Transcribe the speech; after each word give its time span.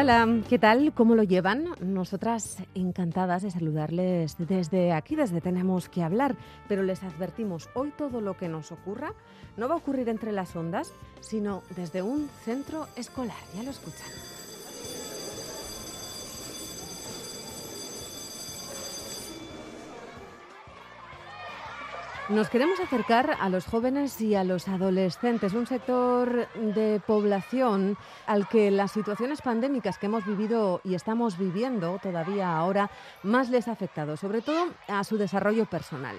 Hola, 0.00 0.42
¿qué 0.48 0.60
tal? 0.60 0.92
¿Cómo 0.94 1.16
lo 1.16 1.24
llevan? 1.24 1.70
Nosotras 1.80 2.62
encantadas 2.76 3.42
de 3.42 3.50
saludarles 3.50 4.36
desde 4.38 4.92
aquí, 4.92 5.16
desde 5.16 5.40
Tenemos 5.40 5.88
que 5.88 6.04
hablar, 6.04 6.36
pero 6.68 6.84
les 6.84 7.02
advertimos, 7.02 7.68
hoy 7.74 7.92
todo 7.98 8.20
lo 8.20 8.36
que 8.36 8.46
nos 8.46 8.70
ocurra 8.70 9.12
no 9.56 9.66
va 9.68 9.74
a 9.74 9.78
ocurrir 9.78 10.08
entre 10.08 10.30
las 10.30 10.54
ondas, 10.54 10.92
sino 11.18 11.64
desde 11.74 12.02
un 12.02 12.28
centro 12.44 12.86
escolar, 12.94 13.34
ya 13.56 13.64
lo 13.64 13.70
escuchan. 13.70 14.37
Nos 22.28 22.50
queremos 22.50 22.78
acercar 22.78 23.38
a 23.40 23.48
los 23.48 23.64
jóvenes 23.64 24.20
y 24.20 24.34
a 24.34 24.44
los 24.44 24.68
adolescentes, 24.68 25.54
un 25.54 25.66
sector 25.66 26.46
de 26.54 27.00
población 27.06 27.96
al 28.26 28.46
que 28.48 28.70
las 28.70 28.92
situaciones 28.92 29.40
pandémicas 29.40 29.96
que 29.96 30.06
hemos 30.06 30.26
vivido 30.26 30.82
y 30.84 30.94
estamos 30.94 31.38
viviendo 31.38 31.98
todavía 32.02 32.54
ahora 32.54 32.90
más 33.22 33.48
les 33.48 33.66
ha 33.66 33.72
afectado, 33.72 34.18
sobre 34.18 34.42
todo 34.42 34.66
a 34.88 35.04
su 35.04 35.16
desarrollo 35.16 35.64
personal. 35.64 36.16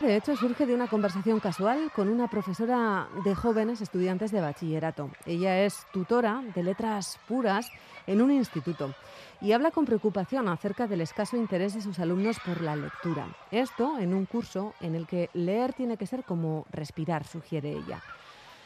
De 0.00 0.14
hecho, 0.14 0.36
surge 0.36 0.64
de 0.64 0.74
una 0.74 0.86
conversación 0.86 1.40
casual 1.40 1.90
con 1.92 2.08
una 2.08 2.28
profesora 2.28 3.08
de 3.24 3.34
jóvenes 3.34 3.80
estudiantes 3.80 4.30
de 4.30 4.40
bachillerato. 4.40 5.10
Ella 5.26 5.64
es 5.64 5.86
tutora 5.92 6.44
de 6.54 6.62
letras 6.62 7.18
puras 7.26 7.68
en 8.06 8.22
un 8.22 8.30
instituto 8.30 8.94
y 9.40 9.50
habla 9.50 9.72
con 9.72 9.86
preocupación 9.86 10.48
acerca 10.48 10.86
del 10.86 11.00
escaso 11.00 11.36
interés 11.36 11.74
de 11.74 11.80
sus 11.80 11.98
alumnos 11.98 12.38
por 12.38 12.60
la 12.60 12.76
lectura. 12.76 13.26
Esto 13.50 13.98
en 13.98 14.14
un 14.14 14.26
curso 14.26 14.72
en 14.80 14.94
el 14.94 15.04
que 15.04 15.30
leer 15.34 15.72
tiene 15.72 15.96
que 15.96 16.06
ser 16.06 16.22
como 16.22 16.64
respirar, 16.70 17.26
sugiere 17.26 17.72
ella. 17.72 18.00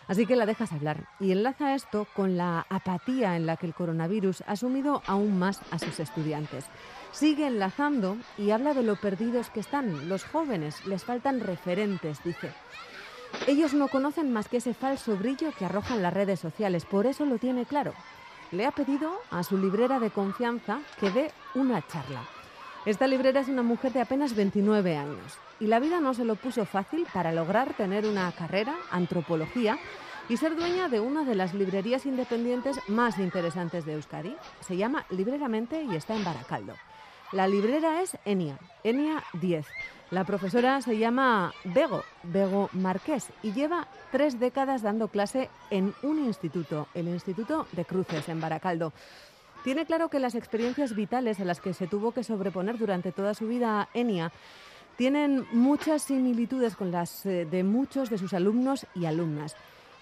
Así 0.09 0.27
que 0.27 0.37
la 0.37 0.45
dejas 0.45 0.73
hablar 0.73 1.07
y 1.19 1.33
enlaza 1.33 1.75
esto 1.75 2.07
con 2.15 2.37
la 2.37 2.67
apatía 2.69 3.37
en 3.37 3.47
la 3.47 3.57
que 3.57 3.65
el 3.65 3.75
coronavirus 3.75 4.43
ha 4.47 4.57
sumido 4.57 5.03
aún 5.07 5.39
más 5.39 5.63
a 5.71 5.79
sus 5.79 5.99
estudiantes. 5.99 6.67
Sigue 7.13 7.47
enlazando 7.47 8.17
y 8.37 8.51
habla 8.51 8.75
de 8.75 8.83
lo 8.83 8.97
perdidos 8.97 9.51
que 9.51 9.61
están 9.61 10.09
los 10.09 10.25
jóvenes, 10.25 10.85
les 10.87 11.05
faltan 11.05 11.41
referentes, 11.41 12.23
dice. 12.25 12.53
Ellos 13.47 13.75
no 13.75 13.89
conocen 13.89 14.33
más 14.33 14.49
que 14.49 14.57
ese 14.59 14.75
falso 14.75 15.17
brillo 15.17 15.53
que 15.59 15.65
arrojan 15.65 16.03
las 16.03 16.13
redes 16.13 16.41
sociales, 16.41 16.85
por 16.85 17.07
eso 17.07 17.25
lo 17.25 17.39
tiene 17.39 17.65
claro 17.65 17.95
le 18.53 18.67
ha 18.67 18.71
pedido 18.71 19.11
a 19.31 19.43
su 19.43 19.57
librera 19.59 19.99
de 19.99 20.11
confianza 20.11 20.81
que 21.01 21.11
dé 21.11 21.33
una 21.55 21.85
charla. 21.87 22.23
Esta 22.85 23.07
librera 23.07 23.41
es 23.41 23.49
una 23.49 23.63
mujer 23.63 23.93
de 23.93 24.01
apenas 24.01 24.37
29 24.37 24.97
años 24.97 25.39
y 25.59 25.67
la 25.67 25.81
vida 25.81 26.01
no 26.01 26.15
se 26.15 26.25
lo 26.25 26.37
puso 26.37 26.65
fácil 26.67 27.07
para 27.13 27.33
lograr 27.33 27.75
tener 27.75 28.07
una 28.07 28.31
carrera, 28.33 28.75
antropología, 28.91 29.79
y 30.29 30.37
ser 30.37 30.55
dueña 30.55 30.89
de 30.89 31.01
una 31.01 31.25
de 31.25 31.35
las 31.35 31.53
librerías 31.53 32.07
independientes 32.07 32.79
más 32.89 33.19
interesantes 33.19 33.85
de 33.85 33.95
Euskadi. 33.95 34.37
Se 34.61 34.77
llama 34.77 35.05
Libreramente 35.11 35.83
y 35.83 35.97
está 35.97 36.15
en 36.15 36.25
Baracaldo. 36.25 36.75
La 37.33 37.49
librera 37.49 38.03
es 38.03 38.19
Enia, 38.27 38.59
Enia 38.85 39.25
10. 39.41 39.65
La 40.11 40.25
profesora 40.25 40.83
se 40.83 40.99
llama 40.99 41.55
Bego, 41.65 42.05
Bego 42.23 42.69
Marqués, 42.75 43.31
y 43.43 43.53
lleva 43.53 43.89
tres 44.11 44.39
décadas 44.39 44.83
dando 44.83 45.09
clase 45.09 45.49
en 45.71 45.95
un 46.03 46.19
instituto, 46.19 46.89
el 46.93 47.09
Instituto 47.09 47.67
de 47.73 47.87
Cruces, 47.87 48.29
en 48.29 48.39
Baracaldo. 48.39 48.93
Tiene 49.65 49.87
claro 49.87 50.11
que 50.11 50.19
las 50.19 50.35
experiencias 50.35 50.95
vitales 50.95 51.41
a 51.41 51.47
las 51.47 51.63
que 51.63 51.73
se 51.73 51.87
tuvo 51.87 52.13
que 52.13 52.23
sobreponer 52.23 52.77
durante 52.77 53.13
toda 53.13 53.33
su 53.33 53.49
vida 53.49 53.89
Enia 53.95 54.31
tienen 54.99 55.47
muchas 55.53 56.03
similitudes 56.03 56.77
con 56.77 56.91
las 56.91 57.25
eh, 57.25 57.47
de 57.51 57.65
muchos 57.65 58.11
de 58.11 58.19
sus 58.19 58.35
alumnos 58.35 58.87
y 58.95 59.07
alumnas. 59.07 59.57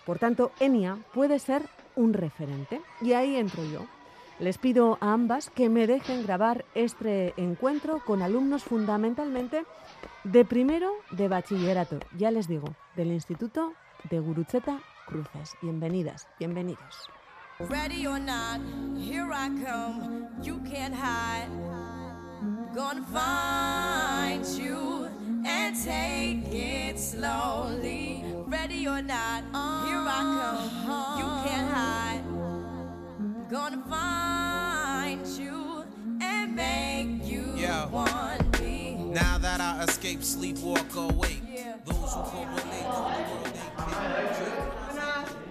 Por 0.05 0.19
tanto, 0.19 0.51
Enia 0.59 0.99
puede 1.15 1.39
ser 1.39 1.63
un 1.95 2.13
referente. 2.13 2.81
Y 3.01 3.13
ahí 3.13 3.37
entro 3.37 3.63
yo. 3.65 3.87
Les 4.41 4.57
pido 4.57 4.97
a 5.03 5.13
ambas 5.13 5.51
que 5.51 5.69
me 5.69 5.87
dejen 5.87 6.23
grabar 6.23 6.65
este 6.75 7.35
encuentro 7.37 8.03
con 8.07 8.23
alumnos 8.23 8.65
fundamentalmente 8.65 9.67
de 10.25 10.47
primero 10.47 10.91
de 11.11 11.29
bachillerato, 11.29 11.99
ya 12.17 12.31
les 12.31 12.49
digo, 12.49 12.75
del 12.97 13.09
Instituto 13.09 13.75
de 14.09 14.19
Gurutzeta 14.19 14.81
Cruces. 15.07 15.53
Bienvenidas, 15.61 16.27
bienvenidos. 16.39 17.11
Ready 17.59 18.07
or 18.07 18.19
not, 18.19 18.63
here 18.97 19.31
I 19.31 19.51
come. 19.63 20.27
You 20.43 20.59
can't 20.65 20.95
hide. 20.95 21.51
Gonna 22.75 23.05
find 23.13 24.43
you 24.59 25.07
and 25.45 25.77
take 25.77 26.49
it 26.51 26.99
slowly. 26.99 28.25
Ready 28.47 28.89
or 28.89 29.03
not, 29.03 29.45
here 29.85 30.01
I 30.01 30.23
come. 30.23 31.19
You 31.19 31.27
can't 31.45 31.71
hide. 31.71 32.20
Gonna 33.51 33.83
find 33.89 35.27
you 35.27 35.85
and 36.23 36.55
make 36.55 37.29
you 37.29 37.47
want 37.91 38.61
me. 38.61 38.95
Now 38.95 39.39
that 39.39 39.61
I 39.61 39.83
escape, 39.83 40.23
sleep, 40.23 40.59
walk 40.59 40.95
awake. 40.95 41.43
Those 41.85 42.15
who 42.15 42.23
correlate 42.31 42.63
the 42.63 43.03
world 43.03 43.45
they. 43.45 43.67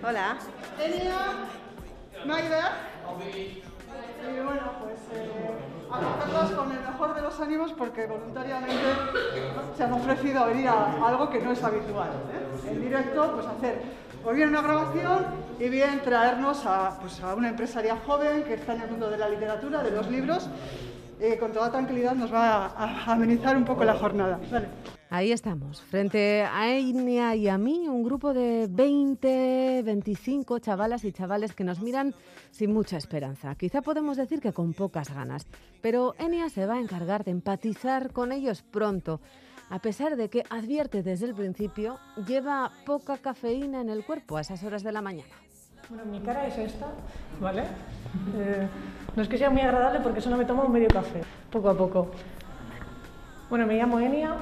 Hola. 0.02 0.38
Elia. 0.80 1.36
Y 4.22 4.40
bueno, 4.46 4.72
pues 4.82 5.00
eh, 5.14 5.32
acogerlos 5.92 6.52
con 6.52 6.72
el 6.72 6.80
mejor 6.80 7.16
de 7.16 7.22
los 7.22 7.40
ánimos 7.42 7.74
porque 7.74 8.08
voluntariamente 8.08 8.96
se 9.76 9.84
han 9.84 9.92
ofrecido 9.92 10.44
a 10.44 10.46
venir 10.48 10.70
a 10.70 11.06
algo 11.06 11.30
que 11.30 11.42
no 11.42 11.52
es 11.52 11.62
habitual. 11.62 12.12
¿eh? 12.32 12.72
En 12.72 12.82
directo, 12.82 13.34
pues 13.34 13.46
hacer 13.46 13.82
o 14.26 14.34
bien 14.34 14.50
una 14.50 14.62
grabación 14.62 15.26
y 15.60 15.70
bien 15.70 16.02
traernos 16.04 16.66
a, 16.66 16.98
pues, 17.00 17.20
a 17.22 17.36
una 17.36 17.50
empresaria 17.50 17.98
joven 18.06 18.44
que 18.44 18.56
está 18.56 18.76
en 18.76 18.82
el 18.82 18.92
mundo 18.92 19.10
de 19.10 19.18
la 19.18 19.30
literatura, 19.30 19.84
de 19.84 19.92
los 19.92 20.10
libros, 20.10 20.50
y 21.20 21.38
con 21.38 21.52
toda 21.52 21.70
tranquilidad 21.72 22.16
nos 22.16 22.34
va 22.34 22.68
a, 22.68 23.12
amenizar 23.12 23.56
un 23.58 23.66
poco 23.66 23.84
la 23.84 23.96
jornada. 23.96 24.40
Ahí 25.10 25.32
estamos, 25.32 25.82
frente 25.82 26.44
a 26.44 26.70
Enia 26.70 27.36
y 27.36 27.48
a 27.48 27.58
mí, 27.58 27.88
un 27.90 28.04
grupo 28.04 28.34
de 28.34 28.68
20, 28.70 29.82
25 29.84 30.60
chavalas 30.60 31.04
y 31.04 31.12
chavales 31.12 31.54
que 31.54 31.64
nos 31.64 31.82
miran 31.82 32.14
sin 32.52 32.72
mucha 32.72 32.98
esperanza. 32.98 33.56
Quizá 33.56 33.82
podemos 33.82 34.18
decir 34.18 34.40
que 34.40 34.54
con 34.54 34.74
pocas 34.74 35.14
ganas, 35.14 35.48
pero 35.82 36.14
Enia 36.20 36.50
se 36.50 36.66
va 36.66 36.76
a 36.76 36.80
encargar 36.80 37.24
de 37.24 37.32
empatizar 37.32 38.14
con 38.14 38.32
ellos 38.32 38.62
pronto 38.62 39.20
a 39.70 39.80
pesar 39.80 40.16
de 40.16 40.30
que 40.30 40.44
advierte 40.50 41.04
desde 41.04 41.28
el 41.28 41.36
principio, 41.36 42.00
lleva 42.28 42.72
poca 42.86 43.18
cafeína 43.18 43.82
en 43.82 43.90
el 43.90 44.04
cuerpo 44.04 44.38
a 44.38 44.42
esas 44.42 44.64
horas 44.64 44.84
de 44.84 44.92
la 44.92 45.02
mañana. 45.02 45.30
Bueno, 45.90 46.06
mi 46.06 46.20
cara 46.20 46.48
es 46.48 46.58
esta, 46.58 46.88
¿vale? 47.40 47.64
Eh, 48.38 48.68
no 49.16 49.22
es 49.22 49.28
que 49.28 49.38
sea 49.38 49.50
muy 49.50 49.62
agradable 49.62 50.00
porque 50.02 50.22
solo 50.22 50.38
me 50.38 50.46
tomo 50.46 50.64
un 50.64 50.72
medio 50.72 50.88
café, 50.88 51.22
poco 51.52 51.70
a 51.70 51.78
poco. 51.78 52.12
Bueno, 53.50 53.66
me 53.66 53.76
llamo 53.76 54.00
Enia, 54.00 54.36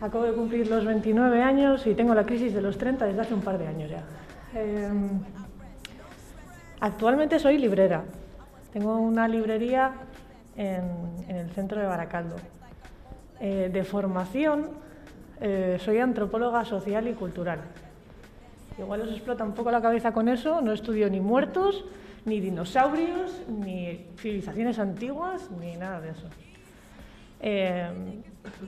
acabo 0.00 0.24
de 0.24 0.32
cumplir 0.32 0.66
los 0.68 0.84
29 0.84 1.42
años 1.42 1.86
y 1.86 1.94
tengo 1.94 2.14
la 2.14 2.24
crisis 2.24 2.54
de 2.54 2.62
los 2.62 2.78
30 2.78 3.06
desde 3.06 3.20
hace 3.20 3.34
un 3.34 3.42
par 3.42 3.58
de 3.58 3.66
años 3.66 3.90
ya. 3.90 4.02
Eh, 4.54 4.90
actualmente 6.80 7.38
soy 7.38 7.58
librera. 7.58 8.04
Tengo 8.72 8.96
una 8.96 9.28
librería 9.28 9.92
en, 10.56 10.84
en 11.28 11.36
el 11.36 11.50
centro 11.50 11.80
de 11.80 11.86
Baracaldo. 11.86 12.36
Eh, 13.40 13.70
de 13.72 13.84
formación 13.84 14.70
eh, 15.40 15.78
soy 15.80 15.98
antropóloga 15.98 16.64
social 16.64 17.06
y 17.06 17.12
cultural. 17.12 17.60
Igual 18.78 19.02
os 19.02 19.10
explota 19.10 19.44
un 19.44 19.54
poco 19.54 19.70
la 19.70 19.80
cabeza 19.80 20.12
con 20.12 20.28
eso, 20.28 20.60
no 20.60 20.72
estudio 20.72 21.08
ni 21.08 21.20
muertos, 21.20 21.84
ni 22.24 22.40
dinosaurios, 22.40 23.42
ni 23.48 24.06
civilizaciones 24.16 24.78
antiguas, 24.78 25.50
ni 25.52 25.76
nada 25.76 26.00
de 26.00 26.10
eso. 26.10 26.26
Eh, 27.40 28.22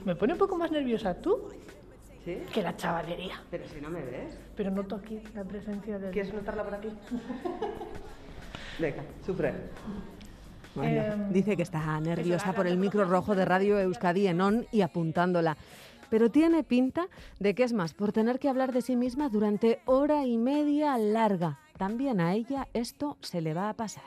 me 0.05 0.15
pone 0.15 0.33
un 0.33 0.39
poco 0.39 0.55
más 0.55 0.71
nerviosa 0.71 1.13
tú 1.15 1.49
¿Sí? 2.23 2.37
que 2.53 2.61
la 2.61 2.75
chavalería. 2.77 3.41
Pero 3.49 3.67
si 3.67 3.81
no 3.81 3.89
me 3.89 4.01
ves. 4.03 4.37
Pero 4.55 4.71
noto 4.71 4.95
aquí 4.95 5.21
la 5.35 5.43
presencia 5.43 5.99
de... 5.99 6.11
¿Quieres 6.11 6.33
notarla 6.33 6.63
por 6.63 6.75
aquí? 6.75 6.89
Venga, 8.79 9.03
sufre. 9.25 9.53
Bueno, 10.75 11.01
Em, 11.01 11.33
dice 11.33 11.57
que 11.57 11.63
está 11.63 11.99
nerviosa 11.99 12.53
por 12.53 12.67
el 12.67 12.77
micro 12.77 13.05
rojo 13.05 13.35
de 13.35 13.45
Radio 13.45 13.79
Euskadi 13.79 14.27
en 14.27 14.41
on 14.41 14.65
y 14.71 14.81
apuntándola. 14.81 15.57
Pero 16.09 16.29
tiene 16.29 16.63
pinta 16.63 17.07
de 17.39 17.55
que 17.55 17.63
es 17.63 17.73
más 17.73 17.93
por 17.93 18.11
tener 18.11 18.39
que 18.39 18.49
hablar 18.49 18.73
de 18.73 18.81
sí 18.81 18.95
misma 18.95 19.29
durante 19.29 19.79
hora 19.85 20.25
y 20.25 20.37
media 20.37 20.97
larga. 20.97 21.59
También 21.77 22.19
a 22.19 22.33
ella 22.33 22.67
esto 22.73 23.17
se 23.21 23.41
le 23.41 23.53
va 23.53 23.69
a 23.69 23.73
pasar. 23.73 24.03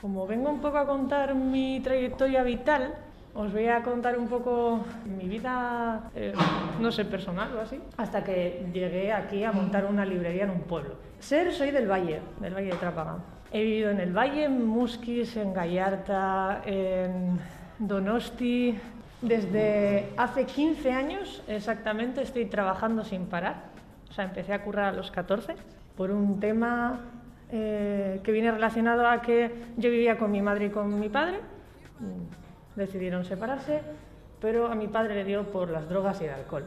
Como 0.00 0.26
vengo 0.26 0.50
un 0.50 0.60
poco 0.60 0.78
a 0.78 0.86
contar 0.86 1.34
mi 1.34 1.80
trayectoria 1.80 2.42
vital, 2.42 2.94
os 3.34 3.52
voy 3.52 3.66
a 3.66 3.82
contar 3.82 4.18
un 4.18 4.28
poco 4.28 4.84
mi 5.04 5.28
vida, 5.28 6.10
eh, 6.14 6.32
no 6.80 6.90
sé, 6.90 7.04
personal 7.04 7.54
o 7.56 7.60
así, 7.60 7.78
hasta 7.96 8.24
que 8.24 8.66
llegué 8.72 9.12
aquí 9.12 9.44
a 9.44 9.52
montar 9.52 9.86
una 9.86 10.04
librería 10.04 10.44
en 10.44 10.50
un 10.50 10.62
pueblo. 10.62 10.96
Ser, 11.20 11.52
soy 11.52 11.70
del 11.70 11.88
Valle, 11.88 12.20
del 12.40 12.54
Valle 12.54 12.72
de 12.72 12.76
Trápaga. 12.76 13.18
He 13.54 13.62
vivido 13.62 13.90
en 13.90 14.00
el 14.00 14.16
Valle, 14.16 14.44
en 14.44 14.66
Musquis, 14.66 15.36
en 15.36 15.52
Gallarta, 15.52 16.62
en 16.64 17.38
Donosti. 17.78 18.78
Desde 19.20 20.08
hace 20.16 20.46
15 20.46 20.90
años 20.90 21.42
exactamente 21.46 22.22
estoy 22.22 22.46
trabajando 22.46 23.04
sin 23.04 23.26
parar. 23.26 23.64
O 24.08 24.12
sea, 24.14 24.24
empecé 24.24 24.54
a 24.54 24.64
currar 24.64 24.94
a 24.94 24.96
los 24.96 25.10
14 25.10 25.54
por 25.98 26.10
un 26.10 26.40
tema 26.40 27.00
eh, 27.50 28.20
que 28.24 28.32
viene 28.32 28.50
relacionado 28.50 29.06
a 29.06 29.20
que 29.20 29.52
yo 29.76 29.90
vivía 29.90 30.16
con 30.16 30.30
mi 30.30 30.40
madre 30.40 30.66
y 30.66 30.70
con 30.70 30.98
mi 30.98 31.10
padre. 31.10 31.40
Decidieron 32.74 33.26
separarse, 33.26 33.82
pero 34.40 34.68
a 34.68 34.74
mi 34.74 34.88
padre 34.88 35.14
le 35.14 35.24
dio 35.24 35.50
por 35.52 35.68
las 35.68 35.86
drogas 35.90 36.22
y 36.22 36.24
el 36.24 36.30
alcohol. 36.30 36.64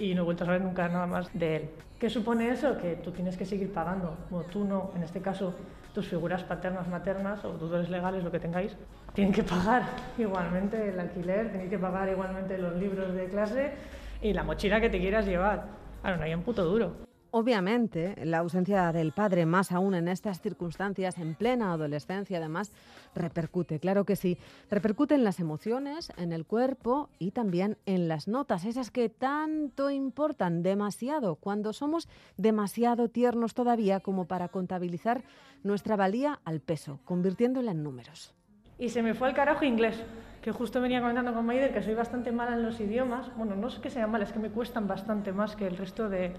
Y 0.00 0.12
no 0.16 0.22
he 0.22 0.24
vuelto 0.24 0.42
a 0.42 0.46
saber 0.46 0.60
nunca 0.60 0.88
nada 0.88 1.06
más 1.06 1.30
de 1.32 1.56
él. 1.56 1.70
¿Qué 2.00 2.10
supone 2.10 2.50
eso? 2.50 2.76
Que 2.78 2.96
tú 2.96 3.12
tienes 3.12 3.36
que 3.36 3.46
seguir 3.46 3.72
pagando. 3.72 4.16
Bueno, 4.28 4.48
tú 4.50 4.64
no, 4.64 4.90
en 4.96 5.04
este 5.04 5.22
caso, 5.22 5.54
tus 5.96 6.08
figuras 6.08 6.44
paternas, 6.44 6.86
maternas 6.88 7.42
o 7.42 7.52
tutores 7.52 7.88
legales, 7.88 8.22
lo 8.22 8.30
que 8.30 8.38
tengáis, 8.38 8.76
tienen 9.14 9.32
que 9.32 9.42
pagar 9.42 9.82
igualmente 10.18 10.90
el 10.90 11.00
alquiler, 11.00 11.48
tienen 11.48 11.70
que 11.70 11.78
pagar 11.78 12.06
igualmente 12.10 12.58
los 12.58 12.76
libros 12.76 13.14
de 13.14 13.24
clase 13.30 13.72
y 14.20 14.34
la 14.34 14.42
mochila 14.42 14.78
que 14.78 14.90
te 14.90 14.98
quieras 14.98 15.24
llevar. 15.24 15.64
Claro, 16.02 16.18
no 16.18 16.24
hay 16.24 16.34
un 16.34 16.42
puto 16.42 16.64
duro. 16.64 17.05
Obviamente, 17.38 18.14
la 18.24 18.38
ausencia 18.38 18.90
del 18.92 19.12
padre, 19.12 19.44
más 19.44 19.70
aún 19.70 19.94
en 19.94 20.08
estas 20.08 20.40
circunstancias, 20.40 21.18
en 21.18 21.34
plena 21.34 21.70
adolescencia, 21.70 22.38
además, 22.38 22.72
repercute, 23.14 23.78
claro 23.78 24.06
que 24.06 24.16
sí. 24.16 24.38
Repercute 24.70 25.16
en 25.16 25.22
las 25.22 25.38
emociones, 25.38 26.10
en 26.16 26.32
el 26.32 26.46
cuerpo 26.46 27.10
y 27.18 27.32
también 27.32 27.76
en 27.84 28.08
las 28.08 28.26
notas, 28.26 28.64
esas 28.64 28.90
que 28.90 29.10
tanto 29.10 29.90
importan 29.90 30.62
demasiado 30.62 31.34
cuando 31.34 31.74
somos 31.74 32.08
demasiado 32.38 33.10
tiernos 33.10 33.52
todavía 33.52 34.00
como 34.00 34.24
para 34.24 34.48
contabilizar 34.48 35.22
nuestra 35.62 35.94
valía 35.94 36.40
al 36.46 36.60
peso, 36.60 37.00
convirtiéndola 37.04 37.72
en 37.72 37.82
números. 37.82 38.32
Y 38.78 38.88
se 38.88 39.02
me 39.02 39.12
fue 39.12 39.28
al 39.28 39.34
carajo 39.34 39.66
inglés, 39.66 40.02
que 40.40 40.52
justo 40.52 40.80
venía 40.80 41.02
comentando 41.02 41.34
con 41.34 41.44
Maider 41.44 41.74
que 41.74 41.82
soy 41.82 41.92
bastante 41.92 42.32
mala 42.32 42.54
en 42.56 42.62
los 42.62 42.80
idiomas. 42.80 43.30
Bueno, 43.36 43.56
no 43.56 43.68
es 43.68 43.78
que 43.78 43.90
sea 43.90 44.06
mala, 44.06 44.24
es 44.24 44.32
que 44.32 44.38
me 44.38 44.48
cuestan 44.48 44.88
bastante 44.88 45.34
más 45.34 45.54
que 45.54 45.66
el 45.66 45.76
resto 45.76 46.08
de 46.08 46.32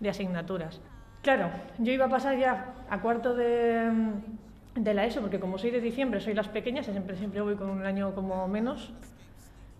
de 0.00 0.08
asignaturas. 0.08 0.80
Claro, 1.22 1.48
yo 1.78 1.92
iba 1.92 2.04
a 2.04 2.08
pasar 2.08 2.38
ya 2.38 2.74
a 2.90 3.00
cuarto 3.00 3.34
de, 3.34 3.90
de 4.74 4.94
la 4.94 5.06
ESO, 5.06 5.20
porque 5.22 5.40
como 5.40 5.56
soy 5.56 5.70
de 5.70 5.80
diciembre, 5.80 6.20
soy 6.20 6.34
las 6.34 6.48
pequeñas, 6.48 6.86
siempre, 6.86 7.16
siempre 7.16 7.40
voy 7.40 7.54
con 7.54 7.70
un 7.70 7.86
año 7.86 8.14
como 8.14 8.46
menos. 8.46 8.92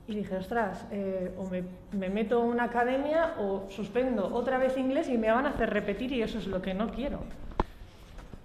Y 0.06 0.14
dije, 0.14 0.36
ostras, 0.36 0.86
eh, 0.90 1.34
o 1.38 1.48
me, 1.48 1.64
me, 1.92 2.08
meto 2.08 2.40
a 2.40 2.44
una 2.44 2.64
academia 2.64 3.34
o 3.38 3.66
suspendo 3.70 4.34
otra 4.34 4.58
vez 4.58 4.76
inglés 4.76 5.08
y 5.08 5.16
me 5.16 5.30
van 5.30 5.46
a 5.46 5.50
hacer 5.50 5.70
repetir 5.70 6.12
y 6.12 6.22
eso 6.22 6.38
es 6.38 6.46
lo 6.46 6.60
que 6.62 6.74
no 6.74 6.90
quiero. 6.90 7.20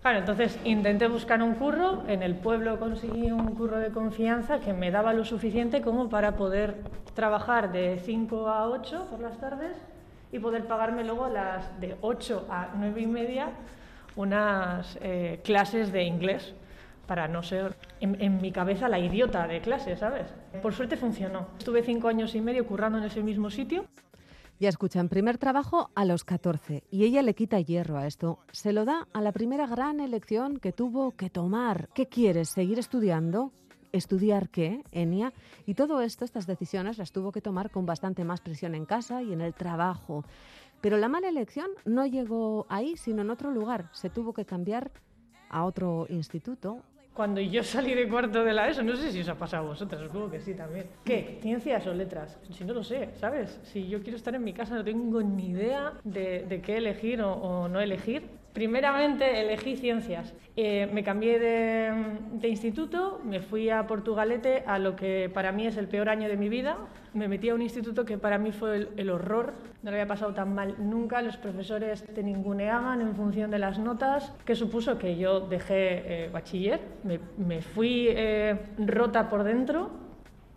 Claro, 0.01 0.19
entonces 0.19 0.57
intenté 0.63 1.07
buscar 1.07 1.44
un 1.44 1.56
curro, 1.56 2.04
en 2.07 2.24
el 2.24 2.36
pueblo 2.36 2.80
conseguí 2.80 3.31
un 3.31 3.56
curro 3.56 3.80
de 3.80 3.92
confianza 3.92 4.60
que 4.60 4.71
me 4.71 4.92
daba 4.92 5.12
lo 5.12 5.25
suficiente 5.25 5.81
como 5.81 6.10
para 6.10 6.38
poder 6.38 6.77
trabajar 7.13 7.74
de 7.74 8.00
5 8.00 8.48
a 8.48 8.69
8 8.69 9.07
por 9.10 9.19
las 9.19 9.38
tardes 9.39 9.75
y 10.31 10.40
poder 10.40 10.68
pagarme 10.68 11.04
luego 11.04 11.28
las 11.28 11.80
de 11.80 11.98
8 12.02 12.48
a 12.50 12.70
9 12.76 13.02
y 13.02 13.08
media 13.08 13.52
unas 14.16 14.98
eh, 15.02 15.40
clases 15.44 15.92
de 15.92 16.04
inglés 16.04 16.54
para 17.08 17.28
no 17.28 17.42
ser 17.42 17.76
en, 18.02 18.40
mi 18.40 18.52
cabeza 18.52 18.88
la 18.88 19.00
idiota 19.00 19.48
de 19.48 19.62
clase, 19.62 19.98
¿sabes? 19.98 20.28
Por 20.62 20.74
suerte 20.74 20.96
funcionó. 20.96 21.48
Estuve 21.58 21.81
cinco 21.81 22.08
años 22.08 22.36
y 22.36 22.42
medio 22.42 22.68
currando 22.68 23.00
en 23.00 23.06
ese 23.06 23.24
mismo 23.24 23.50
sitio. 23.50 23.86
Ya 24.60 24.70
escuchan, 24.70 25.10
primer 25.10 25.40
trabajo 25.40 25.90
a 25.96 26.06
los 26.06 26.24
14 26.24 26.84
y 26.92 27.06
ella 27.06 27.24
le 27.24 27.34
quita 27.34 27.60
hierro 27.62 27.98
a 27.98 28.06
esto. 28.06 28.40
Se 28.52 28.74
lo 28.74 28.86
da 28.86 29.08
a 29.14 29.22
la 29.22 29.31
primera 29.31 29.66
gran 29.66 30.02
elección 30.02 30.60
que 30.60 30.72
tuvo 30.72 31.12
que 31.16 31.31
tomar. 31.31 31.90
¿Qué 31.96 32.08
quieres? 32.08 32.50
¿Seguir 32.50 32.78
estudiando? 32.78 33.54
Estudiar 33.92 34.50
qué, 34.50 34.84
Enia, 34.92 35.34
y 35.66 35.74
todo 35.74 36.02
esto, 36.02 36.26
estas 36.26 36.48
decisiones 36.48 36.98
las 36.98 37.12
tuvo 37.12 37.32
que 37.32 37.42
tomar 37.42 37.72
con 37.72 37.86
bastante 37.86 38.24
más 38.24 38.42
presión 38.42 38.76
en 38.76 38.86
casa 38.86 39.22
y 39.22 39.34
en 39.34 39.42
el 39.42 39.54
trabajo. 39.54 40.24
Pero 40.82 40.98
la 40.98 41.10
mala 41.10 41.30
elección 41.30 41.70
no 41.86 42.06
llegó 42.06 42.66
ahí, 42.70 42.96
sino 42.96 43.22
en 43.22 43.30
otro 43.30 43.52
lugar. 43.52 43.90
Se 43.92 44.10
tuvo 44.10 44.34
que 44.34 44.46
cambiar 44.46 44.92
a 45.50 45.66
otro 45.66 46.06
instituto. 46.10 46.82
Cuando 47.19 47.42
yo 47.42 47.63
salí 47.66 47.94
de 47.95 48.07
cuarto 48.07 48.45
de 48.45 48.54
la 48.54 48.69
ESO, 48.69 48.81
no 48.81 48.95
sé 48.95 49.12
si 49.12 49.19
os 49.19 49.27
ha 49.27 49.36
pasado 49.36 49.66
a 49.66 49.68
vosotras, 49.71 50.01
supongo 50.04 50.31
que 50.31 50.39
sí 50.39 50.54
también. 50.54 50.88
¿Qué? 51.04 51.38
¿Ciencias 51.42 51.86
o 51.86 51.94
letras? 51.94 52.39
Si 52.50 52.63
no 52.63 52.74
lo 52.74 52.81
sé, 52.81 53.10
¿sabes? 53.16 53.60
Si 53.63 53.89
yo 53.89 54.01
quiero 54.01 54.16
estar 54.16 54.33
en 54.36 54.42
mi 54.42 54.54
casa, 54.54 54.75
no 54.75 54.86
tengo 54.86 55.21
ni 55.21 55.50
idea 55.50 55.92
de, 56.06 56.62
qué 56.63 56.77
elegir 56.77 57.21
o 57.21 57.68
no 57.68 57.81
elegir. 57.81 58.39
Primeramente 58.54 59.42
elegí 59.42 59.75
ciencias. 59.75 60.33
Eh, 60.56 60.89
me 60.92 61.04
cambié 61.04 61.39
de, 61.39 62.48
instituto, 62.48 63.21
me 63.24 63.42
fui 63.42 63.69
a 63.69 63.86
Portugalete 63.86 64.63
a 64.66 64.80
lo 64.80 64.95
que 64.95 65.30
para 65.33 65.51
mí 65.51 65.68
es 65.68 65.77
el 65.77 65.88
peor 65.88 66.10
año 66.10 66.27
de 66.27 66.38
mi 66.38 66.50
vida. 66.50 66.77
Me 67.14 67.28
metí 67.28 67.50
a 67.50 67.56
un 67.56 67.62
instituto 67.62 68.06
que 68.06 68.18
para 68.18 68.38
mí 68.38 68.52
fue 68.52 68.90
el, 68.96 69.10
horror. 69.10 69.54
No 69.82 69.92
lo 69.92 69.98
había 69.98 70.08
pasado 70.08 70.34
tan 70.34 70.54
mal 70.54 70.76
nunca. 70.78 71.22
Los 71.22 71.38
profesores 71.38 72.04
te 72.04 72.24
ninguneaban 72.24 73.02
en 73.02 73.16
función 73.16 73.50
de 73.50 73.60
las 73.60 73.80
notas, 73.80 74.34
que 74.46 74.56
supuso 74.56 74.98
que 74.98 75.18
yo 75.18 75.42
dejé 75.42 76.26
eh, 76.26 76.30
bachiller. 76.30 76.80
Me, 77.38 77.62
fui 77.62 78.08
eh, 78.10 78.58
rota 78.78 79.30
por 79.30 79.44
dentro 79.44 79.90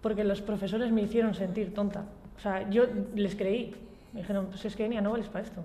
porque 0.02 0.24
los 0.24 0.42
profesores 0.42 0.92
me 0.92 1.02
hicieron 1.02 1.34
sentir 1.34 1.72
tonta. 1.72 2.04
O 2.36 2.40
sea, 2.40 2.68
yo 2.68 2.84
les 3.14 3.34
creí. 3.34 3.74
Me 4.12 4.20
dijeron, 4.20 4.46
pues 4.46 4.64
es 4.64 4.76
que 4.76 4.88
ni 4.88 4.96
no 4.96 5.12
vales 5.12 5.28
para 5.28 5.44
esto. 5.44 5.62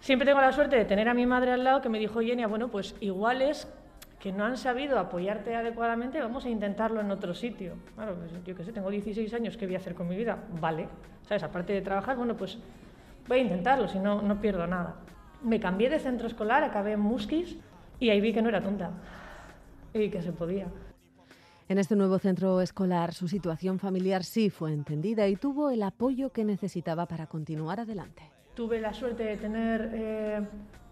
Siempre 0.00 0.26
tengo 0.26 0.40
la 0.40 0.52
suerte 0.52 0.76
de 0.76 0.84
tener 0.84 1.08
a 1.08 1.14
mi 1.14 1.26
madre 1.26 1.52
al 1.52 1.64
lado 1.64 1.80
que 1.80 1.88
me 1.88 1.98
dijo, 1.98 2.22
Yenia, 2.22 2.46
bueno, 2.46 2.68
pues 2.68 2.94
igual 3.00 3.40
es 3.40 3.66
que 4.22 4.30
no 4.30 4.44
han 4.44 4.56
sabido 4.56 5.00
apoyarte 5.00 5.56
adecuadamente, 5.56 6.20
vamos 6.20 6.44
a 6.44 6.48
intentarlo 6.48 7.00
en 7.00 7.10
otro 7.10 7.34
sitio. 7.34 7.74
Claro, 7.96 8.14
pues 8.14 8.30
yo 8.46 8.54
qué 8.54 8.62
sé, 8.62 8.72
tengo 8.72 8.88
16 8.88 9.34
años, 9.34 9.56
¿qué 9.56 9.66
voy 9.66 9.74
a 9.74 9.78
hacer 9.78 9.96
con 9.96 10.08
mi 10.08 10.14
vida? 10.14 10.38
Vale, 10.60 10.86
¿sabes? 11.26 11.42
Aparte 11.42 11.72
de 11.72 11.82
trabajar, 11.82 12.16
bueno, 12.16 12.36
pues 12.36 12.56
voy 13.26 13.38
a 13.40 13.42
intentarlo, 13.42 13.88
si 13.88 13.98
no, 13.98 14.22
no 14.22 14.40
pierdo 14.40 14.64
nada. 14.68 14.94
Me 15.42 15.58
cambié 15.58 15.90
de 15.90 15.98
centro 15.98 16.28
escolar, 16.28 16.62
acabé 16.62 16.92
en 16.92 17.00
Musquis 17.00 17.56
y 17.98 18.10
ahí 18.10 18.20
vi 18.20 18.32
que 18.32 18.42
no 18.42 18.48
era 18.48 18.62
tonta 18.62 18.92
y 19.92 20.08
que 20.08 20.22
se 20.22 20.30
podía. 20.30 20.68
En 21.68 21.78
este 21.78 21.96
nuevo 21.96 22.20
centro 22.20 22.60
escolar 22.60 23.14
su 23.14 23.26
situación 23.26 23.80
familiar 23.80 24.22
sí 24.22 24.50
fue 24.50 24.72
entendida 24.72 25.26
y 25.26 25.34
tuvo 25.34 25.70
el 25.70 25.82
apoyo 25.82 26.30
que 26.30 26.44
necesitaba 26.44 27.06
para 27.06 27.26
continuar 27.26 27.80
adelante. 27.80 28.22
Tuve 28.54 28.80
la 28.80 28.92
suerte 28.92 29.24
de 29.24 29.36
tener 29.36 29.90
eh, 29.92 30.46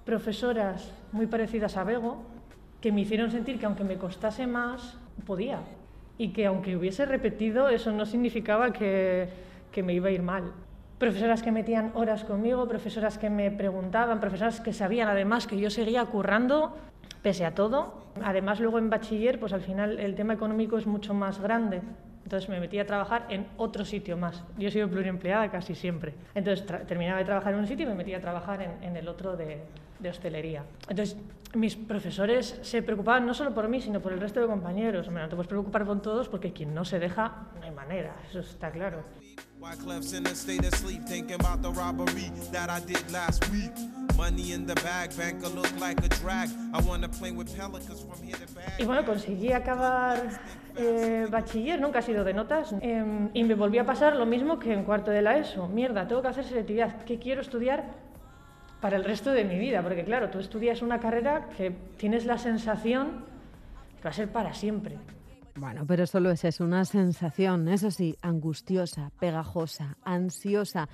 profesoras 0.04 0.92
muy 1.12 1.28
parecidas 1.28 1.76
a 1.76 1.84
Bego, 1.84 2.39
que 2.80 2.92
me 2.92 3.02
hicieron 3.02 3.30
sentir 3.30 3.58
que 3.58 3.66
aunque 3.66 3.84
me 3.84 3.96
costase 3.96 4.46
más, 4.46 4.98
podía. 5.26 5.60
Y 6.18 6.28
que 6.32 6.46
aunque 6.46 6.76
hubiese 6.76 7.06
repetido, 7.06 7.68
eso 7.68 7.92
no 7.92 8.06
significaba 8.06 8.72
que, 8.72 9.28
que 9.72 9.82
me 9.82 9.94
iba 9.94 10.08
a 10.08 10.12
ir 10.12 10.22
mal. 10.22 10.52
Profesoras 10.98 11.42
que 11.42 11.52
metían 11.52 11.92
horas 11.94 12.24
conmigo, 12.24 12.68
profesoras 12.68 13.16
que 13.16 13.30
me 13.30 13.50
preguntaban, 13.50 14.20
profesoras 14.20 14.60
que 14.60 14.72
sabían 14.72 15.08
además 15.08 15.46
que 15.46 15.58
yo 15.58 15.70
seguía 15.70 16.04
currando 16.04 16.76
pese 17.22 17.44
a 17.44 17.54
todo. 17.54 17.94
Además, 18.22 18.60
luego 18.60 18.78
en 18.78 18.90
bachiller, 18.90 19.38
pues 19.38 19.52
al 19.52 19.60
final 19.60 19.98
el 19.98 20.14
tema 20.14 20.34
económico 20.34 20.78
es 20.78 20.86
mucho 20.86 21.14
más 21.14 21.40
grande. 21.40 21.80
Entonces 22.30 22.48
me 22.48 22.60
metí 22.60 22.78
a 22.78 22.86
trabajar 22.86 23.26
en 23.28 23.48
otro 23.56 23.84
sitio 23.84 24.16
más. 24.16 24.44
Yo 24.56 24.68
he 24.68 24.70
sido 24.70 24.88
pluriempleada 24.88 25.50
casi 25.50 25.74
siempre. 25.74 26.14
Entonces 26.32 26.64
terminaba 26.86 27.18
de 27.18 27.24
trabajar 27.24 27.54
en 27.54 27.58
un 27.58 27.66
sitio 27.66 27.86
y 27.86 27.88
me 27.88 27.96
metí 27.96 28.14
a 28.14 28.20
trabajar 28.20 28.78
en, 28.80 28.96
el 28.96 29.08
otro 29.08 29.36
de, 29.36 29.60
hostelería. 30.08 30.62
Entonces 30.88 31.16
mis 31.54 31.74
profesores 31.74 32.60
se 32.62 32.82
preocupaban 32.82 33.26
no 33.26 33.34
solo 33.34 33.52
por 33.52 33.66
mí, 33.66 33.80
sino 33.80 33.98
por 33.98 34.12
el 34.12 34.20
resto 34.20 34.38
de 34.38 34.46
compañeros. 34.46 35.08
Hombre, 35.08 35.24
no 35.24 35.28
te 35.28 35.34
puedes 35.34 35.48
preocupar 35.48 35.84
por 35.84 36.00
todos 36.00 36.28
porque 36.28 36.52
quien 36.52 36.72
no 36.72 36.84
se 36.84 37.00
deja, 37.00 37.48
no 37.58 37.66
hay 37.66 37.72
manera, 37.72 38.14
eso 38.28 38.38
está 38.38 38.70
claro. 38.70 39.02
Y 48.78 48.84
bueno, 48.84 49.04
conseguí 49.04 49.52
acabar 49.52 50.40
eh, 50.76 51.26
bachiller, 51.30 51.80
nunca 51.80 52.00
ha 52.00 52.02
sido 52.02 52.24
de 52.24 52.34
notas, 52.34 52.74
em, 52.80 53.30
y 53.34 53.44
me 53.44 53.54
volví 53.54 53.78
a 53.78 53.84
pasar 53.84 54.16
lo 54.16 54.26
mismo 54.26 54.58
que 54.58 54.72
en 54.72 54.84
cuarto 54.84 55.10
de 55.10 55.22
la 55.22 55.36
ESO. 55.36 55.68
Mierda, 55.68 56.06
tengo 56.06 56.22
que 56.22 56.28
hacer 56.28 56.44
selectividad. 56.44 57.04
¿Qué 57.04 57.18
quiero 57.18 57.40
estudiar 57.40 57.84
para 58.80 58.96
el 58.96 59.04
resto 59.04 59.30
de 59.30 59.44
mi 59.44 59.58
vida? 59.58 59.82
Porque 59.82 60.04
claro, 60.04 60.30
tú 60.30 60.38
estudias 60.38 60.82
una 60.82 61.00
carrera 61.00 61.48
que 61.56 61.70
tienes 61.96 62.26
la 62.26 62.38
sensación 62.38 63.24
que 63.98 64.04
va 64.04 64.10
a 64.10 64.14
ser 64.14 64.30
para 64.30 64.54
siempre. 64.54 64.98
Bueno, 65.56 65.84
pero 65.86 66.06
solo 66.06 66.30
es 66.30 66.44
eso, 66.44 66.64
una 66.64 66.84
sensación, 66.84 67.68
eso 67.68 67.90
sí, 67.90 68.16
angustiosa, 68.22 69.10
pegajosa, 69.18 69.96
ansiosa, 70.04 70.88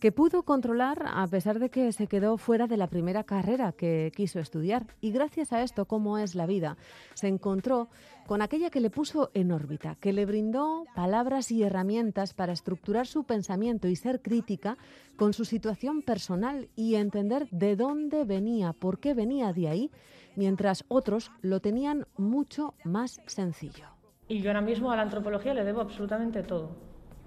que 0.00 0.12
pudo 0.12 0.42
controlar 0.42 1.04
a 1.06 1.26
pesar 1.26 1.58
de 1.58 1.70
que 1.70 1.92
se 1.92 2.06
quedó 2.06 2.38
fuera 2.38 2.66
de 2.66 2.76
la 2.76 2.86
primera 2.86 3.24
carrera 3.24 3.72
que 3.72 4.12
quiso 4.14 4.38
estudiar. 4.38 4.86
Y 5.00 5.10
gracias 5.10 5.52
a 5.52 5.62
esto, 5.62 5.86
como 5.86 6.18
es 6.18 6.34
la 6.34 6.46
vida, 6.46 6.76
se 7.14 7.28
encontró 7.28 7.88
con 8.26 8.42
aquella 8.42 8.70
que 8.70 8.80
le 8.80 8.90
puso 8.90 9.30
en 9.34 9.52
órbita, 9.52 9.96
que 10.00 10.12
le 10.12 10.26
brindó 10.26 10.84
palabras 10.94 11.50
y 11.52 11.62
herramientas 11.62 12.34
para 12.34 12.52
estructurar 12.52 13.06
su 13.06 13.24
pensamiento 13.24 13.88
y 13.88 13.96
ser 13.96 14.20
crítica 14.20 14.76
con 15.16 15.32
su 15.32 15.44
situación 15.44 16.02
personal 16.02 16.68
y 16.74 16.96
entender 16.96 17.48
de 17.50 17.76
dónde 17.76 18.24
venía, 18.24 18.72
por 18.72 18.98
qué 18.98 19.14
venía 19.14 19.52
de 19.52 19.68
ahí, 19.68 19.90
mientras 20.34 20.84
otros 20.88 21.30
lo 21.40 21.60
tenían 21.60 22.06
mucho 22.16 22.74
más 22.84 23.20
sencillo. 23.26 23.86
Y 24.28 24.40
yo 24.40 24.50
ahora 24.50 24.60
mismo 24.60 24.90
a 24.90 24.96
la 24.96 25.02
antropología 25.02 25.54
le 25.54 25.64
debo 25.64 25.80
absolutamente 25.80 26.42
todo, 26.42 26.76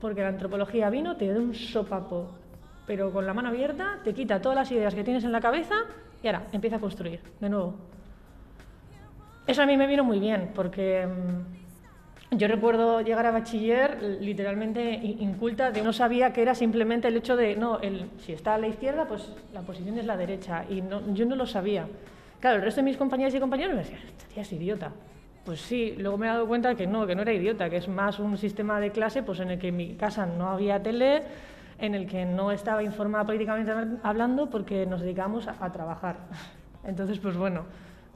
porque 0.01 0.22
la 0.22 0.29
antropología 0.29 0.89
vino, 0.89 1.15
te 1.15 1.32
da 1.32 1.39
un 1.39 1.56
sopapo, 1.56 2.32
pero 2.86 3.13
con 3.13 3.25
la 3.25 3.34
mano 3.34 3.50
abierta, 3.50 4.01
te 4.03 4.13
quita 4.13 4.41
todas 4.41 4.58
las 4.58 4.72
ideas 4.72 4.94
que 4.94 5.03
tienes 5.06 5.24
en 5.24 5.32
la 5.32 5.39
cabeza 5.39 5.75
y 6.22 6.27
ahora 6.27 6.48
empieza 6.51 6.75
a 6.75 6.79
construir 6.79 7.22
de 7.39 7.50
nuevo. 7.50 7.99
Eso 9.50 9.63
a 9.63 9.65
mí 9.65 9.77
me 9.77 9.88
vino 9.88 10.03
muy 10.03 10.20
bien, 10.20 10.51
porque 10.53 11.08
mm, 11.08 12.38
yo 12.38 12.48
recuerdo 12.48 13.01
llegar 13.01 13.25
a 13.25 13.32
bachiller 13.32 13.98
literalmente 14.22 14.94
inculta, 14.94 15.72
de 15.72 15.82
no 15.82 15.91
sabía 15.91 16.32
que 16.32 16.44
era 16.44 16.53
simplemente 16.53 17.08
el 17.08 17.18
hecho 17.18 17.36
de, 17.36 17.56
no, 17.56 17.79
si 18.20 18.34
está 18.34 18.53
a 18.53 18.58
la 18.60 18.68
izquierda, 18.68 19.08
pues 19.08 19.34
la 19.51 19.62
posición 19.62 19.98
es 19.98 20.06
la 20.06 20.18
derecha, 20.18 20.65
y 20.70 20.84
yo 21.15 21.25
no 21.25 21.36
lo 21.36 21.48
sabía. 21.48 21.88
Claro, 22.39 22.58
el 22.58 22.62
resto 22.62 22.82
de 22.82 22.86
mis 22.86 22.98
compañeras 22.98 23.34
y 23.34 23.39
compañeros 23.39 23.74
me 23.74 23.79
decían, 23.82 24.01
esta 24.08 24.27
tía 24.32 24.44
es 24.44 24.53
idiota. 24.53 24.91
Pues 25.46 25.62
sí, 25.62 25.96
luego 25.98 26.20
me 26.20 26.27
he 26.27 26.29
dado 26.29 26.48
cuenta 26.48 26.75
que 26.75 26.86
no, 26.86 27.08
que 27.08 27.15
no 27.15 27.24
era 27.24 27.34
idiota, 27.34 27.72
que 27.72 27.77
es 27.77 27.88
más 27.88 28.20
un 28.20 28.38
sistema 28.38 28.79
de 28.79 28.91
clase 28.91 29.24
pues 29.24 29.39
en 29.39 29.50
el 29.50 29.58
que 29.58 29.70
en 29.70 29.77
mi 29.77 29.96
casa 29.96 30.27
no 30.27 30.50
había 30.50 30.84
tele, 30.84 31.24
en 31.79 31.96
el 31.96 32.06
que 32.06 32.24
no 32.24 32.51
estaba 32.51 32.84
informada 32.84 33.25
políticamente 33.25 33.72
hablando 34.03 34.48
porque 34.48 34.86
nos 34.86 35.01
dedicamos 35.01 35.48
a, 35.48 35.72
trabajar. 35.72 36.18
Entonces, 36.84 37.18
pues 37.18 37.36
bueno, 37.36 37.65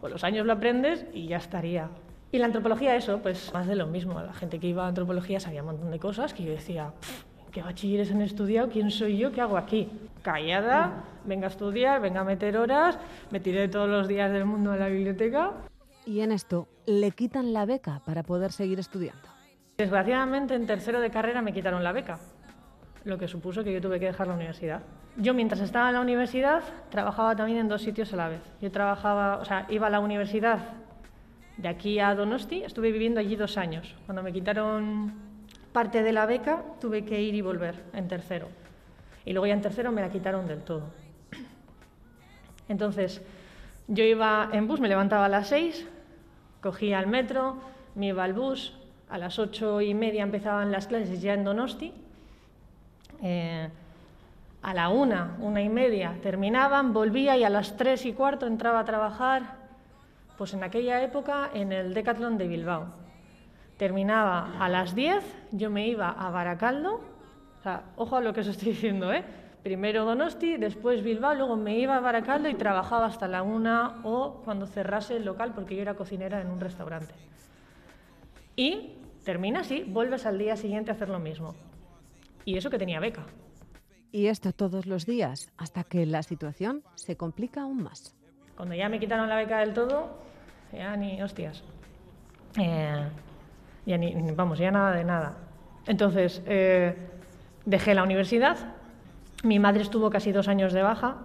pues 0.04 0.12
los 0.12 0.26
años 0.26 0.46
lo 0.46 0.52
aprendes 0.52 1.06
y 1.14 1.28
ya 1.28 1.38
estaría. 1.38 1.88
Y 2.30 2.38
la 2.38 2.48
antropología, 2.48 2.94
eso, 2.98 3.20
pues 3.22 3.54
más 3.54 3.68
de 3.68 3.78
lo 3.78 3.88
mismo. 3.88 4.22
La 4.22 4.34
gente 4.34 4.60
que 4.60 4.68
iba 4.68 4.84
a 4.84 4.90
antropología 4.90 5.40
sabía 5.40 5.62
un 5.62 5.68
montón 5.68 5.92
de 5.92 6.00
cosas 6.00 6.34
que 6.34 6.44
yo 6.44 6.52
decía, 6.52 6.92
¿qué 7.54 7.62
bachilleres 7.62 8.12
han 8.12 8.22
estudiado? 8.22 8.68
¿Quién 8.68 8.92
soy 8.92 9.18
yo? 9.18 9.32
¿Qué 9.32 9.40
hago 9.40 9.56
aquí? 9.56 9.90
Callada, 10.22 11.06
venga 11.24 11.48
a 11.48 11.50
estudiar, 11.50 12.02
venga 12.02 12.20
a 12.20 12.26
meter 12.26 12.58
horas, 12.58 13.00
me 13.32 13.40
tiré 13.40 13.70
todos 13.70 13.88
los 13.88 14.10
días 14.10 14.30
del 14.30 14.44
mundo 14.44 14.74
a 14.74 14.76
la 14.76 14.90
biblioteca 14.90 15.54
y 16.06 16.20
en 16.20 16.34
esto 16.34 16.68
le 16.86 17.12
quitan 17.12 17.54
la 17.54 17.66
beca 17.66 18.02
para 18.06 18.24
poder 18.24 18.52
seguir 18.52 18.80
estudiando. 18.80 19.30
Desgraciadamente 19.78 20.54
en 20.54 20.68
tercero 20.68 21.00
de 21.00 21.12
carrera 21.12 21.42
me 21.42 21.54
quitaron 21.54 21.82
la 21.82 21.94
beca, 21.94 22.20
lo 23.06 23.18
que 23.18 23.30
supuso 23.30 23.64
que 23.64 23.72
yo 23.72 23.80
tuve 23.80 24.02
que 24.02 24.08
dejar 24.08 24.28
la 24.28 24.34
universidad. 24.34 24.82
Yo 25.16 25.34
mientras 25.34 25.62
estaba 25.62 25.90
en 25.90 25.96
la 25.96 26.02
universidad 26.02 26.64
trabajaba 26.90 27.36
también 27.36 27.60
en 27.60 27.68
dos 27.68 27.82
sitios 27.84 28.12
a 28.14 28.16
la 28.16 28.30
vez. 28.30 28.42
Yo 28.62 28.72
trabajaba, 28.72 29.38
o 29.38 29.46
sea, 29.46 29.68
iba 29.70 29.88
a 29.88 29.90
la 29.90 30.00
universidad 30.00 30.60
de 31.58 31.68
aquí 31.68 32.00
a 32.00 32.16
Donosti, 32.16 32.64
estuve 32.64 32.92
viviendo 32.92 33.20
allí 33.20 33.36
dos 33.36 33.58
años. 33.58 33.96
Cuando 34.06 34.24
me 34.24 34.34
quitaron 34.34 35.14
parte 35.72 36.02
de 36.02 36.14
la 36.14 36.26
beca 36.26 36.64
tuve 36.82 37.06
que 37.06 37.22
ir 37.22 37.36
y 37.36 37.42
volver 37.42 37.76
en 37.94 38.08
tercero. 38.08 38.48
Y 39.26 39.34
luego 39.34 39.46
ya 39.46 39.54
en 39.54 39.62
tercero 39.62 39.92
me 39.92 40.02
la 40.02 40.10
quitaron 40.10 40.48
del 40.48 40.62
todo. 40.62 40.84
Entonces, 42.68 43.22
yo 43.88 44.04
iba 44.04 44.50
en 44.52 44.68
bus, 44.68 44.80
me 44.80 44.88
levantaba 44.88 45.26
a 45.26 45.30
las 45.30 45.50
seis, 45.50 45.88
cogía 46.62 47.00
el 47.00 47.08
metro, 47.08 47.58
me 47.96 48.08
iba 48.08 48.24
al 48.24 48.34
bus, 48.34 48.76
a 49.10 49.18
las 49.18 49.38
ocho 49.38 49.80
y 49.82 49.94
media 49.94 50.24
empezaban 50.24 50.72
las 50.72 50.88
clases 50.88 51.22
ya 51.22 51.34
en 51.34 51.44
Donosti, 51.44 51.94
eh, 53.22 53.70
a 54.64 54.74
la 54.74 54.90
una, 54.90 55.36
una 55.40 55.62
y 55.62 55.68
media 55.68 56.18
terminaban, 56.24 56.94
volvía 56.94 57.38
y 57.38 57.44
a 57.44 57.50
las 57.50 57.76
tres 57.76 58.06
y 58.06 58.14
cuarto 58.14 58.48
entraba 58.48 58.80
a 58.80 58.86
trabajar, 58.86 59.58
pues 60.38 60.54
en 60.54 60.64
aquella 60.64 61.04
época 61.04 61.50
en 61.54 61.74
el 61.74 61.94
Decathlon 61.94 62.38
de 62.38 62.48
Bilbao. 62.48 62.86
Terminaba 63.78 64.54
a 64.60 64.70
las 64.70 64.96
diez, 64.96 65.24
yo 65.52 65.70
me 65.70 65.88
iba 65.88 66.10
a 66.10 66.30
Baracaldo, 66.32 67.02
o 67.60 67.64
sea, 67.64 67.84
ojo 67.98 68.16
a 68.16 68.22
lo 68.22 68.34
que 68.34 68.40
os 68.40 68.48
estoy 68.48 68.70
diciendo, 68.70 69.12
¿eh? 69.12 69.24
Primero 69.64 70.06
Donosti, 70.06 70.58
después 70.58 71.04
Bilbao, 71.04 71.36
luego 71.36 71.56
me 71.58 71.78
iba 71.78 71.98
a 71.98 72.00
Baracaldo 72.00 72.50
y 72.50 72.56
trabajaba 72.56 73.06
hasta 73.06 73.28
la 73.28 73.44
una 73.44 74.02
o 74.04 74.42
cuando 74.46 74.66
cerrase 74.66 75.18
el 75.18 75.26
local 75.26 75.52
porque 75.54 75.76
yo 75.76 75.82
era 75.82 75.94
cocinera 75.94 76.42
en 76.42 76.48
un 76.48 76.60
restaurante. 76.60 77.14
Y 78.56 78.98
termina 79.26 79.62
así, 79.62 79.84
vuelves 79.84 80.26
al 80.26 80.38
día 80.38 80.56
siguiente 80.56 80.92
a 80.92 80.94
hacer 80.94 81.10
lo 81.10 81.20
mismo. 81.20 81.56
Y 82.46 82.58
eso 82.58 82.70
que 82.70 82.78
tenía 82.78 83.00
beca. 83.00 83.24
Y 84.14 84.28
esto 84.28 84.54
todos 84.54 84.86
los 84.86 85.08
días, 85.08 85.52
hasta 85.58 85.84
que 85.84 86.06
la 86.06 86.22
situación 86.22 86.84
se 86.94 87.18
complica 87.18 87.64
aún 87.64 87.82
más. 87.82 88.16
Cuando 88.56 88.76
ya 88.76 88.88
me 88.88 89.00
quitaron 89.00 89.28
la 89.28 89.36
beca 89.36 89.58
del 89.58 89.74
todo, 89.74 90.20
ya 90.72 90.96
ni 90.96 91.20
hostias. 91.20 91.64
Eh, 92.60 93.08
ya 93.88 93.98
ni, 93.98 94.14
vamos, 94.36 94.60
ya 94.60 94.70
nada 94.70 94.92
de 94.96 95.04
nada. 95.04 95.38
Entonces, 95.88 96.44
eh, 96.46 96.96
dejé 97.66 97.96
la 97.96 98.04
universidad, 98.04 98.76
mi 99.44 99.58
madre 99.58 99.82
estuvo 99.82 100.12
casi 100.12 100.32
dos 100.32 100.48
años 100.48 100.74
de 100.74 100.84
baja, 100.84 101.18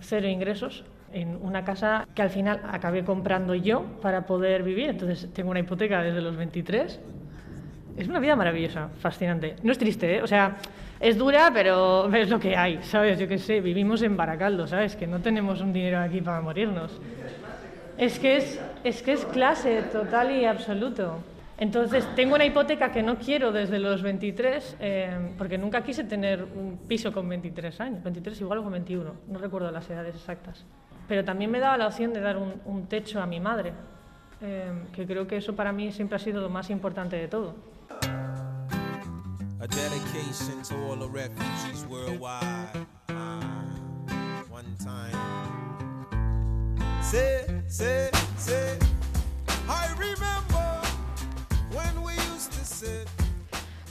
cero 0.00 0.26
ingresos, 0.26 0.84
en 1.12 1.38
una 1.40 1.64
casa 1.64 2.08
que 2.16 2.22
al 2.22 2.30
final 2.30 2.62
acabé 2.68 3.04
comprando 3.04 3.54
yo 3.54 3.84
para 4.02 4.26
poder 4.26 4.64
vivir. 4.64 4.90
Entonces 4.90 5.32
tengo 5.32 5.52
una 5.52 5.60
hipoteca 5.60 6.02
desde 6.02 6.20
los 6.20 6.36
23. 6.36 6.98
Es 7.98 8.06
una 8.06 8.20
vida 8.20 8.36
maravillosa, 8.36 8.88
fascinante. 9.00 9.56
No 9.64 9.72
es 9.72 9.78
triste, 9.78 10.16
¿eh? 10.16 10.22
O 10.22 10.26
sea, 10.28 10.56
es 11.00 11.18
dura, 11.18 11.50
pero 11.52 12.12
es 12.14 12.30
lo 12.30 12.38
que 12.38 12.56
hay, 12.56 12.80
¿sabes? 12.82 13.18
Yo 13.18 13.26
qué 13.26 13.38
sé, 13.38 13.60
vivimos 13.60 14.02
en 14.02 14.16
Baracaldo, 14.16 14.68
¿sabes? 14.68 14.94
Que 14.94 15.08
no 15.08 15.18
tenemos 15.18 15.60
un 15.60 15.72
dinero 15.72 15.98
aquí 15.98 16.20
para 16.20 16.40
morirnos. 16.40 17.00
Es 17.96 18.20
que 18.20 18.36
es, 18.36 18.60
es, 18.84 19.02
que 19.02 19.14
es 19.14 19.24
clase 19.24 19.82
total 19.82 20.30
y 20.30 20.44
absoluto. 20.44 21.18
Entonces, 21.58 22.06
tengo 22.14 22.36
una 22.36 22.44
hipoteca 22.44 22.92
que 22.92 23.02
no 23.02 23.16
quiero 23.16 23.50
desde 23.50 23.80
los 23.80 24.00
23, 24.00 24.76
eh, 24.78 25.34
porque 25.36 25.58
nunca 25.58 25.82
quise 25.82 26.04
tener 26.04 26.44
un 26.44 26.78
piso 26.86 27.12
con 27.12 27.28
23 27.28 27.80
años, 27.80 28.04
23 28.04 28.40
igual 28.42 28.62
con 28.62 28.70
21, 28.70 29.12
no 29.26 29.38
recuerdo 29.40 29.72
las 29.72 29.90
edades 29.90 30.14
exactas. 30.14 30.64
Pero 31.08 31.24
también 31.24 31.50
me 31.50 31.58
daba 31.58 31.76
la 31.76 31.88
opción 31.88 32.12
de 32.12 32.20
dar 32.20 32.36
un, 32.36 32.86
techo 32.86 33.20
a 33.20 33.26
mi 33.26 33.40
madre, 33.40 33.72
eh, 34.40 34.70
que 34.92 35.04
creo 35.04 35.26
que 35.26 35.38
eso 35.38 35.56
para 35.56 35.72
mí 35.72 35.90
siempre 35.90 36.14
ha 36.14 36.20
sido 36.20 36.40
lo 36.40 36.48
más 36.48 36.70
importante 36.70 37.16
de 37.16 37.26
todo. 37.26 37.56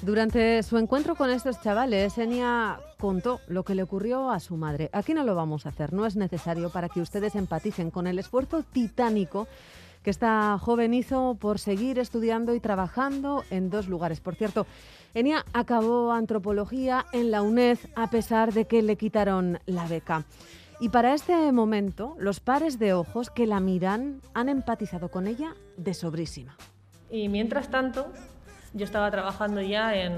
Durante 0.02 0.64
su 0.64 0.78
encuentro 0.78 1.16
con 1.16 1.30
estos 1.30 1.62
chavales, 1.62 2.18
Enia 2.18 2.80
contó 2.98 3.42
lo 3.48 3.64
que 3.64 3.76
le 3.76 3.84
ocurrió 3.84 4.32
a 4.32 4.40
su 4.40 4.56
madre. 4.56 4.90
Aquí 4.94 5.14
no 5.14 5.24
lo 5.24 5.36
vamos 5.36 5.66
a 5.66 5.70
hacer, 5.70 5.92
no 5.92 6.06
es 6.06 6.16
necesario 6.16 6.70
para 6.70 6.88
que 6.88 7.02
ustedes 7.02 7.36
empaticen 7.36 7.92
con 7.92 8.08
el 8.08 8.18
esfuerzo 8.18 8.64
titánico 8.64 9.48
que 10.08 10.12
esta 10.12 10.58
joven 10.58 10.94
hizo 10.94 11.36
por 11.36 11.60
seguir 11.60 12.00
estudiando 12.00 12.56
y 12.56 12.62
trabajando 12.62 13.44
en 13.50 13.70
dos 13.70 13.90
lugares. 13.90 14.22
Por 14.22 14.36
cierto, 14.36 14.66
Enia 15.14 15.44
acabó 15.52 16.14
antropología 16.14 17.06
en 17.12 17.30
la 17.30 17.42
UNED 17.42 17.78
a 17.94 18.10
pesar 18.10 18.54
de 18.54 18.64
que 18.64 18.82
le 18.82 18.96
quitaron 18.96 19.60
la 19.66 19.86
beca. 19.86 20.24
Y 20.80 20.88
para 20.88 21.14
este 21.14 21.52
momento, 21.52 22.16
los 22.20 22.40
pares 22.40 22.80
de 22.80 22.94
ojos 22.94 23.30
que 23.30 23.48
la 23.48 23.60
miran 23.60 24.22
han 24.34 24.48
empatizado 24.48 25.10
con 25.10 25.28
ella 25.28 25.56
de 25.76 25.94
sobrísima. 25.94 26.56
Y 27.12 27.28
mientras 27.28 27.68
tanto, 27.68 28.08
yo 28.72 28.86
estaba 28.86 29.12
trabajando 29.12 29.60
ya 29.60 29.94
en, 29.94 30.14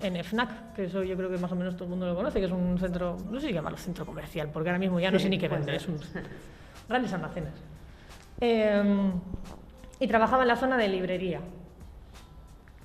en 0.00 0.24
FNAC, 0.24 0.72
que 0.72 0.84
eso 0.84 1.02
yo 1.02 1.18
creo 1.18 1.28
que 1.28 1.36
más 1.36 1.52
o 1.52 1.56
menos 1.56 1.74
todo 1.74 1.84
el 1.84 1.90
mundo 1.90 2.06
lo 2.06 2.16
conoce, 2.16 2.40
que 2.40 2.46
es 2.46 2.52
un 2.52 2.78
centro, 2.78 3.18
no 3.30 3.38
sé 3.38 3.48
si 3.48 3.52
llamarlo 3.52 3.76
centro 3.76 4.06
comercial, 4.06 4.48
porque 4.50 4.70
ahora 4.70 4.78
mismo 4.78 4.98
ya 5.00 5.10
no 5.10 5.18
sé 5.18 5.28
ni 5.28 5.38
qué 5.38 5.48
vende, 5.48 5.76
es 5.76 5.86
un 5.86 6.00
grandes 6.88 7.12
almacenes. 7.12 7.73
Em, 8.40 9.12
y 10.00 10.06
trabajaba 10.06 10.42
en 10.42 10.48
la 10.48 10.56
zona 10.56 10.76
de 10.76 10.88
librería. 10.88 11.40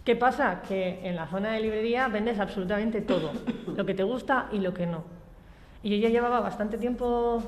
¿Qué 0.03 0.15
pasa? 0.15 0.61
Que 0.67 1.07
en 1.07 1.15
la 1.15 1.27
zona 1.27 1.51
de 1.51 1.59
librería 1.59 2.07
vendes 2.07 2.39
absolutamente 2.39 3.01
todo, 3.01 3.31
lo 3.75 3.85
que 3.85 3.93
te 3.93 4.03
gusta 4.03 4.47
y 4.51 4.59
lo 4.59 4.73
que 4.73 4.85
no. 4.85 5.03
Y 5.83 5.89
yo 5.89 5.97
ya 5.97 6.09
llevaba 6.09 6.39
bastante 6.39 6.77
tiempo 6.77 7.41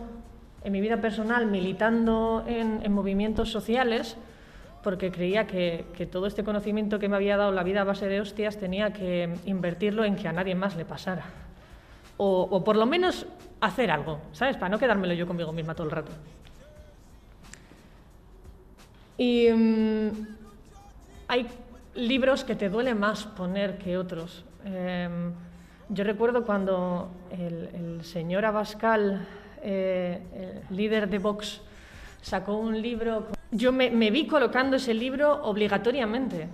en 0.64 0.72
mi 0.72 0.82
vida 0.82 1.02
personal 1.02 1.46
militando 1.48 2.44
en, 2.48 2.82
en 2.84 2.92
movimientos 2.92 3.52
sociales, 3.52 4.18
porque 4.84 5.12
creía 5.12 5.48
que, 5.48 5.86
todo 6.12 6.28
este 6.28 6.44
conocimiento 6.44 7.00
que 7.00 7.08
me 7.08 7.16
había 7.16 7.38
dado 7.38 7.52
la 7.52 7.64
vida 7.64 7.82
a 7.82 7.84
base 7.84 8.08
de 8.08 8.20
hostias 8.20 8.58
tenía 8.58 8.92
que 8.94 9.34
invertirlo 9.46 10.04
en 10.04 10.16
que 10.16 10.28
a 10.28 10.34
nadie 10.34 10.56
más 10.56 10.76
le 10.76 10.86
pasara. 10.86 11.26
O, 12.18 12.64
por 12.64 12.76
lo 12.76 12.86
menos 12.86 13.26
hacer 13.62 13.90
algo, 13.90 14.20
¿sabes? 14.32 14.56
Para 14.56 14.70
no 14.70 14.78
quedármelo 14.78 15.14
yo 15.14 15.26
conmigo 15.26 15.52
misma 15.52 15.74
todo 15.74 15.86
el 15.86 15.92
rato. 15.92 16.12
Y 19.22 19.52
mm, 19.52 20.10
hay 21.28 21.46
libros 21.94 22.44
que 22.44 22.56
te 22.56 22.70
duele 22.70 22.96
más 22.96 23.26
poner 23.26 23.78
que 23.78 23.96
otros. 23.96 24.44
Em, 24.66 25.32
Yo 25.90 26.04
recuerdo 26.04 26.44
cuando 26.44 27.12
el, 27.30 27.70
el 27.72 28.04
señor 28.04 28.46
Abascal, 28.46 29.28
eh, 29.62 30.64
el 30.70 30.76
líder 30.76 31.08
de 31.08 31.20
Vox, 31.20 31.62
sacó 32.24 32.56
un 32.56 32.82
libro. 32.82 33.28
Yo 33.52 33.72
me, 33.72 33.92
me 33.92 34.10
vi 34.10 34.26
colocando 34.26 34.78
ese 34.78 34.96
libro 34.96 35.44
obligatoriamente. 35.44 36.48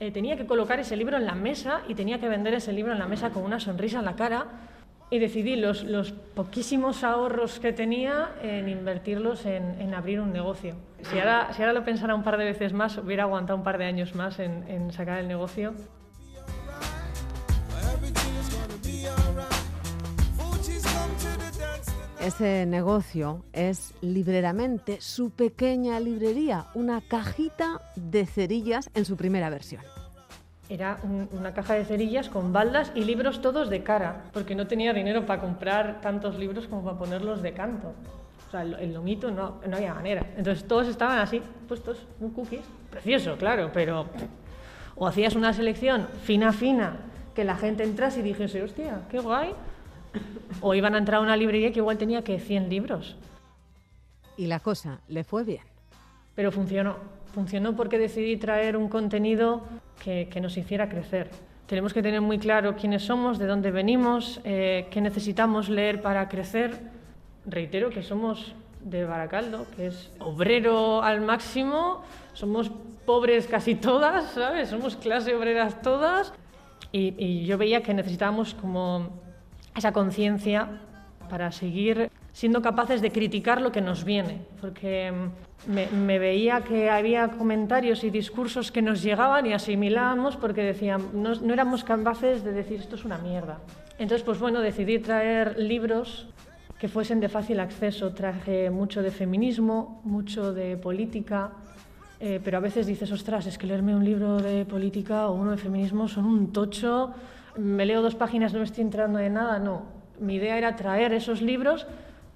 Eh, 0.00 0.10
tenía 0.10 0.36
que 0.36 0.46
colocar 0.46 0.80
ese 0.80 0.96
libro 0.96 1.18
en 1.18 1.24
la 1.24 1.36
mesa 1.36 1.82
y 1.86 1.94
tenía 1.94 2.18
que 2.18 2.28
vender 2.28 2.52
ese 2.54 2.72
libro 2.72 2.92
en 2.92 2.98
la 2.98 3.06
mesa 3.06 3.30
con 3.30 3.44
una 3.44 3.60
sonrisa 3.60 4.00
en 4.00 4.06
la 4.06 4.16
cara 4.16 4.46
y 5.10 5.18
decidí 5.18 5.56
los, 5.56 5.84
los 5.84 6.12
poquísimos 6.12 7.02
ahorros 7.02 7.60
que 7.60 7.72
tenía 7.72 8.30
en 8.42 8.68
invertirlos 8.68 9.46
en, 9.46 9.80
en 9.80 9.94
abrir 9.94 10.20
un 10.20 10.32
negocio. 10.32 10.74
Si 11.02 11.18
ahora, 11.18 11.52
si 11.52 11.62
ahora 11.62 11.72
lo 11.72 11.84
pensara 11.84 12.14
un 12.14 12.22
par 12.22 12.36
de 12.36 12.44
veces 12.44 12.72
más, 12.72 12.98
hubiera 12.98 13.22
aguantado 13.22 13.56
un 13.56 13.64
par 13.64 13.78
de 13.78 13.86
años 13.86 14.14
más 14.14 14.38
en, 14.38 14.64
en 14.68 14.92
sacar 14.92 15.18
el 15.18 15.28
negocio. 15.28 15.74
Ese 22.20 22.66
negocio 22.66 23.44
es 23.54 23.94
Libreramente, 24.02 25.00
su 25.00 25.30
pequeña 25.30 25.98
librería, 25.98 26.66
una 26.74 27.00
cajita 27.00 27.80
de 27.96 28.26
cerillas 28.26 28.90
en 28.94 29.06
su 29.06 29.16
primera 29.16 29.48
versión. 29.48 29.82
Era 30.68 30.98
un- 31.02 31.28
una 31.32 31.54
caja 31.54 31.74
de 31.74 31.84
cerillas 31.84 32.28
con 32.28 32.52
baldas 32.52 32.92
y 32.94 33.04
libros 33.04 33.40
todos 33.40 33.70
de 33.70 33.82
cara, 33.82 34.24
porque 34.32 34.54
no 34.54 34.66
tenía 34.66 34.92
dinero 34.92 35.24
para 35.24 35.40
comprar 35.40 36.00
tantos 36.02 36.38
libros 36.38 36.66
como 36.66 36.84
para 36.84 36.98
ponerlos 36.98 37.40
de 37.42 37.52
canto. 37.54 37.94
O 38.46 38.50
sea, 38.50 38.62
el, 38.62 38.74
el 38.74 38.92
lomito 38.94 39.30
no, 39.30 39.60
no 39.66 39.76
había 39.76 39.94
manera. 39.94 40.26
Entonces 40.36 40.66
todos 40.68 40.86
estaban 40.88 41.18
así, 41.18 41.40
puestos, 41.66 41.98
un 42.20 42.30
cookies. 42.30 42.64
Precioso, 42.90 43.36
claro, 43.36 43.70
pero... 43.72 44.06
O 44.96 45.06
hacías 45.06 45.36
una 45.36 45.52
selección 45.52 46.08
fina, 46.22 46.52
fina, 46.52 46.96
que 47.34 47.44
la 47.44 47.56
gente 47.56 47.84
entrase 47.84 48.20
y 48.20 48.22
dijese, 48.22 48.62
hostia, 48.62 49.02
qué 49.10 49.20
guay. 49.20 49.52
O 50.60 50.74
iban 50.74 50.94
a 50.94 50.98
entrar 50.98 51.20
a 51.20 51.22
una 51.22 51.36
librería 51.36 51.70
que 51.72 51.78
igual 51.78 51.96
tenía 51.98 52.24
que 52.24 52.40
100 52.40 52.68
libros. 52.68 53.16
Y 54.36 54.46
la 54.46 54.60
cosa 54.60 54.98
le 55.08 55.24
fue 55.24 55.44
bien. 55.44 55.62
Pero 56.34 56.50
funcionó. 56.50 56.96
Funcionó 57.32 57.76
porque 57.76 57.98
decidí 57.98 58.36
traer 58.36 58.76
un 58.76 58.88
contenido 58.88 59.64
que, 60.02 60.28
que 60.30 60.40
nos 60.40 60.56
hiciera 60.56 60.88
crecer. 60.88 61.30
Tenemos 61.68 61.92
que 61.92 62.02
tener 62.02 62.22
muy 62.22 62.38
claro 62.38 62.76
quiénes 62.76 63.02
somos, 63.02 63.38
de 63.38 63.46
dónde 63.46 63.70
venimos, 63.70 64.40
eh, 64.44 64.86
qué 64.90 65.02
necesitamos 65.02 65.68
leer 65.68 66.00
para 66.00 66.26
crecer. 66.26 66.78
Reitero 67.44 67.90
que 67.90 68.02
somos 68.02 68.54
de 68.82 69.04
Baracaldo, 69.04 69.66
que 69.76 69.88
es 69.88 70.10
obrero 70.18 71.02
al 71.02 71.20
máximo, 71.20 72.00
somos 72.32 72.70
pobres 73.04 73.46
casi 73.46 73.74
todas, 73.74 74.30
¿sabes? 74.32 74.70
Somos 74.70 74.96
clase 74.96 75.34
obreras 75.34 75.82
todas. 75.82 76.32
Y, 76.90 77.14
y 77.22 77.44
yo 77.44 77.58
veía 77.58 77.82
que 77.82 77.92
necesitábamos 77.92 78.54
como 78.54 79.10
esa 79.76 79.92
conciencia 79.92 80.80
para 81.28 81.52
seguir 81.52 82.10
siendo 82.38 82.62
capaces 82.62 83.02
de 83.02 83.10
criticar 83.10 83.60
lo 83.60 83.72
que 83.72 83.80
nos 83.80 84.04
viene, 84.04 84.42
porque 84.60 85.10
mm, 85.66 85.72
me, 86.06 86.18
veía 86.20 86.60
que 86.60 86.88
había 86.88 87.30
comentarios 87.30 88.04
y 88.04 88.10
discursos 88.10 88.70
que 88.70 88.80
nos 88.80 89.02
llegaban 89.02 89.44
y 89.46 89.54
asimilábamos 89.54 90.36
porque 90.36 90.62
decían, 90.62 91.00
no, 91.14 91.34
no 91.34 91.52
éramos 91.52 91.82
capaces 91.82 92.44
de 92.44 92.52
decir 92.52 92.78
esto 92.78 92.94
es 92.94 93.04
una 93.04 93.18
mierda. 93.18 93.58
Entonces, 93.98 94.22
pues 94.22 94.38
bueno, 94.38 94.60
decidí 94.60 95.00
traer 95.00 95.58
libros 95.58 96.28
que 96.78 96.86
fuesen 96.86 97.18
de 97.18 97.28
fácil 97.28 97.58
acceso. 97.58 98.14
Traje 98.14 98.70
mucho 98.70 99.02
de 99.02 99.10
feminismo, 99.10 100.00
mucho 100.04 100.52
de 100.52 100.76
política, 100.76 101.50
eh, 102.20 102.40
pero 102.44 102.58
a 102.58 102.60
veces 102.60 102.86
dices, 102.86 103.10
ostras, 103.10 103.46
es 103.46 103.58
que 103.58 103.66
leerme 103.66 103.96
un 103.96 104.04
libro 104.04 104.36
de 104.36 104.64
política 104.64 105.26
o 105.26 105.32
uno 105.32 105.50
de 105.50 105.56
feminismo 105.56 106.06
son 106.06 106.24
un 106.24 106.52
tocho, 106.52 107.12
me 107.56 107.84
leo 107.84 108.00
dos 108.00 108.14
páginas, 108.14 108.52
no 108.52 108.60
me 108.60 108.64
estoy 108.64 108.84
enterando 108.84 109.18
de 109.18 109.28
nada. 109.28 109.58
No, 109.58 109.82
mi 110.20 110.36
idea 110.36 110.56
era 110.56 110.76
traer 110.76 111.12
esos 111.12 111.42
libros, 111.42 111.88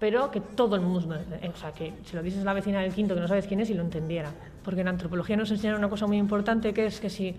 pero 0.02 0.32
que 0.32 0.40
todo 0.40 0.74
el 0.74 0.80
mundo, 0.80 1.14
eh, 1.14 1.48
o 1.54 1.56
sea, 1.56 1.70
que 1.70 1.94
si 2.02 2.16
lo 2.16 2.24
dices 2.24 2.40
a 2.40 2.44
la 2.44 2.54
vecina 2.54 2.80
del 2.80 2.92
quinto 2.92 3.14
que 3.14 3.20
no 3.20 3.28
sabes 3.28 3.46
quién 3.46 3.60
es 3.60 3.70
y 3.70 3.74
lo 3.74 3.82
entendiera. 3.82 4.32
Porque 4.64 4.80
en 4.80 4.88
antropología 4.88 5.36
nos 5.36 5.48
enseñan 5.52 5.76
una 5.76 5.88
cosa 5.88 6.08
muy 6.08 6.16
importante, 6.16 6.74
que 6.74 6.86
es 6.86 6.98
que 6.98 7.08
si 7.08 7.36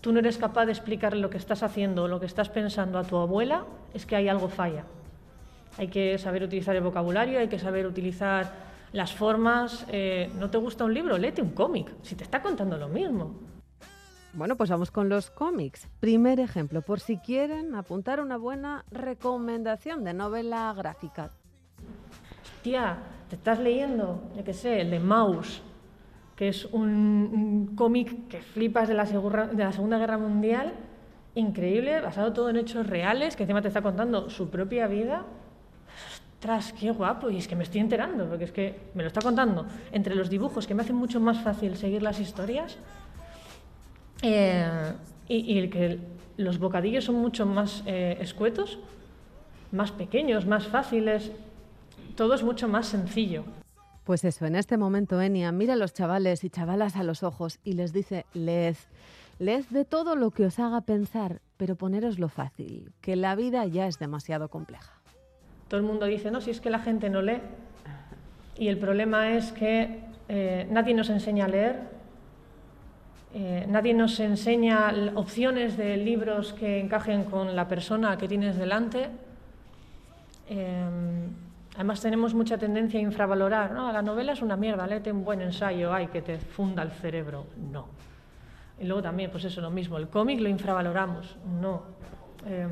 tú 0.00 0.12
no 0.12 0.20
eres 0.20 0.38
capaz 0.38 0.66
de 0.66 0.70
explicarle 0.70 1.20
lo 1.20 1.30
que 1.30 1.36
estás 1.36 1.64
haciendo 1.64 2.04
o 2.04 2.08
lo 2.08 2.20
que 2.20 2.26
estás 2.26 2.48
pensando 2.48 3.00
a 3.00 3.02
tu 3.02 3.16
abuela, 3.16 3.64
es 3.92 4.06
que 4.06 4.14
hay 4.14 4.28
algo 4.28 4.48
falla. 4.48 4.84
Hay 5.78 5.88
que 5.88 6.16
saber 6.18 6.44
utilizar 6.44 6.76
el 6.76 6.82
vocabulario, 6.84 7.40
hay 7.40 7.48
que 7.48 7.58
saber 7.58 7.88
utilizar 7.88 8.52
las 8.92 9.12
formas. 9.12 9.84
eh, 9.88 10.30
¿No 10.38 10.48
te 10.48 10.58
gusta 10.58 10.84
un 10.84 10.94
libro? 10.94 11.18
Léete 11.18 11.42
un 11.42 11.50
cómic, 11.50 11.92
si 12.02 12.14
te 12.14 12.22
está 12.22 12.40
contando 12.40 12.78
lo 12.78 12.86
mismo. 12.86 13.34
Bueno, 14.32 14.54
pues 14.56 14.70
vamos 14.70 14.92
con 14.92 15.08
los 15.08 15.32
cómics. 15.32 15.88
Primer 15.98 16.38
ejemplo, 16.38 16.82
por 16.82 17.00
si 17.00 17.16
quieren 17.16 17.74
apuntar 17.74 18.20
una 18.20 18.36
buena 18.36 18.84
recomendación 18.92 20.04
de 20.04 20.14
novela 20.14 20.72
gráfica. 20.72 21.32
Tía, 22.66 22.98
te 23.30 23.36
estás 23.36 23.60
leyendo, 23.60 24.24
yo 24.36 24.42
qué 24.42 24.52
sé, 24.52 24.80
el 24.80 24.90
de 24.90 24.98
Maus, 24.98 25.62
que 26.34 26.48
es 26.48 26.64
un, 26.64 26.88
un 26.88 27.76
cómic 27.76 28.26
que 28.26 28.38
flipas 28.40 28.88
de 28.88 28.94
la, 28.94 29.06
segurra- 29.06 29.46
de 29.46 29.62
la 29.62 29.70
Segunda 29.70 29.98
Guerra 29.98 30.18
Mundial, 30.18 30.72
increíble, 31.36 32.00
basado 32.00 32.32
todo 32.32 32.50
en 32.50 32.56
hechos 32.56 32.84
reales, 32.88 33.36
que 33.36 33.44
encima 33.44 33.62
te 33.62 33.68
está 33.68 33.82
contando 33.82 34.28
su 34.30 34.50
propia 34.50 34.88
vida. 34.88 35.24
Ostras, 36.34 36.72
qué 36.72 36.90
guapo, 36.90 37.30
y 37.30 37.36
es 37.36 37.46
que 37.46 37.54
me 37.54 37.62
estoy 37.62 37.82
enterando, 37.82 38.28
porque 38.28 38.42
es 38.46 38.50
que 38.50 38.90
me 38.94 39.04
lo 39.04 39.06
está 39.06 39.20
contando 39.20 39.64
entre 39.92 40.16
los 40.16 40.28
dibujos, 40.28 40.66
que 40.66 40.74
me 40.74 40.82
hacen 40.82 40.96
mucho 40.96 41.20
más 41.20 41.40
fácil 41.44 41.76
seguir 41.76 42.02
las 42.02 42.18
historias, 42.18 42.78
eh, 44.22 44.92
y, 45.28 45.54
y 45.54 45.58
el 45.60 45.70
que 45.70 46.00
los 46.36 46.58
bocadillos 46.58 47.04
son 47.04 47.14
mucho 47.14 47.46
más 47.46 47.84
eh, 47.86 48.18
escuetos, 48.20 48.80
más 49.70 49.92
pequeños, 49.92 50.46
más 50.46 50.66
fáciles, 50.66 51.30
todo 52.16 52.34
es 52.34 52.42
mucho 52.42 52.66
más 52.66 52.88
sencillo. 52.88 53.44
Pues 54.04 54.24
eso, 54.24 54.46
en 54.46 54.56
este 54.56 54.76
momento 54.76 55.20
Enia 55.20 55.52
mira 55.52 55.74
a 55.74 55.76
los 55.76 55.92
chavales 55.92 56.44
y 56.44 56.50
chavalas 56.50 56.96
a 56.96 57.02
los 57.02 57.22
ojos 57.22 57.58
y 57.64 57.72
les 57.72 57.92
dice, 57.92 58.24
leed, 58.34 58.76
leed 59.38 59.64
de 59.70 59.84
todo 59.84 60.14
lo 60.16 60.30
que 60.30 60.46
os 60.46 60.58
haga 60.58 60.80
pensar, 60.80 61.40
pero 61.56 61.76
poneroslo 61.76 62.28
fácil, 62.28 62.92
que 63.00 63.16
la 63.16 63.34
vida 63.34 63.66
ya 63.66 63.86
es 63.86 63.98
demasiado 63.98 64.48
compleja. 64.48 64.92
Todo 65.68 65.80
el 65.80 65.86
mundo 65.86 66.06
dice, 66.06 66.30
no, 66.30 66.40
si 66.40 66.50
es 66.50 66.60
que 66.60 66.70
la 66.70 66.78
gente 66.78 67.10
no 67.10 67.20
lee. 67.20 67.40
Y 68.56 68.68
el 68.68 68.78
problema 68.78 69.32
es 69.32 69.52
que 69.52 70.00
eh, 70.28 70.66
nadie 70.70 70.94
nos 70.94 71.10
enseña 71.10 71.46
a 71.46 71.48
leer, 71.48 71.80
eh, 73.34 73.66
nadie 73.68 73.92
nos 73.92 74.20
enseña 74.20 74.94
opciones 75.16 75.76
de 75.76 75.96
libros 75.96 76.52
que 76.52 76.78
encajen 76.78 77.24
con 77.24 77.56
la 77.56 77.66
persona 77.66 78.16
que 78.16 78.28
tienes 78.28 78.56
delante. 78.56 79.08
Eh, 80.48 80.84
además 81.76 82.00
tenemos 82.00 82.34
mucha 82.34 82.56
tendencia 82.56 82.98
a 82.98 83.02
infravalorar, 83.02 83.72
¿no? 83.72 83.92
La 83.92 84.02
novela 84.02 84.32
es 84.32 84.40
una 84.40 84.56
mierda, 84.56 84.86
léete 84.86 85.12
un 85.12 85.24
buen 85.24 85.42
ensayo, 85.42 85.92
ay, 85.92 86.08
que 86.08 86.22
te 86.22 86.38
funda 86.38 86.82
el 86.82 86.90
cerebro. 86.90 87.46
No. 87.70 87.86
Y 88.80 88.86
luego 88.86 89.02
también, 89.02 89.30
pues 89.30 89.44
eso, 89.44 89.60
lo 89.60 89.70
mismo, 89.70 89.98
el 89.98 90.08
cómic 90.08 90.40
lo 90.40 90.48
infravaloramos. 90.48 91.36
No. 91.60 91.82
Eh, 92.46 92.66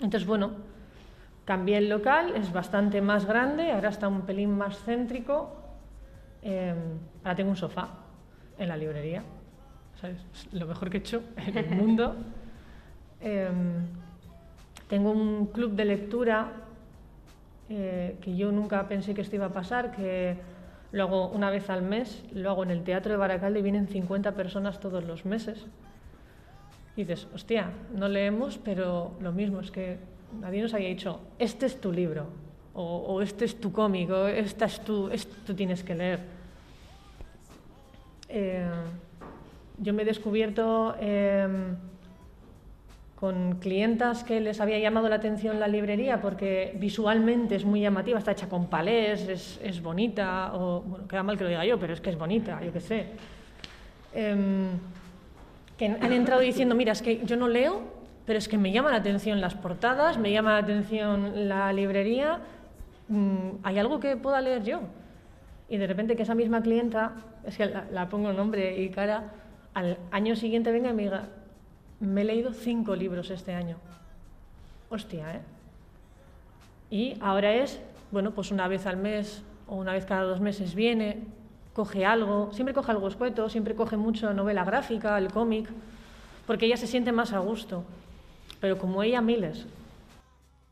entonces, 0.00 0.26
bueno, 0.26 0.50
cambié 1.46 1.78
el 1.78 1.88
local, 1.88 2.34
es 2.36 2.52
bastante 2.52 3.00
más 3.00 3.24
grande, 3.24 3.72
ahora 3.72 3.88
está 3.88 4.08
un 4.08 4.22
pelín 4.22 4.56
más 4.56 4.78
céntrico. 4.84 5.56
Eh, 6.42 6.74
ahora 7.24 7.34
tengo 7.34 7.50
un 7.50 7.56
sofá 7.56 7.88
en 8.58 8.68
la 8.68 8.76
librería. 8.76 9.22
¿sabes? 9.98 10.18
Es 10.34 10.52
lo 10.52 10.66
mejor 10.66 10.90
que 10.90 10.98
he 10.98 11.00
hecho 11.00 11.22
en 11.36 11.58
el 11.58 11.70
mundo. 11.70 12.14
Eh, 13.24 13.48
tengo 14.88 15.12
un 15.12 15.46
club 15.46 15.76
de 15.76 15.84
lectura 15.84 16.61
eh, 17.68 18.16
que 18.20 18.36
yo 18.36 18.52
nunca 18.52 18.88
pensé 18.88 19.14
que 19.14 19.20
esto 19.20 19.36
iba 19.36 19.46
a 19.46 19.52
pasar, 19.52 19.92
que 19.92 20.36
lo 20.92 21.04
hago 21.04 21.28
una 21.28 21.50
vez 21.50 21.70
al 21.70 21.82
mes, 21.82 22.24
lo 22.32 22.50
hago 22.50 22.62
en 22.62 22.70
el 22.70 22.84
Teatro 22.84 23.12
de 23.12 23.18
Baracaldo 23.18 23.58
y 23.58 23.62
vienen 23.62 23.88
50 23.88 24.32
personas 24.32 24.80
todos 24.80 25.04
los 25.04 25.24
meses. 25.24 25.66
Y 26.96 27.04
dices, 27.04 27.26
hostia, 27.34 27.70
no 27.94 28.08
leemos, 28.08 28.58
pero 28.58 29.12
lo 29.20 29.32
mismo, 29.32 29.60
es 29.60 29.70
que 29.70 29.98
nadie 30.40 30.60
nos 30.62 30.74
había 30.74 30.88
dicho, 30.88 31.20
este 31.38 31.66
es 31.66 31.80
tu 31.80 31.92
libro, 31.92 32.26
o, 32.74 32.82
o 32.82 33.22
este 33.22 33.46
es 33.46 33.58
tu 33.58 33.72
cómic, 33.72 34.10
o 34.10 34.26
esta 34.28 34.66
es 34.66 34.80
tu, 34.80 35.08
esto 35.08 35.54
tienes 35.54 35.82
que 35.82 35.94
leer. 35.94 36.20
Eh, 38.34 38.66
yo 39.76 39.92
me 39.92 40.02
he 40.02 40.04
descubierto 40.06 40.96
eh, 40.98 41.46
con 43.22 43.60
clientas 43.60 44.24
que 44.24 44.40
les 44.40 44.60
había 44.60 44.80
llamado 44.80 45.08
la 45.08 45.14
atención 45.14 45.60
la 45.60 45.68
librería 45.68 46.20
porque 46.20 46.76
visualmente 46.80 47.54
es 47.54 47.64
muy 47.64 47.80
llamativa, 47.80 48.18
está 48.18 48.32
hecha 48.32 48.48
con 48.48 48.66
palés, 48.66 49.28
es, 49.28 49.60
es 49.62 49.80
bonita, 49.80 50.50
o 50.54 50.80
bueno, 50.80 51.06
queda 51.06 51.22
mal 51.22 51.38
que 51.38 51.44
lo 51.44 51.50
diga 51.50 51.64
yo, 51.64 51.78
pero 51.78 51.92
es 51.92 52.00
que 52.00 52.10
es 52.10 52.18
bonita, 52.18 52.60
yo 52.64 52.72
qué 52.72 52.80
sé. 52.80 53.06
Em, 54.12 54.70
que 55.78 55.86
han 55.86 56.12
entrado 56.12 56.40
diciendo, 56.40 56.74
mira, 56.74 56.90
es 56.90 57.00
que 57.00 57.24
yo 57.24 57.36
no 57.36 57.46
leo, 57.46 57.82
pero 58.26 58.40
es 58.40 58.48
que 58.48 58.58
me 58.58 58.72
llama 58.72 58.90
la 58.90 58.96
atención 58.96 59.40
las 59.40 59.54
portadas, 59.54 60.18
me 60.18 60.32
llama 60.32 60.54
la 60.54 60.58
atención 60.58 61.48
la 61.48 61.72
librería, 61.72 62.40
mm, 63.06 63.50
¿hay 63.62 63.78
algo 63.78 64.00
que 64.00 64.16
pueda 64.16 64.40
leer 64.40 64.64
yo? 64.64 64.80
Y 65.68 65.76
de 65.76 65.86
repente 65.86 66.16
que 66.16 66.24
esa 66.24 66.34
misma 66.34 66.60
clienta, 66.60 67.12
es 67.46 67.56
que 67.56 67.66
la, 67.66 67.84
la 67.92 68.08
pongo 68.08 68.32
nombre 68.32 68.82
y 68.82 68.88
cara, 68.88 69.30
al 69.74 69.96
año 70.10 70.34
siguiente 70.34 70.72
venga 70.72 70.90
y 70.90 70.92
me 70.92 71.04
diga, 71.04 71.28
me 72.02 72.22
he 72.22 72.24
leído 72.24 72.52
cinco 72.52 72.96
libros 72.96 73.30
este 73.30 73.54
año. 73.54 73.76
hostia, 74.90 75.36
¿eh? 75.36 75.40
Y 76.90 77.16
ahora 77.20 77.54
es, 77.54 77.80
bueno, 78.10 78.32
pues 78.32 78.50
una 78.50 78.68
vez 78.68 78.86
al 78.86 78.98
mes 78.98 79.42
o 79.66 79.76
una 79.76 79.92
vez 79.92 80.04
cada 80.04 80.24
dos 80.24 80.40
meses 80.40 80.74
viene, 80.74 81.22
coge 81.72 82.04
algo, 82.04 82.50
siempre 82.52 82.74
coge 82.74 82.90
algo 82.90 83.08
escueto, 83.08 83.48
siempre 83.48 83.74
coge 83.74 83.96
mucho 83.96 84.34
novela 84.34 84.64
gráfica, 84.64 85.16
el 85.16 85.32
cómic, 85.32 85.70
porque 86.46 86.66
ella 86.66 86.76
se 86.76 86.86
siente 86.86 87.12
más 87.12 87.32
a 87.32 87.38
gusto. 87.38 87.84
Pero 88.60 88.76
como 88.76 89.02
ella, 89.02 89.22
miles. 89.22 89.64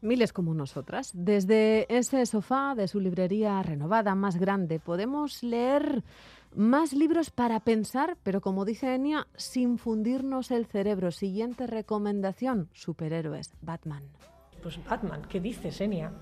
Miles 0.02 0.32
como 0.32 0.52
nosotras. 0.52 1.12
Desde 1.14 1.86
ese 1.88 2.26
sofá 2.26 2.74
de 2.74 2.88
su 2.88 3.00
librería 3.00 3.62
renovada, 3.62 4.14
más 4.14 4.36
grande, 4.36 4.78
podemos 4.78 5.42
leer 5.42 6.02
más 6.54 6.92
libros 6.92 7.30
para 7.30 7.60
pensar, 7.60 8.16
pero 8.22 8.40
como 8.40 8.64
dice 8.64 8.94
Enia, 8.94 9.26
sin 9.36 9.78
fundirnos 9.78 10.50
el 10.50 10.66
cerebro. 10.66 11.10
Siguiente 11.10 11.66
recomendación, 11.66 12.68
superhéroes, 12.72 13.54
Batman. 13.62 14.02
Pues 14.62 14.82
Batman, 14.84 15.22
¿qué 15.28 15.40
dices, 15.40 15.80
Enia? 15.80 16.12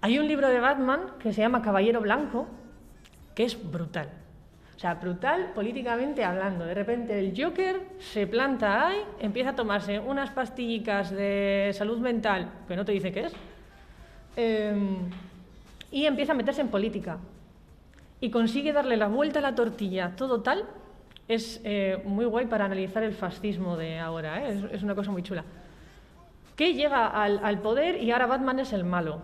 Hay 0.00 0.18
un 0.18 0.28
libro 0.28 0.48
de 0.48 0.60
Batman 0.60 1.14
que 1.18 1.32
se 1.32 1.40
llama 1.40 1.62
Caballero 1.62 2.00
Blanco, 2.00 2.46
que 3.34 3.44
es 3.44 3.70
brutal. 3.70 4.10
O 4.76 4.78
sea, 4.80 4.94
brutal 4.94 5.52
políticamente 5.54 6.24
hablando. 6.24 6.64
De 6.64 6.72
repente 6.72 7.18
el 7.18 7.34
Joker 7.36 7.82
se 7.98 8.28
planta 8.28 8.86
ahí, 8.86 8.98
empieza 9.18 9.50
a 9.50 9.56
tomarse 9.56 9.98
unas 9.98 10.30
pastillicas 10.30 11.10
de 11.10 11.72
salud 11.74 11.98
mental, 11.98 12.52
que 12.68 12.76
no 12.76 12.84
te 12.84 12.92
dice 12.92 13.10
qué 13.10 13.20
es, 13.22 13.32
em, 14.36 15.10
y 15.90 16.06
empieza 16.06 16.30
a 16.32 16.36
meterse 16.36 16.60
en 16.60 16.68
política. 16.68 17.18
Y 18.20 18.30
consigue 18.30 18.72
darle 18.72 18.96
la 18.96 19.08
vuelta 19.08 19.38
a 19.38 19.42
la 19.42 19.54
tortilla, 19.54 20.14
todo 20.16 20.42
tal. 20.42 20.64
Es 21.28 21.60
eh, 21.64 22.02
muy 22.04 22.24
guay 22.24 22.46
para 22.46 22.64
analizar 22.64 23.02
el 23.02 23.12
fascismo 23.12 23.76
de 23.76 23.98
ahora, 23.98 24.48
¿eh? 24.48 24.68
es, 24.72 24.82
una 24.82 24.94
cosa 24.94 25.10
muy 25.10 25.22
chula. 25.22 25.44
Que 26.56 26.74
llega 26.74 27.06
al, 27.06 27.60
poder 27.60 28.02
y 28.02 28.10
ahora 28.10 28.26
Batman 28.26 28.58
es 28.58 28.72
el 28.72 28.84
malo. 28.84 29.20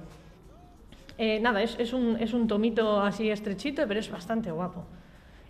Eh, 1.18 1.40
nada, 1.40 1.62
es, 1.62 1.92
un, 1.92 2.46
tomito 2.46 3.00
así 3.00 3.30
estrechito, 3.30 3.86
pero 3.88 3.98
es 3.98 4.10
bastante 4.10 4.50
guapo. 4.50 4.84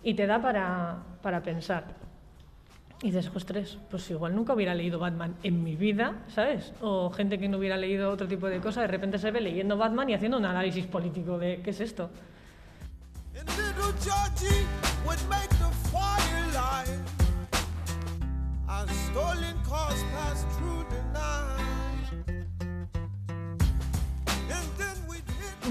Y 0.01 0.13
te 0.13 0.25
da 0.25 0.41
para, 0.41 1.03
para 1.21 1.43
pensar. 1.43 1.83
Y 3.01 3.11
dices, 3.11 3.29
tres, 3.45 3.77
pues 3.91 4.09
igual 4.09 4.33
nunca 4.33 4.53
hubiera 4.53 4.73
leído 4.73 4.97
Batman 4.97 5.35
en 5.43 5.63
mi 5.63 5.75
vida, 5.75 6.23
¿sabes? 6.29 6.73
O 6.81 7.09
gente 7.11 7.37
que 7.37 7.49
no 7.49 7.57
hubiera 7.57 7.77
leído 7.77 8.09
otro 8.09 8.27
tipo 8.27 8.47
de 8.47 8.59
cosas, 8.59 8.83
de 8.83 8.87
repente 8.87 9.19
se 9.19 9.29
ve 9.31 9.41
leyendo 9.41 9.77
Batman 9.77 10.09
y 10.09 10.13
haciendo 10.13 10.37
un 10.37 10.45
análisis 10.45 10.87
político 10.87 11.37
de 11.37 11.61
qué 11.61 11.71
es 11.71 11.81
esto. 11.81 12.09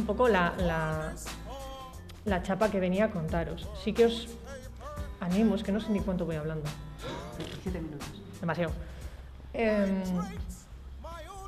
Un 0.04 0.06
poco 0.06 0.28
la, 0.28 0.52
la, 0.58 1.12
la, 2.26 2.42
chapa 2.42 2.70
que 2.70 2.78
venía 2.78 3.06
a 3.06 3.10
contaros. 3.10 3.66
Sí 3.82 3.94
que 3.94 4.04
os 4.06 4.28
animo, 5.20 5.54
es 5.54 5.62
que 5.62 5.72
no 5.72 5.80
sé 5.80 5.90
ni 5.90 6.00
cuánto 6.00 6.26
voy 6.26 6.36
hablando. 6.36 6.68
Siete 7.62 7.80
minutos. 7.80 8.08
Demasiado. 8.38 8.72
Eh, 9.54 10.02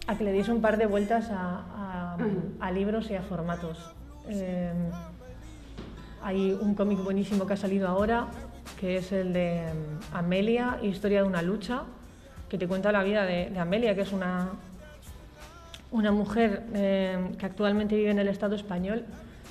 a 0.06 0.16
que 0.16 0.24
le 0.24 0.32
deis 0.32 0.48
un 0.48 0.62
par 0.62 0.78
de 0.78 0.86
vueltas 0.86 1.28
a, 1.30 2.16
a, 2.16 2.16
a 2.60 2.70
libros 2.70 3.10
y 3.10 3.14
a 3.16 3.22
formatos. 3.22 3.92
Eh, 4.28 4.72
hay 6.26 6.58
un 6.60 6.74
cómic 6.74 6.98
buenísimo 7.04 7.46
que 7.46 7.52
ha 7.52 7.56
salido 7.56 7.86
ahora, 7.86 8.26
que 8.80 8.96
es 8.96 9.12
el 9.12 9.32
de 9.32 9.62
Amelia, 10.12 10.80
Historia 10.82 11.22
de 11.22 11.28
una 11.28 11.40
lucha, 11.40 11.84
que 12.48 12.58
te 12.58 12.66
cuenta 12.66 12.90
la 12.90 13.04
vida 13.04 13.24
de, 13.24 13.56
Amelia, 13.56 13.94
que 13.94 14.00
es 14.00 14.12
una, 14.12 14.48
una 15.92 16.10
mujer 16.10 16.64
eh, 16.74 17.30
que 17.38 17.46
actualmente 17.46 17.94
vive 17.94 18.10
en 18.10 18.18
el 18.18 18.26
Estado 18.26 18.56
español, 18.56 19.04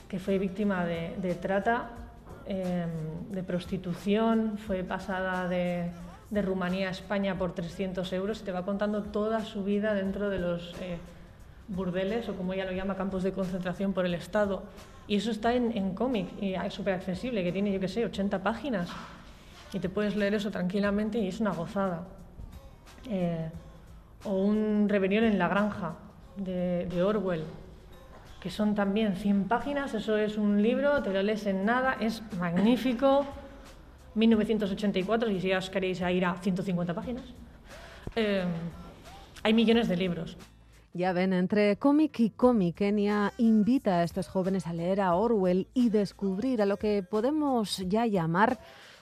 que 0.09 0.19
fue 0.19 0.38
víctima 0.38 0.83
de, 0.83 1.38
trata, 1.41 1.91
eh, 2.45 2.85
de 3.31 3.43
prostitución, 3.43 4.57
fue 4.57 4.83
pasada 4.83 5.47
de, 5.47 5.91
Rumanía 6.29 6.89
a 6.89 6.91
España 6.91 7.38
por 7.38 7.55
300 7.55 8.11
euros, 8.11 8.43
te 8.43 8.51
va 8.51 8.65
contando 8.65 9.03
toda 9.03 9.45
su 9.45 9.63
vida 9.63 9.93
dentro 9.93 10.29
de 10.29 10.39
los 10.39 10.75
eh, 10.81 10.97
burdeles, 11.69 12.27
o 12.27 12.35
como 12.35 12.51
ella 12.51 12.65
lo 12.65 12.73
llama, 12.73 12.97
campos 12.97 13.23
de 13.23 13.31
concentración 13.31 13.93
por 13.93 14.05
el 14.05 14.13
Estado. 14.13 14.63
Y 15.07 15.17
eso 15.17 15.31
está 15.31 15.53
en, 15.53 15.75
en 15.77 15.93
cómic, 15.93 16.27
y 16.41 16.53
es 16.53 16.73
súper 16.73 16.95
accesible, 16.95 17.43
que 17.43 17.51
tiene, 17.51 17.71
yo 17.71 17.79
qué 17.79 17.87
sé, 17.87 18.05
80 18.05 18.41
páginas. 18.41 18.89
Y 19.73 19.79
te 19.79 19.89
puedes 19.89 20.15
leer 20.15 20.33
eso 20.33 20.51
tranquilamente 20.51 21.19
y 21.19 21.27
es 21.27 21.39
una 21.39 21.51
gozada. 21.51 22.07
Eh, 23.09 23.49
o 24.23 24.33
un 24.33 24.87
rebelión 24.89 25.23
en 25.23 25.37
la 25.37 25.47
granja, 25.47 25.95
de, 26.37 26.87
de, 26.87 27.03
Orwell, 27.03 27.43
que 28.39 28.49
son 28.49 28.75
también 28.75 29.15
100 29.15 29.47
páginas, 29.47 29.93
eso 29.93 30.17
es 30.17 30.37
un 30.37 30.61
libro, 30.61 31.01
te 31.03 31.13
lo 31.13 31.21
lees 31.21 31.45
en 31.45 31.65
nada, 31.65 31.97
es 31.99 32.23
magnífico, 32.39 33.25
1984, 34.15 35.29
y 35.29 35.39
si 35.39 35.49
ya 35.49 35.59
os 35.59 35.69
queréis 35.69 36.01
ir 36.01 36.25
a 36.25 36.35
150 36.35 36.93
páginas. 36.93 37.25
Eh, 38.15 38.45
hay 39.43 39.53
millones 39.53 39.87
de 39.87 39.97
libros. 39.97 40.37
Ya 40.95 41.12
ven, 41.12 41.34
entre 41.34 41.75
cómic 41.75 42.21
y 42.21 42.29
cómic, 42.29 42.77
Kenia 42.77 43.34
invita 43.38 43.99
a 43.99 44.03
estos 44.03 44.29
jóvenes 44.29 44.65
a 44.65 44.71
leer 44.71 45.01
a 45.01 45.13
Orwell 45.13 45.67
y 45.73 45.89
descubrir 45.89 46.62
a 46.62 46.65
lo 46.65 46.77
que 46.77 47.03
podemos 47.03 47.84
ya 47.86 48.05
llamar 48.05 48.60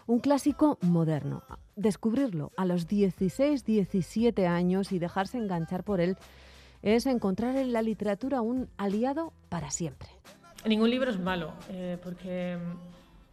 un 0.08 0.18
clásico 0.18 0.80
moderno. 0.82 1.44
Descubrirlo 1.76 2.52
a 2.58 2.66
los 2.66 2.88
16, 2.88 3.64
17 3.64 4.48
años 4.48 4.92
y 4.92 4.98
dejarse 4.98 5.38
enganchar 5.38 5.84
por 5.84 6.02
él 6.02 6.18
es 6.82 7.06
encontrar 7.06 7.58
en 7.58 7.72
la 7.72 7.84
literatura 7.84 8.42
un 8.42 8.70
aliado 8.78 9.32
para 9.50 9.70
siempre. 9.70 10.10
Ningún 10.66 10.90
libro 10.90 11.12
es 11.12 11.20
malo, 11.20 11.54
eh, 11.70 12.00
porque 12.04 12.58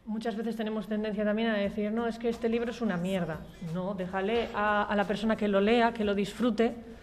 muchas 0.05 0.37
veces 0.37 0.55
tenemos 0.57 0.87
tendencia 0.87 1.25
también 1.25 1.49
a 1.49 1.55
decir, 1.55 1.90
no, 1.92 2.07
es 2.07 2.18
que 2.18 2.29
este 2.29 2.51
libro 2.51 2.73
es 2.73 2.83
una 2.83 2.99
mierda. 2.99 3.40
No, 3.73 3.94
déjale 3.94 4.51
a, 4.55 4.83
a 4.83 4.94
la 4.96 5.07
persona 5.07 5.35
que 5.35 5.49
lo 5.49 5.62
lea, 5.62 5.94
que 5.94 6.05
lo 6.05 6.14
disfrute, 6.14 6.99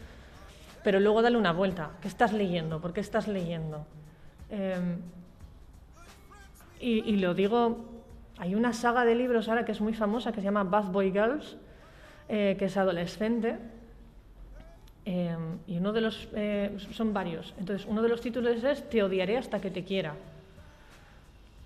pero 0.88 1.02
luego 1.02 1.22
dale 1.22 1.36
una 1.36 1.52
vuelta. 1.52 1.92
¿Qué 2.02 2.08
estás 2.08 2.32
leyendo? 2.32 2.80
¿Por 2.80 2.94
qué 2.94 3.02
estás 3.02 3.28
leyendo? 3.28 3.86
Y, 6.80 7.00
y, 7.00 7.18
lo 7.18 7.34
digo, 7.34 7.84
hay 8.38 8.56
una 8.56 8.72
saga 8.72 9.04
de 9.04 9.14
libros 9.14 9.50
ahora 9.50 9.66
que 9.66 9.74
es 9.74 9.82
muy 9.82 9.94
famosa 9.94 10.32
que 10.32 10.40
se 10.40 10.46
llama 10.46 10.64
Bad 10.64 10.86
Boy 10.86 11.12
Girls, 11.12 11.58
eh, 12.30 12.56
que 12.58 12.64
es 12.64 12.78
adolescente, 12.78 13.58
eh, 15.04 15.36
y 15.68 15.78
uno 15.78 15.92
de 15.92 16.00
los, 16.00 16.30
eh, 16.34 16.78
son 16.92 17.14
varios. 17.14 17.54
Entonces, 17.60 17.86
uno 17.86 18.02
de 18.02 18.08
los 18.08 18.22
títulos 18.22 18.64
es 18.64 18.90
Te 18.90 19.04
odiaré 19.04 19.38
hasta 19.38 19.60
que 19.60 19.70
te 19.70 19.84
quiera. 19.84 20.16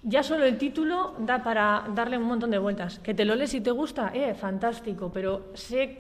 Ya 0.02 0.24
solo 0.24 0.46
el 0.46 0.58
título 0.58 1.14
da 1.20 1.44
para 1.44 1.86
darle 1.94 2.18
un 2.18 2.24
montón 2.24 2.50
de 2.50 2.58
vueltas. 2.58 2.98
Que 2.98 3.14
te 3.14 3.24
lo 3.24 3.36
lees 3.36 3.54
y 3.54 3.62
te 3.62 3.70
gusta, 3.70 4.10
eh, 4.16 4.34
fantástico, 4.34 5.12
pero 5.14 5.52
sé 5.54 6.00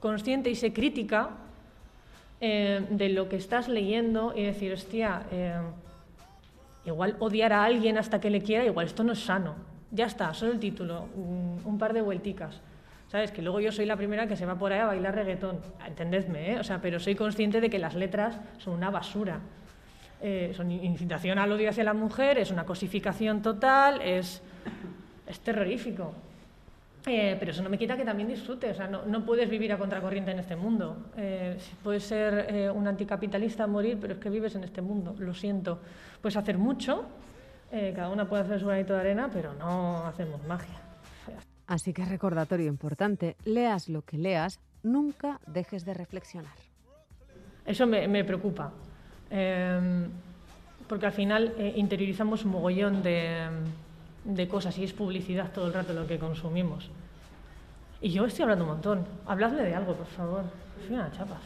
consciente 0.00 0.50
y 0.50 0.56
sé 0.56 0.72
crítica 0.72 1.45
eh, 2.40 2.84
de 2.90 3.08
lo 3.08 3.28
que 3.28 3.36
estás 3.36 3.68
leyendo 3.68 4.32
y 4.36 4.44
decir, 4.44 4.72
hostia, 4.72 5.22
eh, 5.30 5.60
igual 6.84 7.16
odiar 7.18 7.52
a 7.52 7.64
alguien 7.64 7.98
hasta 7.98 8.20
que 8.20 8.30
le 8.30 8.42
quiera, 8.42 8.64
igual 8.64 8.86
esto 8.86 9.04
no 9.04 9.12
es 9.12 9.20
sano. 9.20 9.54
Ya 9.90 10.06
está, 10.06 10.34
solo 10.34 10.52
el 10.52 10.60
título, 10.60 11.08
un 11.14 11.76
par 11.78 11.92
de 11.92 12.02
vuelticas. 12.02 12.60
¿Sabes? 13.08 13.30
Que 13.30 13.40
luego 13.40 13.60
yo 13.60 13.70
soy 13.70 13.86
la 13.86 13.96
primera 13.96 14.26
que 14.26 14.36
se 14.36 14.46
va 14.46 14.56
por 14.56 14.72
ahí 14.72 14.80
a 14.80 14.86
bailar 14.86 15.14
reggaetón. 15.14 15.60
Entendedme, 15.86 16.52
¿eh? 16.52 16.60
O 16.60 16.64
sea, 16.64 16.80
pero 16.80 16.98
soy 16.98 17.14
consciente 17.14 17.60
de 17.60 17.70
que 17.70 17.78
las 17.78 17.94
letras 17.94 18.38
son 18.58 18.74
una 18.74 18.90
basura. 18.90 19.40
Eh, 20.20 20.52
son 20.56 20.70
incitación 20.72 21.38
al 21.38 21.52
odio 21.52 21.70
hacia 21.70 21.84
la 21.84 21.94
mujer, 21.94 22.38
es 22.38 22.50
una 22.50 22.64
cosificación 22.64 23.42
total, 23.42 24.00
es, 24.00 24.42
es 25.26 25.40
terrorífico. 25.40 26.14
Eh, 27.08 27.36
pero 27.38 27.52
eso 27.52 27.62
no 27.62 27.70
me 27.70 27.78
quita 27.78 27.96
que 27.96 28.04
también 28.04 28.28
disfrute. 28.28 28.70
O 28.70 28.74
sea, 28.74 28.88
no, 28.88 29.06
no 29.06 29.24
puedes 29.24 29.48
vivir 29.48 29.72
a 29.72 29.78
contracorriente 29.78 30.32
en 30.32 30.40
este 30.40 30.56
mundo. 30.56 31.12
Eh, 31.16 31.56
puedes 31.82 32.02
ser 32.02 32.46
eh, 32.48 32.68
un 32.68 32.88
anticapitalista 32.88 33.64
a 33.64 33.66
morir, 33.68 33.96
pero 34.00 34.14
es 34.14 34.18
que 34.18 34.28
vives 34.28 34.56
en 34.56 34.64
este 34.64 34.82
mundo. 34.82 35.14
Lo 35.18 35.32
siento. 35.32 35.80
Puedes 36.20 36.36
hacer 36.36 36.58
mucho, 36.58 37.04
eh, 37.70 37.92
cada 37.94 38.08
una 38.08 38.28
puede 38.28 38.42
hacer 38.42 38.58
su 38.58 38.66
granito 38.66 38.92
de 38.94 39.00
arena, 39.00 39.30
pero 39.32 39.54
no 39.54 40.04
hacemos 40.04 40.44
magia. 40.48 40.80
Así 41.68 41.92
que 41.92 42.04
recordatorio 42.04 42.66
importante, 42.66 43.36
leas 43.44 43.88
lo 43.88 44.02
que 44.02 44.18
leas, 44.18 44.60
nunca 44.82 45.40
dejes 45.46 45.84
de 45.84 45.94
reflexionar. 45.94 46.54
Eso 47.64 47.86
me, 47.86 48.06
me 48.06 48.24
preocupa, 48.24 48.72
eh, 49.30 50.06
porque 50.88 51.06
al 51.06 51.12
final 51.12 51.52
interiorizamos 51.74 52.44
un 52.44 52.52
mogollón 52.52 53.02
de, 53.02 53.48
de, 54.26 54.48
cosas 54.48 54.76
y 54.78 54.84
es 54.84 54.92
publicidad 54.92 55.52
todo 55.52 55.66
el 55.68 55.72
rato 55.72 55.92
lo 55.92 56.06
que 56.06 56.18
consumimos. 56.18 56.90
Y 58.00 58.10
yo 58.10 58.26
estoy 58.26 58.42
hablando 58.42 58.64
un 58.64 58.70
montón. 58.70 59.06
Habladme 59.26 59.62
de 59.62 59.74
algo, 59.74 59.94
por 59.94 60.06
favor. 60.06 60.44
Soy 60.86 60.94
una 60.94 61.10
chapas. 61.12 61.40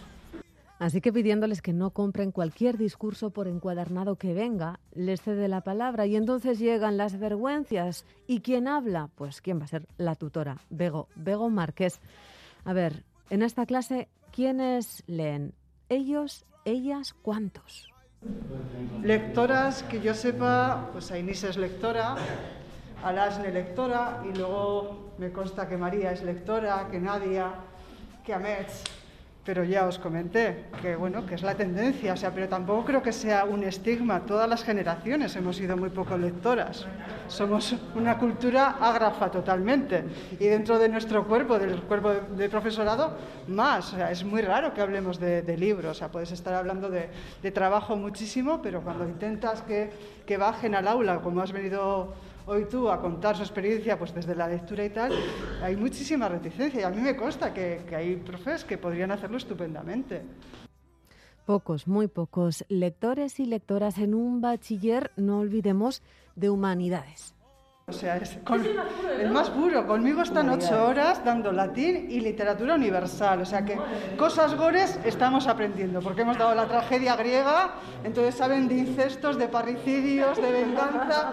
Así 0.78 1.00
que 1.00 1.12
pidiéndoles 1.12 1.60
que 1.60 1.74
no 1.74 1.90
compren 1.90 2.32
cualquier 2.32 2.78
discurso 2.78 3.30
por 3.30 3.46
encuadernado 3.46 4.16
que 4.16 4.32
venga, 4.32 4.80
les 4.92 5.20
cede 5.20 5.46
la 5.46 5.60
palabra 5.60 6.06
y 6.06 6.16
entonces 6.16 6.58
llegan 6.58 6.96
las 6.96 7.18
vergüencias. 7.18 8.06
¿Y 8.26 8.40
quién 8.40 8.66
habla? 8.66 9.10
Pues 9.14 9.42
quién 9.42 9.60
va 9.60 9.64
a 9.64 9.68
ser 9.68 9.86
la 9.98 10.14
tutora, 10.14 10.56
Bego, 10.70 11.08
Bego 11.16 11.50
Márquez. 11.50 12.00
A 12.64 12.72
ver, 12.72 13.04
en 13.28 13.42
esta 13.42 13.66
clase, 13.66 14.08
¿quiénes 14.32 15.04
leen? 15.06 15.54
ellos, 15.90 16.46
ellas, 16.64 17.14
¿cuántos? 17.20 17.92
Lectoras 19.02 19.82
que 19.82 20.00
yo 20.00 20.14
sepa, 20.14 20.88
pues 20.92 21.10
Ainís 21.10 21.42
es 21.44 21.56
lectora, 21.56 22.16
Alasne 23.04 23.50
lectora 23.50 24.22
y 24.28 24.36
luego 24.36 25.12
me 25.18 25.32
consta 25.32 25.68
que 25.68 25.76
María 25.76 26.12
es 26.12 26.22
lectora, 26.22 26.88
que 26.90 27.00
Nadia, 27.00 27.52
que 28.24 28.34
Amets 28.34 28.84
pero 29.44 29.64
ya 29.64 29.86
os 29.86 29.98
comenté 29.98 30.66
que 30.82 30.96
bueno 30.96 31.24
que 31.24 31.34
es 31.34 31.42
la 31.42 31.54
tendencia, 31.54 32.12
o 32.12 32.16
sea, 32.16 32.30
pero 32.30 32.48
tampoco 32.48 32.84
creo 32.84 33.02
que 33.02 33.12
sea 33.12 33.44
un 33.44 33.64
estigma. 33.64 34.20
Todas 34.20 34.48
las 34.48 34.62
generaciones 34.62 35.34
hemos 35.34 35.56
sido 35.56 35.76
muy 35.76 35.90
poco 35.90 36.16
lectoras. 36.18 36.86
Somos 37.26 37.74
una 37.94 38.18
cultura 38.18 38.76
ágrafa 38.80 39.30
totalmente 39.30 40.04
y 40.38 40.46
dentro 40.46 40.78
de 40.78 40.88
nuestro 40.88 41.26
cuerpo, 41.26 41.58
del 41.58 41.80
cuerpo 41.82 42.12
de, 42.12 42.48
profesorado, 42.48 43.16
más. 43.48 43.92
O 43.92 43.96
sea, 43.96 44.10
es 44.10 44.24
muy 44.24 44.42
raro 44.42 44.74
que 44.74 44.82
hablemos 44.82 45.18
de, 45.18 45.56
libros. 45.56 45.92
O 45.92 45.94
sea, 45.94 46.08
puedes 46.12 46.32
estar 46.32 46.54
hablando 46.54 46.90
de, 46.90 47.50
trabajo 47.50 47.96
muchísimo, 47.96 48.60
pero 48.62 48.82
cuando 48.82 49.04
intentas 49.04 49.62
que, 49.62 49.90
que 50.26 50.36
bajen 50.36 50.74
al 50.74 50.86
aula, 50.86 51.20
como 51.20 51.40
has 51.40 51.52
venido 51.52 52.14
hoy 52.50 52.64
tú 52.64 52.90
a 52.90 53.00
contar 53.00 53.36
su 53.36 53.42
experiencia 53.42 53.96
pues 53.96 54.12
desde 54.12 54.34
la 54.34 54.48
lectura 54.48 54.84
y 54.84 54.90
tal, 54.90 55.12
hay 55.62 55.76
muchísima 55.76 56.28
reticencia 56.28 56.80
y 56.80 56.82
a 56.82 56.90
mí 56.90 57.00
me 57.00 57.16
consta 57.16 57.54
que, 57.54 57.82
que 57.88 57.94
hay 57.94 58.16
profes 58.16 58.64
que 58.64 58.76
podrían 58.76 59.12
hacerlo 59.12 59.36
estupendamente. 59.36 60.22
Pocos, 61.46 61.86
muy 61.86 62.08
pocos 62.08 62.64
lectores 62.68 63.38
y 63.38 63.46
lectoras 63.46 63.98
en 63.98 64.14
un 64.14 64.40
bachiller, 64.40 65.12
no 65.16 65.38
olvidemos, 65.38 66.02
de 66.34 66.50
humanidades. 66.50 67.34
O 67.90 67.92
sea, 67.92 68.18
es 68.18 68.38
el 69.18 69.31
más 69.33 69.50
puro. 69.50 69.85
Conmigo 69.85 70.22
están 70.22 70.48
ocho 70.48 70.87
horas 70.87 71.24
dando 71.24 71.50
latín 71.50 72.07
y 72.09 72.20
literatura 72.20 72.76
universal. 72.76 73.40
O 73.40 73.44
sea 73.44 73.64
que 73.64 73.76
cosas 74.16 74.55
gores 74.55 74.98
estamos 75.05 75.48
aprendiendo, 75.48 76.00
porque 76.00 76.22
hemos 76.22 76.38
dado 76.38 76.55
la 76.55 76.66
tragedia 76.66 77.16
griega, 77.16 77.72
entonces 78.05 78.37
saben 78.37 78.68
de 78.68 78.76
incestos, 78.76 79.37
de 79.37 79.48
parricidios, 79.48 80.37
de 80.40 80.53
venganza. 80.53 81.33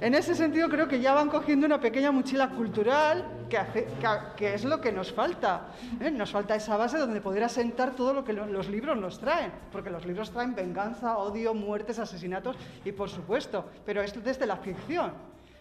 en 0.00 0.14
ese 0.14 0.34
sentido 0.34 0.70
creo 0.70 0.88
que 0.88 1.00
ya 1.00 1.12
van 1.12 1.28
cogiendo 1.28 1.66
una 1.66 1.78
pequeña 1.78 2.12
mochila 2.12 2.48
cultural 2.48 3.26
que, 3.50 3.86
que, 4.36 4.54
es 4.54 4.64
lo 4.64 4.80
que 4.80 4.90
nos 4.90 5.12
falta. 5.12 5.68
¿eh? 6.00 6.10
Nos 6.10 6.30
falta 6.30 6.54
esa 6.54 6.78
base 6.78 6.96
donde 6.96 7.20
poder 7.20 7.44
asentar 7.44 7.90
todo 7.90 8.14
lo 8.14 8.24
que 8.24 8.32
los 8.32 8.68
libros 8.68 8.96
nos 8.96 9.18
traen, 9.18 9.52
porque 9.70 9.90
los 9.90 10.06
libros 10.06 10.30
traen 10.30 10.54
venganza, 10.54 11.18
odio, 11.18 11.52
muertes, 11.52 11.98
asesinatos 11.98 12.56
y 12.86 12.92
por 12.92 13.10
supuesto, 13.10 13.66
pero 13.84 14.00
esto 14.00 14.20
desde 14.20 14.46
la 14.46 14.56
ficción 14.56 15.12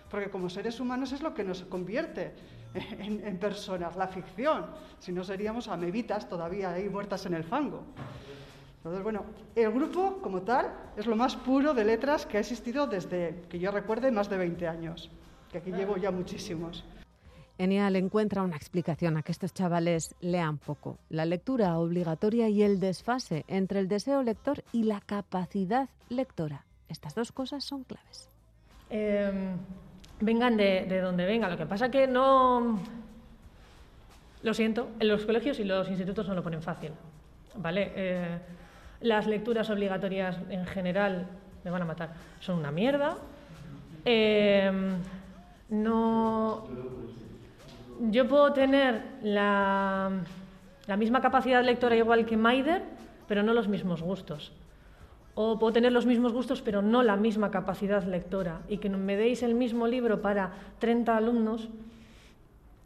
porque 0.09 0.29
como 0.29 0.49
seres 0.49 0.79
humanos 0.79 1.11
es 1.11 1.21
lo 1.21 1.33
que 1.33 1.43
nos 1.43 1.63
convierte 1.63 2.33
en, 2.73 3.37
personas, 3.37 3.95
la 3.95 4.07
ficción, 4.07 4.65
si 4.99 5.11
no 5.11 5.23
seríamos 5.23 5.67
amebitas 5.67 6.27
todavía 6.27 6.71
ahí 6.71 6.89
muertas 6.89 7.25
en 7.25 7.33
el 7.33 7.43
fango. 7.43 7.83
Entonces, 8.77 9.03
bueno, 9.03 9.25
el 9.55 9.71
grupo 9.71 10.19
como 10.21 10.43
tal 10.43 10.71
es 10.95 11.05
lo 11.07 11.15
más 11.15 11.35
puro 11.35 11.73
de 11.73 11.83
letras 11.83 12.25
que 12.25 12.37
ha 12.37 12.39
existido 12.39 12.87
desde 12.87 13.43
que 13.49 13.59
yo 13.59 13.71
recuerde 13.71 14.11
más 14.11 14.29
de 14.29 14.37
20 14.37 14.67
años, 14.67 15.09
que 15.51 15.57
aquí 15.57 15.71
llevo 15.71 15.97
ya 15.97 16.11
muchísimos. 16.11 16.85
Enial 17.57 17.95
encuentra 17.95 18.43
una 18.43 18.55
explicación 18.55 19.17
a 19.17 19.23
que 19.23 19.31
estos 19.31 19.51
chavales 19.51 20.13
lean 20.21 20.59
poco. 20.59 20.99
La 21.09 21.25
lectura 21.25 21.79
obligatoria 21.79 22.49
y 22.49 22.61
el 22.61 22.79
desfase 22.79 23.45
entre 23.47 23.79
el 23.79 23.87
deseo 23.87 24.21
lector 24.21 24.63
y 24.71 24.83
la 24.83 25.01
capacidad 25.01 25.89
lectora. 26.07 26.65
Estas 26.87 27.15
dos 27.15 27.31
cosas 27.31 27.63
son 27.63 27.83
claves. 27.83 28.29
Em, 28.89 29.57
vengan 30.19 30.57
de, 30.57 31.01
donde 31.01 31.25
vengan. 31.25 31.51
Lo 31.51 31.57
que 31.57 31.65
pasa 31.65 31.89
que 31.89 32.07
no... 32.07 32.79
Lo 34.43 34.53
siento, 34.53 34.89
en 34.99 35.07
los 35.07 35.25
colegios 35.25 35.59
y 35.59 35.63
los 35.63 35.89
institutos 35.89 36.27
no 36.27 36.35
lo 36.35 36.43
ponen 36.43 36.61
fácil. 36.61 36.91
¿vale? 37.55 37.91
Eh, 37.95 38.39
las 39.01 39.27
lecturas 39.27 39.69
obligatorias 39.69 40.37
en 40.49 40.65
general, 40.65 41.27
me 41.63 41.71
van 41.71 41.81
a 41.81 41.85
matar, 41.85 42.09
son 42.39 42.59
una 42.59 42.71
mierda. 42.71 43.17
Eh, 44.05 44.71
no... 45.69 46.67
Yo 47.99 48.27
puedo 48.27 48.53
tener 48.53 49.01
la, 49.23 50.11
la 50.85 50.97
misma 50.97 51.19
capacidad 51.19 51.63
lectora 51.63 51.95
igual 51.95 52.27
que 52.27 52.37
Maider, 52.37 52.83
pero 53.27 53.41
no 53.41 53.53
los 53.53 53.67
mismos 53.67 54.03
gustos 54.03 54.51
o 55.39 55.59
puedo 55.59 55.71
tener 55.71 55.91
los 55.91 56.07
mismos 56.07 56.33
gustos 56.33 56.63
pero 56.63 56.81
no 56.81 57.03
la 57.03 57.15
misma 57.15 57.51
capacidad 57.51 58.03
lectora. 58.03 58.61
Y 58.67 58.79
que 58.79 58.89
me 58.89 59.15
deis 59.15 59.43
el 59.43 59.53
mismo 59.53 59.85
libro 59.85 60.19
para 60.19 60.51
30 60.79 61.15
alumnos 61.15 61.69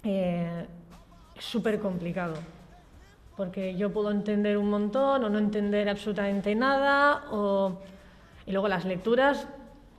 eh, 0.03 0.65
es 1.37 1.45
súper 1.45 1.79
complicado 1.79 2.35
porque 3.37 3.75
yo 3.77 3.93
puedo 3.93 4.11
entender 4.11 4.57
un 4.57 4.69
montón 4.69 5.23
o 5.23 5.29
no 5.29 5.39
entender 5.39 5.87
absolutamente 5.87 6.53
nada 6.53 7.23
o... 7.31 7.79
y 8.45 8.51
luego 8.51 8.67
las 8.67 8.83
lecturas 8.83 9.47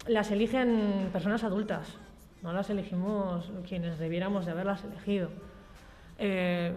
las 0.06 0.30
eligen 0.30 1.08
personas 1.10 1.42
adultas. 1.44 1.88
No 2.42 2.52
las 2.52 2.68
elegimos 2.68 3.50
quienes 3.66 3.98
debiéramos 3.98 4.44
de 4.44 4.52
haberlas 4.52 4.84
elegido. 4.84 5.30
Eh, 6.18 6.74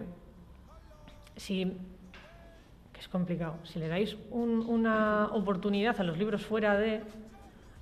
es 3.06 3.10
complicado. 3.10 3.54
Si 3.62 3.78
le 3.78 3.86
dais 3.86 4.16
una 4.32 5.28
oportunidad 5.32 6.00
a 6.00 6.02
los 6.02 6.18
libros 6.18 6.44
fuera 6.44 6.76
de... 6.76 7.02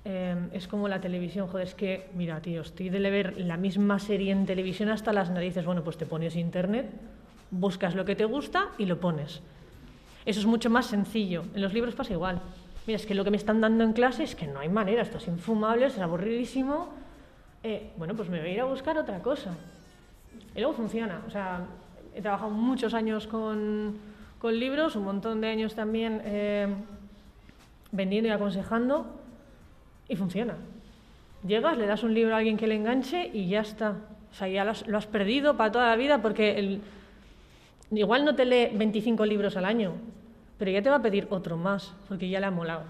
Em, 0.03 0.49
es 0.53 0.67
como 0.67 0.87
la 0.87 1.01
televisión, 1.01 1.47
joder, 1.47 1.65
es 1.65 1.73
que, 1.73 2.11
mira, 2.13 2.39
tío, 2.41 2.61
estoy 2.61 2.89
de 2.89 2.99
ver 2.99 3.35
la 3.39 3.57
misma 3.57 3.97
serie 3.97 4.31
en 4.31 4.45
televisión 4.45 4.89
hasta 4.89 5.11
las 5.11 5.31
narices. 5.31 5.65
Bueno, 5.65 5.83
pues 5.83 5.97
te 5.97 6.05
pones 6.05 6.35
internet, 6.35 6.91
buscas 7.49 7.95
lo 7.95 8.05
que 8.05 8.15
te 8.15 8.25
gusta 8.25 8.67
y 8.77 8.85
lo 8.85 8.99
pones. 8.99 9.41
Eso 10.27 10.39
es 10.41 10.45
mucho 10.45 10.69
más 10.69 10.85
sencillo. 10.85 11.43
En 11.55 11.63
los 11.63 11.73
libros 11.73 11.95
pasa 11.95 12.13
igual. 12.13 12.39
Mira, 12.85 12.97
es 12.97 13.07
que 13.07 13.15
lo 13.15 13.23
que 13.23 13.31
me 13.31 13.37
están 13.37 13.61
dando 13.61 13.83
en 13.83 13.93
clase 13.93 14.25
es 14.25 14.35
que 14.35 14.45
no 14.45 14.59
hay 14.59 14.69
manera, 14.69 15.01
esto 15.01 15.17
es 15.17 15.27
infumable, 15.27 15.87
es 15.87 15.97
aburridísimo. 15.97 16.89
Eh, 17.63 17.93
bueno, 17.97 18.13
pues 18.15 18.29
me 18.29 18.39
voy 18.39 18.49
a 18.49 18.53
ir 18.53 18.61
a 18.61 18.65
buscar 18.65 18.95
otra 18.99 19.23
cosa. 19.23 19.55
Y 20.55 20.59
luego 20.59 20.75
funciona. 20.75 21.23
O 21.27 21.31
sea, 21.31 21.65
he 22.13 22.21
trabajado 22.21 22.51
muchos 22.51 22.93
años 22.93 23.25
con 23.25 24.13
con 24.45 24.59
libros, 24.59 24.95
un 24.95 25.05
montón 25.05 25.41
de 25.41 25.47
años 25.47 25.73
también 25.73 26.21
eh, 26.23 26.67
vendiendo 27.91 28.29
y 28.29 28.31
aconsejando 28.31 29.07
y 30.07 30.15
funciona. 30.15 30.55
Llegas, 31.47 31.79
le 31.79 31.87
das 31.87 32.03
un 32.03 32.13
libro 32.13 32.35
a 32.35 32.37
alguien 32.37 32.55
que 32.55 32.67
le 32.67 32.75
enganche 32.75 33.27
y 33.33 33.47
ya 33.47 33.61
está. 33.61 33.97
O 34.29 34.35
sea, 34.35 34.47
ya 34.47 34.63
lo 34.63 34.97
has, 34.99 35.07
perdido 35.07 35.57
para 35.57 35.71
toda 35.71 35.87
la 35.87 35.95
vida 35.95 36.21
porque 36.21 36.79
igual 37.89 38.23
no 38.23 38.35
te 38.35 38.45
lee 38.45 38.69
25 38.71 39.25
libros 39.25 39.57
al 39.57 39.65
año, 39.65 39.93
pero 40.59 40.69
ya 40.69 40.83
te 40.83 40.91
va 40.91 40.97
a 40.97 41.01
pedir 41.01 41.25
otro 41.31 41.57
más 41.57 41.95
porque 42.07 42.29
ya 42.29 42.39
le 42.39 42.45
ha 42.45 42.51
molado. 42.51 42.83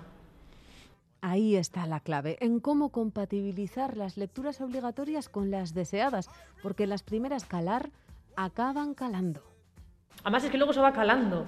Ahí 1.22 1.56
está 1.56 1.88
la 1.88 2.02
clave, 2.02 2.36
en 2.42 2.60
cómo 2.60 2.90
compatibilizar 2.90 3.96
las 3.96 4.18
lecturas 4.18 4.60
obligatorias 4.60 5.30
con 5.30 5.52
las 5.52 5.74
deseadas, 5.74 6.30
porque 6.62 6.86
las 6.86 7.02
primeras 7.02 7.46
calar 7.46 7.92
acaban 8.36 8.94
calando. 8.94 9.55
Además 10.24 10.44
es 10.44 10.52
que 10.52 10.58
luego 10.58 10.74
se 10.74 10.80
va 10.80 10.94
calando. 10.94 11.46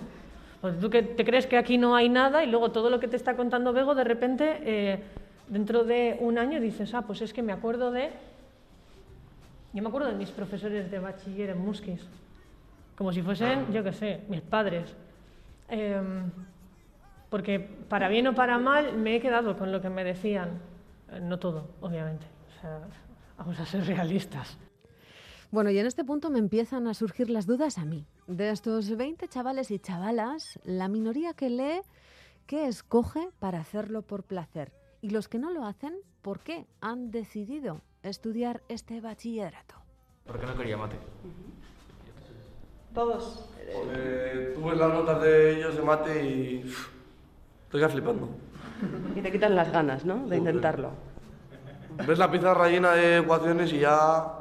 Pues 0.61 0.79
tú 0.79 0.89
que 0.89 1.03
te 1.03 1.23
crees 1.23 1.45
que 1.45 1.57
aquí 1.57 1.77
no 1.77 1.95
hay 1.95 2.09
nada 2.09 2.43
y 2.43 2.47
luego 2.47 2.71
todo 2.71 2.89
lo 2.89 2.99
que 2.99 3.07
te 3.07 3.15
está 3.15 3.35
contando 3.35 3.73
Bego, 3.73 3.93
de 3.95 4.03
repente, 4.03 4.59
eh, 4.63 4.99
dentro 5.47 5.83
de 5.83 6.17
un 6.19 6.37
año 6.37 6.59
dices, 6.59 6.93
ah, 6.93 7.03
pues 7.03 7.21
es 7.21 7.33
que 7.33 7.43
me 7.43 7.53
acuerdo 7.53 7.91
de... 7.91 8.09
Yo 9.73 9.83
me 9.83 9.89
acuerdo 9.89 10.07
de 10.07 10.15
mis 10.15 10.31
profesores 10.31 10.89
de 10.89 10.99
bachiller 10.99 11.51
en 11.51 11.59
Musquis, 11.59 12.01
como 12.97 13.13
si 13.13 13.21
fuesen, 13.21 13.71
yo 13.71 13.83
qué 13.83 13.93
sé, 13.93 14.21
mis 14.27 14.41
padres. 14.41 14.95
Em, 15.69 16.31
porque 17.29 17.59
para 17.59 18.07
bien 18.07 18.25
o 18.27 18.33
para 18.33 18.57
mal 18.57 18.97
me 18.97 19.15
he 19.15 19.21
quedado 19.21 19.57
con 19.57 19.71
lo 19.71 19.81
que 19.81 19.89
me 19.89 20.03
decían. 20.03 20.59
Eh, 21.11 21.19
no 21.21 21.37
todo, 21.37 21.67
obviamente. 21.81 22.25
O 22.47 22.61
sea, 22.61 22.79
vamos 23.37 23.59
a 23.59 23.65
ser 23.65 23.85
realistas. 23.85 24.57
Bueno, 25.49 25.69
y 25.69 25.79
en 25.79 25.85
este 25.85 26.03
punto 26.03 26.29
me 26.29 26.39
empiezan 26.39 26.87
a 26.87 26.93
surgir 26.93 27.29
las 27.29 27.45
dudas 27.45 27.77
a 27.77 27.85
mí. 27.85 28.05
De 28.27 28.49
estos 28.49 28.95
20 28.97 29.29
chavales 29.29 29.71
y 29.71 29.79
chavalas, 29.79 30.59
la 30.65 30.89
minoría 30.89 31.33
que 31.33 31.49
lee, 31.49 31.81
¿qué 32.47 32.67
escoge 32.67 33.29
para 33.39 33.61
hacerlo 33.61 34.01
por 34.01 34.23
placer? 34.23 34.73
Y 34.99 35.11
los 35.11 35.29
que 35.29 35.39
no 35.39 35.51
lo 35.51 35.65
hacen, 35.65 35.95
¿por 36.21 36.41
qué 36.41 36.67
han 36.81 37.11
decidido 37.11 37.81
estudiar 38.03 38.61
este 38.67 38.99
bachillerato? 38.99 39.75
¿Por 40.25 40.37
qué 40.37 40.45
no 40.45 40.57
quería 40.57 40.75
mate? 40.75 40.97
Todos. 42.93 43.49
Porque 43.73 44.51
tú 44.53 44.65
ves 44.65 44.77
las 44.77 44.93
notas 44.93 45.21
de 45.21 45.57
ellos 45.57 45.75
de 45.77 45.81
mate 45.81 46.25
y 46.25 46.75
estoy 47.63 47.87
flipando. 47.89 48.29
Y 49.15 49.21
te 49.21 49.31
quitan 49.31 49.55
las 49.55 49.71
ganas, 49.71 50.03
¿no? 50.03 50.27
De 50.27 50.35
intentarlo. 50.35 50.91
Ves 52.05 52.19
la 52.19 52.29
pizarra 52.29 52.67
llena 52.67 52.91
de 52.91 53.19
ecuaciones 53.19 53.71
y 53.71 53.79
ya 53.79 54.36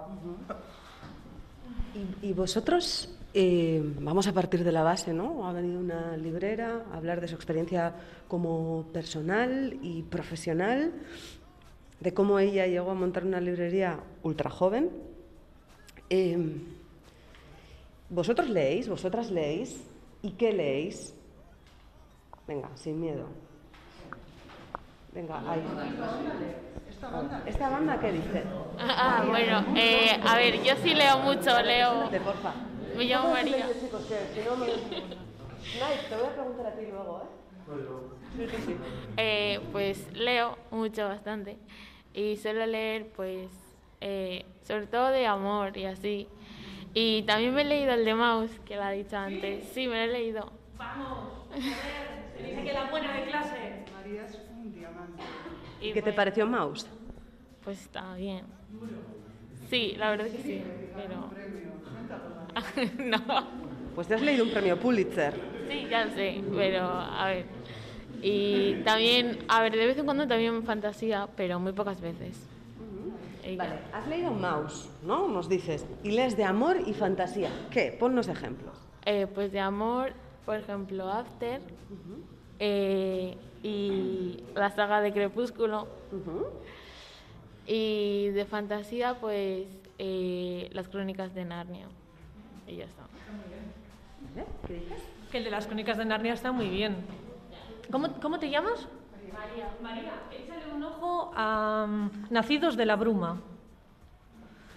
¿Y, 2.22 2.32
vosotros? 2.32 3.08
Eh, 3.32 3.82
vamos 4.00 4.26
a 4.26 4.32
partir 4.32 4.64
de 4.64 4.72
la 4.72 4.82
base, 4.82 5.12
¿no? 5.12 5.48
Ha 5.48 5.52
venido 5.52 5.80
una 5.80 6.16
librera 6.16 6.84
a 6.92 6.96
hablar 6.96 7.20
de 7.20 7.28
su 7.28 7.34
experiencia 7.34 7.94
como 8.28 8.86
personal 8.92 9.78
y 9.82 10.02
profesional, 10.02 10.92
de 12.00 12.14
cómo 12.14 12.38
ella 12.38 12.66
llegó 12.66 12.90
a 12.90 12.94
montar 12.94 13.24
una 13.24 13.40
librería 13.40 14.00
ultra 14.22 14.50
joven. 14.50 14.90
Eh, 16.10 16.38
¿Vosotros 18.10 18.48
leéis? 18.48 18.88
¿Vosotras 18.88 19.30
leéis? 19.30 19.80
¿Y 20.22 20.32
qué 20.32 20.52
leéis? 20.52 21.14
Venga, 22.46 22.70
sin 22.76 23.00
miedo. 23.00 23.26
Venga, 25.12 25.50
ahí. 25.50 25.62
¿Esta 27.46 27.68
banda 27.68 28.00
qué 28.00 28.12
dice? 28.12 28.42
Ah, 28.78 29.24
bueno, 29.28 29.64
eh, 29.76 30.18
a 30.24 30.36
ver, 30.36 30.62
yo 30.62 30.74
sí 30.82 30.94
leo 30.94 31.18
mucho, 31.18 31.60
leo... 31.62 32.10
Porfa. 32.24 32.54
Me 32.96 33.04
llamo 33.04 33.30
María. 33.30 33.68
Chicos, 33.80 34.04
que 34.06 34.40
si 34.40 34.48
no 34.48 34.56
me... 34.56 34.66
Nice, 34.66 36.08
te 36.08 36.16
voy 36.16 36.26
a 36.26 36.34
preguntar 36.34 36.66
a 36.66 36.74
ti 36.74 36.86
luego, 36.90 37.22
¿eh? 37.22 37.36
Sí, 38.36 38.46
sí, 38.48 38.62
sí. 38.66 38.76
Eh, 39.16 39.60
pues 39.72 40.12
leo 40.14 40.56
mucho, 40.70 41.08
bastante. 41.08 41.58
Y 42.14 42.36
suelo 42.36 42.64
leer, 42.66 43.08
pues, 43.14 43.50
eh, 44.00 44.44
sobre 44.62 44.86
todo 44.86 45.08
de 45.10 45.26
amor 45.26 45.76
y 45.76 45.84
así. 45.86 46.28
Y 46.94 47.22
también 47.22 47.54
me 47.54 47.62
he 47.62 47.64
leído 47.64 47.92
el 47.92 48.04
de 48.04 48.14
Maus, 48.14 48.50
que 48.64 48.76
lo 48.76 48.84
ha 48.84 48.90
dicho 48.90 49.16
antes. 49.16 49.68
Sí, 49.74 49.86
me 49.86 49.96
lo 49.96 50.02
he 50.02 50.18
leído. 50.18 50.52
Vamos, 50.78 51.46
a 51.50 51.54
ver, 51.54 52.32
se 52.36 52.42
dice 52.42 52.64
que 52.64 52.72
la 52.72 52.84
buena 52.90 53.12
de 53.12 53.24
clase. 53.26 53.84
María 53.94 54.24
es 54.24 54.40
un 54.50 54.72
diamante. 54.72 55.22
Y 55.80 55.92
¿Qué 55.92 56.02
te 56.02 56.12
pareció 56.12 56.46
Mouse? 56.46 56.86
Pues 57.64 57.80
está 57.82 58.14
bien. 58.14 58.44
Sí, 59.68 59.94
la 59.98 60.10
verdad 60.10 60.26
que 60.26 60.38
sí, 60.42 60.62
pero... 60.94 61.30
no, 63.04 63.46
Pues 63.94 64.06
te 64.08 64.14
has 64.14 64.22
leído 64.22 64.44
un 64.44 64.50
premio 64.50 64.78
Pulitzer. 64.78 65.34
sí, 65.68 65.86
ya 65.90 66.08
sé, 66.10 66.42
pero 66.54 66.82
a 66.84 67.26
ver. 67.26 67.44
Y 68.22 68.74
también, 68.84 69.38
a 69.48 69.62
ver, 69.62 69.72
de 69.72 69.86
vez 69.86 69.98
en 69.98 70.04
cuando 70.04 70.26
también 70.26 70.62
fantasía, 70.64 71.28
pero 71.36 71.60
muy 71.60 71.72
pocas 71.72 72.00
veces. 72.00 72.36
Y 73.44 73.56
ya. 73.56 73.64
Vale, 73.64 73.78
has 73.92 74.06
leído 74.08 74.30
Mouse, 74.32 74.88
¿no? 75.02 75.28
Nos 75.28 75.48
dices. 75.48 75.84
Y 76.02 76.12
lees 76.12 76.36
de 76.36 76.44
amor 76.44 76.78
y 76.86 76.94
fantasía. 76.94 77.50
¿Qué? 77.70 77.94
Ponnos 77.98 78.28
ejemplos. 78.28 78.76
Eh, 79.04 79.26
pues 79.32 79.52
de 79.52 79.60
amor, 79.60 80.12
por 80.44 80.56
ejemplo, 80.56 81.08
After 81.10 81.60
eh, 82.58 83.36
y 83.66 84.44
la 84.54 84.70
saga 84.70 85.00
de 85.00 85.12
Crepúsculo. 85.12 85.88
Y 87.66 88.28
de 88.28 88.44
fantasía, 88.44 89.14
pues 89.20 89.66
eh, 89.98 90.68
las 90.72 90.88
crónicas 90.88 91.34
de 91.34 91.44
Narnia. 91.44 91.88
Y 92.68 92.76
ya 92.76 92.84
está. 92.84 93.02
¿Qué 94.66 94.74
dices? 94.74 95.02
Que 95.32 95.38
el 95.38 95.44
de 95.44 95.50
las 95.50 95.66
crónicas 95.66 95.98
de 95.98 96.04
Narnia 96.04 96.34
está 96.34 96.52
muy 96.52 96.68
bien. 96.68 96.94
¿Cómo, 97.90 98.12
cómo 98.20 98.38
te 98.38 98.50
llamas? 98.50 98.86
María. 99.32 99.68
María, 99.82 100.12
échale 100.30 100.72
un 100.72 100.84
ojo 100.84 101.32
a 101.34 101.86
mm, 101.88 102.26
Nacidos 102.30 102.76
de 102.76 102.86
la 102.86 102.94
Bruma, 102.96 103.40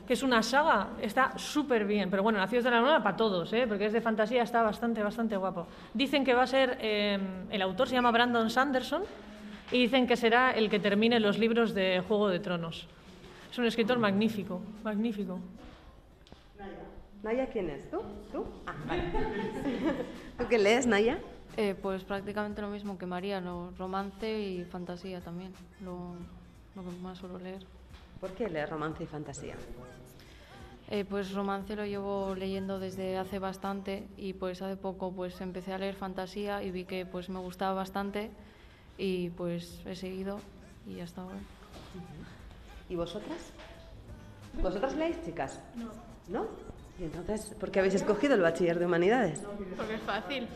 que 0.10 0.14
es 0.14 0.24
una 0.24 0.42
saga, 0.42 0.88
está 1.04 1.38
súper 1.38 1.86
bien, 1.86 2.10
pero 2.10 2.24
bueno, 2.24 2.40
Nacidos 2.40 2.64
de 2.64 2.72
la 2.72 2.82
Bruma 2.82 3.04
para 3.04 3.16
todos, 3.16 3.54
¿eh? 3.54 3.66
porque 3.68 3.86
es 3.86 3.94
de 3.94 4.02
fantasía, 4.02 4.42
está 4.42 4.64
bastante, 4.64 5.04
bastante 5.04 5.38
guapo. 5.38 5.68
Dicen 5.94 6.26
que 6.26 6.34
va 6.34 6.42
a 6.42 6.48
ser, 6.48 6.80
eh, 6.82 7.20
el 7.52 7.62
autor 7.62 7.88
se 7.88 7.94
llama 7.94 8.10
Brandon 8.10 8.50
Sanderson, 8.50 9.04
y 9.72 9.78
dicen 9.78 10.08
que 10.08 10.18
será 10.18 10.50
el 10.50 10.68
que 10.68 10.80
termine 10.80 11.20
los 11.20 11.38
libros 11.38 11.76
de 11.76 12.02
Juego 12.08 12.28
de 12.30 12.40
Tronos. 12.40 12.88
Es 13.52 13.58
un 13.60 13.66
escritor 13.68 14.00
magnífico, 14.00 14.62
magnífico. 14.84 15.40
Naya, 17.22 17.46
¿quién 17.46 17.70
es? 17.70 17.88
¿Tú? 17.92 18.02
¿Tú? 18.32 18.46
Ah, 18.66 18.74
vale. 18.88 19.04
¿Tú 20.40 20.48
qué 20.50 20.58
lees, 20.58 20.88
Naya? 20.88 21.20
Eh, 21.56 21.76
pues 21.80 22.04
prácticamente 22.04 22.64
lo 22.64 22.70
mismo 22.70 22.98
que 22.98 23.06
María, 23.06 23.42
lo 23.42 23.74
romance 23.78 24.42
y 24.42 24.64
fantasía 24.64 25.22
también, 25.22 25.54
lo, 25.86 26.16
lo 26.76 26.82
que 26.82 26.98
más 27.00 27.20
suelo 27.20 27.38
leer. 27.38 27.64
¿Por 28.20 28.32
qué 28.32 28.50
lees 28.50 28.68
romance 28.68 29.04
y 29.04 29.06
fantasía? 29.06 29.56
Eh, 30.92 31.06
pues 31.06 31.34
romance 31.34 31.76
lo 31.76 31.86
llevo 31.86 32.34
leyendo 32.34 32.80
desde 32.80 33.20
hace 33.20 33.38
bastante 33.38 34.08
y 34.18 34.34
pues 34.34 34.60
hace 34.64 34.76
poco 34.76 35.12
pues 35.12 35.40
empecé 35.40 35.72
a 35.72 35.78
leer 35.78 35.94
fantasía 35.94 36.64
y 36.64 36.72
vi 36.72 36.86
que 36.86 37.06
pues 37.06 37.30
me 37.30 37.40
gustaba 37.40 37.74
bastante 37.76 38.32
y 38.98 39.30
pues 39.30 39.82
he 39.86 39.96
seguido 39.96 40.40
y 40.88 40.96
ya 40.96 41.04
está 41.04 41.22
ahora. 41.22 41.38
¿Y 42.90 42.96
vosotras? 42.96 43.54
¿Vosotras 44.64 44.96
leéis, 44.96 45.24
chicas? 45.24 45.62
No. 45.76 45.92
¿No? 46.28 46.48
¿Y 47.00 47.04
entonces 47.04 47.54
por 47.60 47.70
qué 47.70 47.80
habéis 47.80 47.94
escogido 47.94 48.34
el 48.34 48.42
bachiller 48.42 48.80
de 48.80 48.88
humanidades? 48.88 49.42
Porque 49.78 49.94
es 49.94 50.02
fácil. 50.02 50.48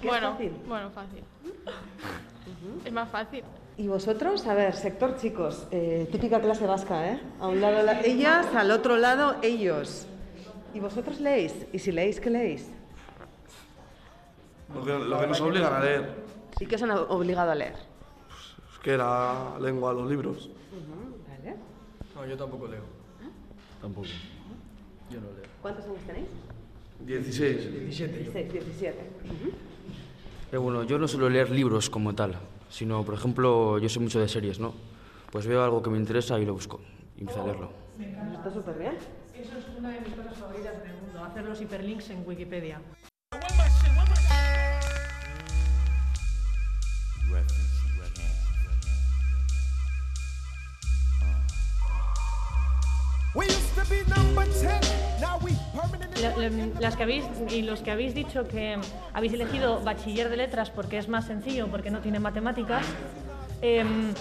qué 0.00 0.06
es 0.06 0.12
bueno, 0.12 0.32
fácil? 0.32 0.52
bueno, 0.66 0.90
fácil. 0.90 1.24
Es 2.84 2.92
más 2.92 3.08
fácil. 3.08 3.42
¿Y 3.78 3.88
vosotros? 3.88 4.46
A 4.46 4.54
ver, 4.54 4.74
sector 4.74 5.16
chicos, 5.16 5.66
eh, 5.70 6.06
típica 6.12 6.40
clase 6.40 6.66
vasca, 6.66 7.10
¿eh? 7.12 7.20
A 7.40 7.48
un 7.48 7.60
lado 7.60 7.82
la- 7.82 8.00
ellas, 8.02 8.46
al 8.54 8.70
otro 8.70 8.96
lado 8.98 9.36
ellos. 9.42 10.06
¿Y 10.74 10.80
vosotros 10.80 11.20
leéis? 11.20 11.54
¿Y 11.72 11.78
si 11.78 11.90
leéis, 11.92 12.20
qué 12.20 12.30
leéis? 12.30 12.68
Lo 14.74 14.84
que, 14.84 14.92
lo 14.98 15.20
que 15.20 15.26
nos 15.26 15.40
obligan 15.40 15.72
a 15.72 15.80
leer. 15.80 16.14
¿Y 16.60 16.66
qué 16.66 16.76
os 16.76 16.82
han 16.82 16.90
obligado 16.90 17.50
a 17.50 17.54
leer? 17.54 17.74
Es 18.72 18.78
que 18.82 18.92
era 18.92 19.58
lengua, 19.58 19.92
los 19.92 20.08
libros. 20.08 20.50
Vale. 21.28 21.56
No, 22.14 22.26
yo 22.26 22.36
tampoco 22.36 22.66
leo. 22.68 22.82
Tampoco. 23.80 24.06
Yo 25.10 25.20
no 25.20 25.26
leo. 25.32 25.50
¿Cuántos 25.60 25.84
años 25.86 25.98
tenéis? 26.06 26.28
16. 27.00 27.72
17 27.72 28.12
yo. 28.24 28.32
16, 28.32 28.52
17. 28.52 28.98
Eh, 30.52 30.56
bueno, 30.56 30.84
yo 30.84 30.98
no 30.98 31.08
suelo 31.08 31.28
leer 31.28 31.50
libros 31.50 31.88
como 31.90 32.14
tal, 32.14 32.36
sino, 32.72 33.04
por 33.04 33.14
ejemplo, 33.14 33.78
yo 33.78 33.88
sé 33.88 34.00
mucho 34.00 34.18
de 34.18 34.28
series, 34.28 34.58
¿no? 34.58 34.72
Pues 35.30 35.46
veo 35.46 35.62
algo 35.62 35.82
que 35.82 35.90
me 35.90 35.98
interesa 35.98 36.38
y 36.40 36.46
lo 36.46 36.54
busco 36.54 36.80
y 37.16 37.20
empiezo 37.20 37.42
a 37.42 37.46
leerlo. 37.46 37.70
Está 38.34 38.50
súper 38.50 38.78
bien. 38.78 38.96
Eso 39.34 39.58
es 39.58 39.78
una 39.78 39.90
de 39.90 40.00
mis 40.00 40.14
cosas 40.14 40.36
favoritas 40.38 40.82
del 40.82 40.94
mundo, 41.02 41.22
hacer 41.24 41.44
los 41.44 41.60
hiperlinks 41.60 42.10
en 42.10 42.26
Wikipedia. 42.26 42.80
We 53.34 53.46
used 53.46 53.74
to 53.76 53.84
be 53.88 54.02
number 54.14 54.44
10, 54.44 55.01
las 56.80 56.96
que 56.96 57.02
habéis 57.02 57.24
y 57.50 57.62
los 57.62 57.80
que 57.80 57.90
habéis 57.90 58.14
dicho 58.14 58.46
que 58.46 58.78
habéis 59.12 59.32
elegido 59.32 59.80
bachiller 59.82 60.28
de 60.28 60.36
letras 60.36 60.70
porque 60.70 60.98
es 60.98 61.08
más 61.08 61.26
sencillo, 61.26 61.68
porque 61.68 61.90
no 61.90 62.00
tiene 62.00 62.20
matemáticas, 62.20 62.86
em, 63.60 64.12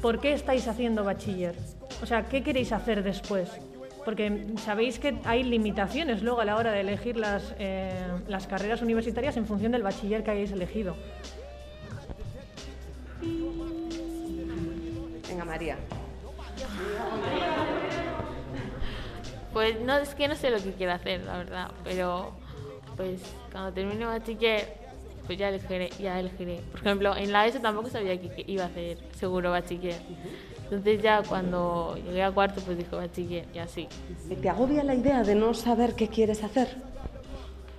¿por 0.00 0.20
qué 0.20 0.32
estáis 0.32 0.66
haciendo 0.68 1.04
bachiller? 1.04 1.54
O 2.02 2.06
sea, 2.06 2.24
¿qué 2.28 2.42
queréis 2.42 2.72
hacer 2.72 3.02
después? 3.02 3.50
Porque 4.04 4.54
sabéis 4.64 4.98
que 4.98 5.18
hay 5.24 5.42
limitaciones 5.42 6.22
luego 6.22 6.40
a 6.40 6.44
la 6.44 6.56
hora 6.56 6.72
de 6.72 6.80
elegir 6.80 7.16
las, 7.16 7.54
eh, 7.58 7.92
las 8.26 8.46
carreras 8.46 8.80
universitarias 8.80 9.36
en 9.36 9.46
función 9.46 9.72
del 9.72 9.82
bachiller 9.82 10.24
que 10.24 10.30
hayáis 10.30 10.52
elegido. 10.52 10.96
Venga, 15.28 15.44
María. 15.44 15.76
Pues 19.52 19.80
no, 19.80 19.96
es 19.98 20.14
que 20.14 20.28
no 20.28 20.34
sé 20.34 20.50
lo 20.50 20.58
que 20.58 20.72
quiero 20.72 20.92
hacer, 20.92 21.24
la 21.24 21.38
verdad, 21.38 21.70
pero 21.82 22.32
pues 22.96 23.20
cuando 23.50 23.72
termine 23.72 24.04
bachiller, 24.04 24.80
pues 25.26 25.38
ya 25.38 25.48
elegiré, 25.48 25.90
ya 25.98 26.20
elegiré. 26.20 26.60
Por 26.70 26.80
ejemplo, 26.80 27.16
en 27.16 27.32
la 27.32 27.46
ESO 27.46 27.60
tampoco 27.60 27.88
sabía 27.88 28.20
que, 28.20 28.44
iba 28.46 28.64
a 28.64 28.66
hacer 28.66 28.98
seguro 29.18 29.50
bachiller. 29.50 30.00
Entonces 30.64 31.02
ya 31.02 31.22
cuando 31.22 31.96
llegué 31.96 32.22
a 32.22 32.30
cuarto, 32.30 32.60
pues 32.60 32.78
dije 32.78 32.94
bachiller 32.94 33.46
y 33.52 33.58
así. 33.58 33.88
¿Te 34.40 34.48
agobia 34.48 34.84
la 34.84 34.94
idea 34.94 35.22
de 35.24 35.34
no 35.34 35.52
saber 35.52 35.94
qué 35.94 36.08
quieres 36.08 36.44
hacer? 36.44 36.76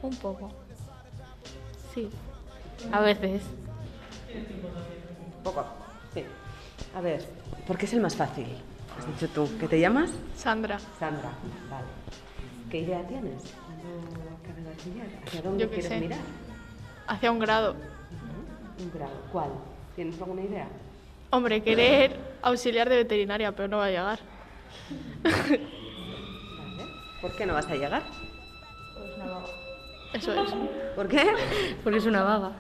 Un 0.02 0.16
poco. 0.16 0.50
Sí. 1.94 2.10
A 2.92 3.00
veces. 3.02 3.44
Poco. 5.44 5.66
Sí. 6.14 6.24
A 6.96 7.02
ver, 7.02 7.26
¿por 7.66 7.78
qué 7.78 7.86
es 7.86 7.94
el 7.94 8.02
más 8.02 8.16
fácil? 8.16 8.48
Has 8.98 9.08
dicho 9.08 9.28
tú. 9.34 9.50
¿Qué 9.60 9.68
te 9.68 9.80
llamas? 9.80 10.12
Sandra. 10.36 10.80
Sandra. 11.00 11.30
Vale. 11.70 11.86
¿Qué 12.70 12.80
idea 12.82 13.06
tienes 13.08 13.44
cuando 13.66 14.38
acabes 14.44 14.66
bachiller? 14.66 15.20
¿Hacia 15.26 15.42
dónde 15.42 15.64
Yo 15.64 15.70
qué 15.70 15.76
quieres 15.76 15.92
sé. 15.92 16.00
mirar? 16.00 16.20
Hacia 17.08 17.32
un 17.32 17.40
grado. 17.40 17.76
Un 18.80 18.92
grado. 18.94 19.14
¿Cuál? 19.32 19.50
¿Tienes 19.96 20.20
alguna 20.22 20.42
idea? 20.42 20.68
Hombre, 21.32 21.62
querer 21.64 22.18
auxiliar 22.42 22.90
de 22.90 22.98
veterinaria, 22.98 23.52
pero 23.54 23.68
no 23.68 23.78
va 23.78 23.86
a 23.86 23.90
llegar. 23.90 24.20
Vale. 25.24 25.62
¿Por 27.22 27.36
qué 27.36 27.46
no 27.46 27.54
vas 27.54 27.68
a 27.68 27.76
llegar? 27.76 28.04
Eso 30.14 30.34
es. 30.34 30.54
¿Por 30.96 31.08
qué? 31.08 31.26
Porque 31.84 32.00
es 32.00 32.06
una 32.06 32.24
vaga. 32.24 32.52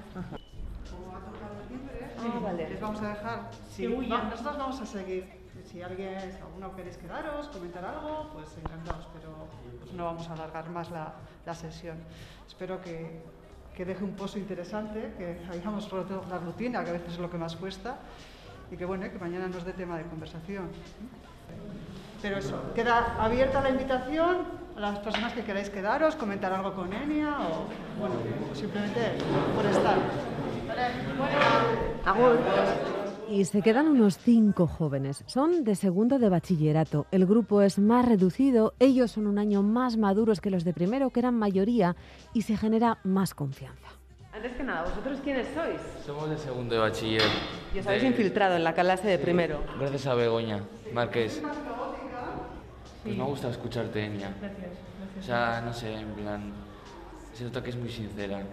Ah, 2.24 2.39
vale. 2.41 2.70
Les 2.70 2.80
vamos 2.80 3.01
a 3.01 3.10
dejar. 3.10 3.49
Sí, 3.76 3.86
va- 3.88 4.24
nosotros 4.24 4.58
vamos 4.58 4.80
a 4.82 4.86
seguir. 4.86 5.41
Si 5.72 5.82
alguien, 5.82 6.19
si 6.34 6.38
alguno 6.41 6.76
queréis 6.76 6.97
quedaros, 6.97 7.47
comentar 7.47 7.86
algo, 7.86 8.30
pues 8.34 8.57
encantados, 8.57 9.07
pero 9.13 9.30
pues 9.80 9.93
no 9.93 10.03
vamos 10.03 10.28
a 10.28 10.34
alargar 10.34 10.69
más 10.69 10.91
la, 10.91 11.13
la 11.45 11.55
sesión. 11.55 11.95
Espero 12.45 12.82
que, 12.82 13.22
que 13.74 13.86
deje 13.86 14.03
un 14.03 14.11
pozo 14.11 14.38
interesante, 14.38 15.13
que 15.17 15.39
hayamos 15.49 15.89
roto 15.89 16.26
la 16.30 16.39
rutina, 16.39 16.84
que 16.84 16.89
a 16.89 16.93
veces 16.93 17.13
es 17.13 17.19
lo 17.19 17.30
que 17.30 17.38
más 17.38 17.55
cuesta, 17.55 17.99
y 18.69 18.76
que 18.76 18.84
bueno, 18.84 19.09
que 19.09 19.17
mañana 19.17 19.47
nos 19.47 19.63
dé 19.63 19.72
tema 19.72 19.97
de 19.97 20.03
conversación. 20.03 20.69
Pero 22.22 22.38
eso, 22.38 22.74
queda 22.76 23.15
abierta 23.17 23.61
la 23.61 23.69
invitación 23.69 24.45
a 24.76 24.80
las 24.80 24.99
personas 24.99 25.32
que 25.32 25.43
queráis 25.43 25.69
quedaros, 25.69 26.15
comentar 26.17 26.51
algo 26.51 26.74
con 26.74 26.91
Enia 26.91 27.38
o, 27.39 27.65
bueno, 27.97 28.15
simplemente 28.53 29.13
por 29.55 29.65
estar. 29.65 29.97
Agur. 32.05 32.39
Y 33.32 33.46
se 33.46 33.62
quedan 33.62 33.88
unos 33.88 34.18
cinco 34.18 34.68
jóvenes. 34.68 35.24
Son 35.26 35.64
de 35.64 35.76
segundo 35.76 36.20
de 36.20 36.28
bachillerato. 36.28 37.06
El 37.12 37.26
grupo 37.26 37.62
es 37.62 37.80
más 37.80 38.06
reducido, 38.06 38.74
ellos 38.80 39.12
son 39.12 39.26
un 39.26 39.40
año 39.40 39.64
más 39.64 39.96
maduros 39.96 40.42
que 40.42 40.50
los 40.50 40.66
de 40.66 40.74
primero, 40.74 41.12
que 41.12 41.22
eran 41.22 41.36
mayoría, 41.36 41.96
y 42.34 42.42
se 42.42 42.58
genera 42.58 42.98
más 43.06 43.34
confianza. 43.34 43.88
Antes 44.34 44.52
que 44.54 44.64
nada, 44.64 44.84
¿vosotros 44.84 45.20
quiénes 45.24 45.48
sois? 45.54 45.80
Somos 46.06 46.30
de 46.30 46.38
segundo 46.38 46.76
de 46.76 46.82
bachiller. 46.82 47.22
Y 47.74 47.80
os 47.80 47.88
habéis 47.88 48.02
De- 48.04 48.10
infiltrado 48.10 48.56
en 48.58 48.64
la 48.66 48.74
clase 48.74 49.08
de 49.08 49.18
primero. 49.18 49.62
Gracias 49.80 50.08
a 50.08 50.14
Begoña 50.14 50.64
Márquez. 50.94 51.42
Pues 53.04 53.18
me 53.18 53.24
gusta 53.24 53.50
escucharte, 53.50 54.06
Enya. 54.06 54.34
O 55.20 55.24
sea, 55.24 55.62
no 55.66 55.74
sé, 55.74 55.94
en 55.94 56.08
plan. 56.16 56.52
Se 57.34 57.46
nota 57.46 57.64
que 57.64 57.70
es 57.72 57.78
muy 57.78 57.90
sincera. 57.90 58.44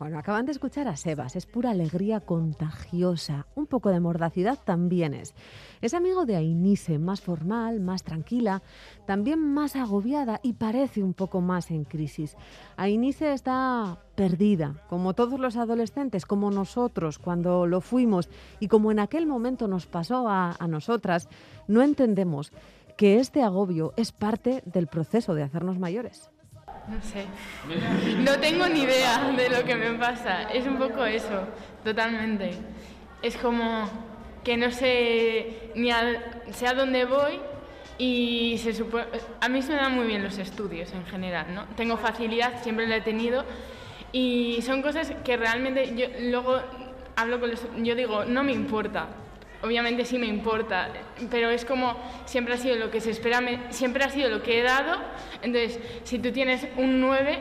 Bueno, 0.00 0.18
acaban 0.18 0.46
de 0.46 0.52
escuchar 0.52 0.88
a 0.88 0.96
Sebas, 0.96 1.36
es 1.36 1.44
pura 1.44 1.72
alegría 1.72 2.20
contagiosa, 2.20 3.46
un 3.54 3.66
poco 3.66 3.90
de 3.90 4.00
mordacidad 4.00 4.58
también 4.64 5.12
es. 5.12 5.34
Es 5.82 5.92
amigo 5.92 6.24
de 6.24 6.36
Ainise, 6.36 6.98
más 6.98 7.20
formal, 7.20 7.80
más 7.80 8.02
tranquila, 8.02 8.62
también 9.06 9.40
más 9.52 9.76
agobiada 9.76 10.40
y 10.42 10.54
parece 10.54 11.02
un 11.02 11.12
poco 11.12 11.42
más 11.42 11.70
en 11.70 11.84
crisis. 11.84 12.34
Ainise 12.78 13.34
está 13.34 13.98
perdida, 14.14 14.82
como 14.88 15.12
todos 15.12 15.38
los 15.38 15.56
adolescentes, 15.56 16.24
como 16.24 16.50
nosotros 16.50 17.18
cuando 17.18 17.66
lo 17.66 17.82
fuimos 17.82 18.30
y 18.58 18.68
como 18.68 18.90
en 18.90 19.00
aquel 19.00 19.26
momento 19.26 19.68
nos 19.68 19.84
pasó 19.84 20.30
a, 20.30 20.56
a 20.58 20.66
nosotras, 20.66 21.28
no 21.68 21.82
entendemos 21.82 22.52
que 22.96 23.18
este 23.18 23.42
agobio 23.42 23.92
es 23.98 24.12
parte 24.12 24.62
del 24.64 24.86
proceso 24.86 25.34
de 25.34 25.42
hacernos 25.42 25.78
mayores. 25.78 26.30
No 26.88 27.00
sé. 27.02 27.26
No 28.18 28.38
tengo 28.40 28.66
ni 28.68 28.82
idea 28.82 29.30
de 29.36 29.48
lo 29.48 29.64
que 29.64 29.74
me 29.74 29.92
pasa. 29.98 30.50
Es 30.52 30.66
un 30.66 30.76
poco 30.76 31.04
eso, 31.04 31.46
totalmente. 31.84 32.52
Es 33.22 33.36
como 33.36 33.88
que 34.42 34.56
no 34.56 34.70
sé 34.70 35.70
ni 35.74 35.90
a, 35.90 36.42
sé 36.52 36.66
a 36.66 36.74
dónde 36.74 37.04
voy 37.04 37.38
y 37.98 38.58
se. 38.58 38.84
A 39.40 39.48
mí 39.48 39.62
se 39.62 39.72
me 39.72 39.78
dan 39.78 39.94
muy 39.94 40.06
bien 40.06 40.22
los 40.22 40.38
estudios 40.38 40.92
en 40.92 41.06
general, 41.06 41.54
¿no? 41.54 41.66
Tengo 41.76 41.96
facilidad, 41.96 42.62
siempre 42.62 42.86
la 42.86 42.96
he 42.96 43.02
tenido 43.02 43.44
y 44.12 44.60
son 44.62 44.82
cosas 44.82 45.12
que 45.24 45.36
realmente 45.36 45.94
yo 45.94 46.06
luego 46.30 46.60
hablo 47.16 47.38
con 47.38 47.50
los... 47.50 47.60
Yo 47.78 47.94
digo, 47.94 48.24
no 48.24 48.42
me 48.42 48.52
importa. 48.52 49.08
Obviamente 49.62 50.04
sí 50.06 50.18
me 50.18 50.26
importa, 50.26 50.88
pero 51.30 51.50
es 51.50 51.64
como 51.66 51.94
siempre 52.24 52.54
ha 52.54 52.56
sido 52.56 52.76
lo 52.76 52.90
que 52.90 53.00
se 53.00 53.10
espera, 53.10 53.40
me- 53.42 53.72
siempre 53.72 54.02
ha 54.04 54.08
sido 54.08 54.30
lo 54.30 54.42
que 54.42 54.58
he 54.58 54.62
dado. 54.62 54.96
Entonces, 55.42 55.78
si 56.04 56.18
tú 56.18 56.32
tienes 56.32 56.66
un 56.76 57.00
9, 57.00 57.38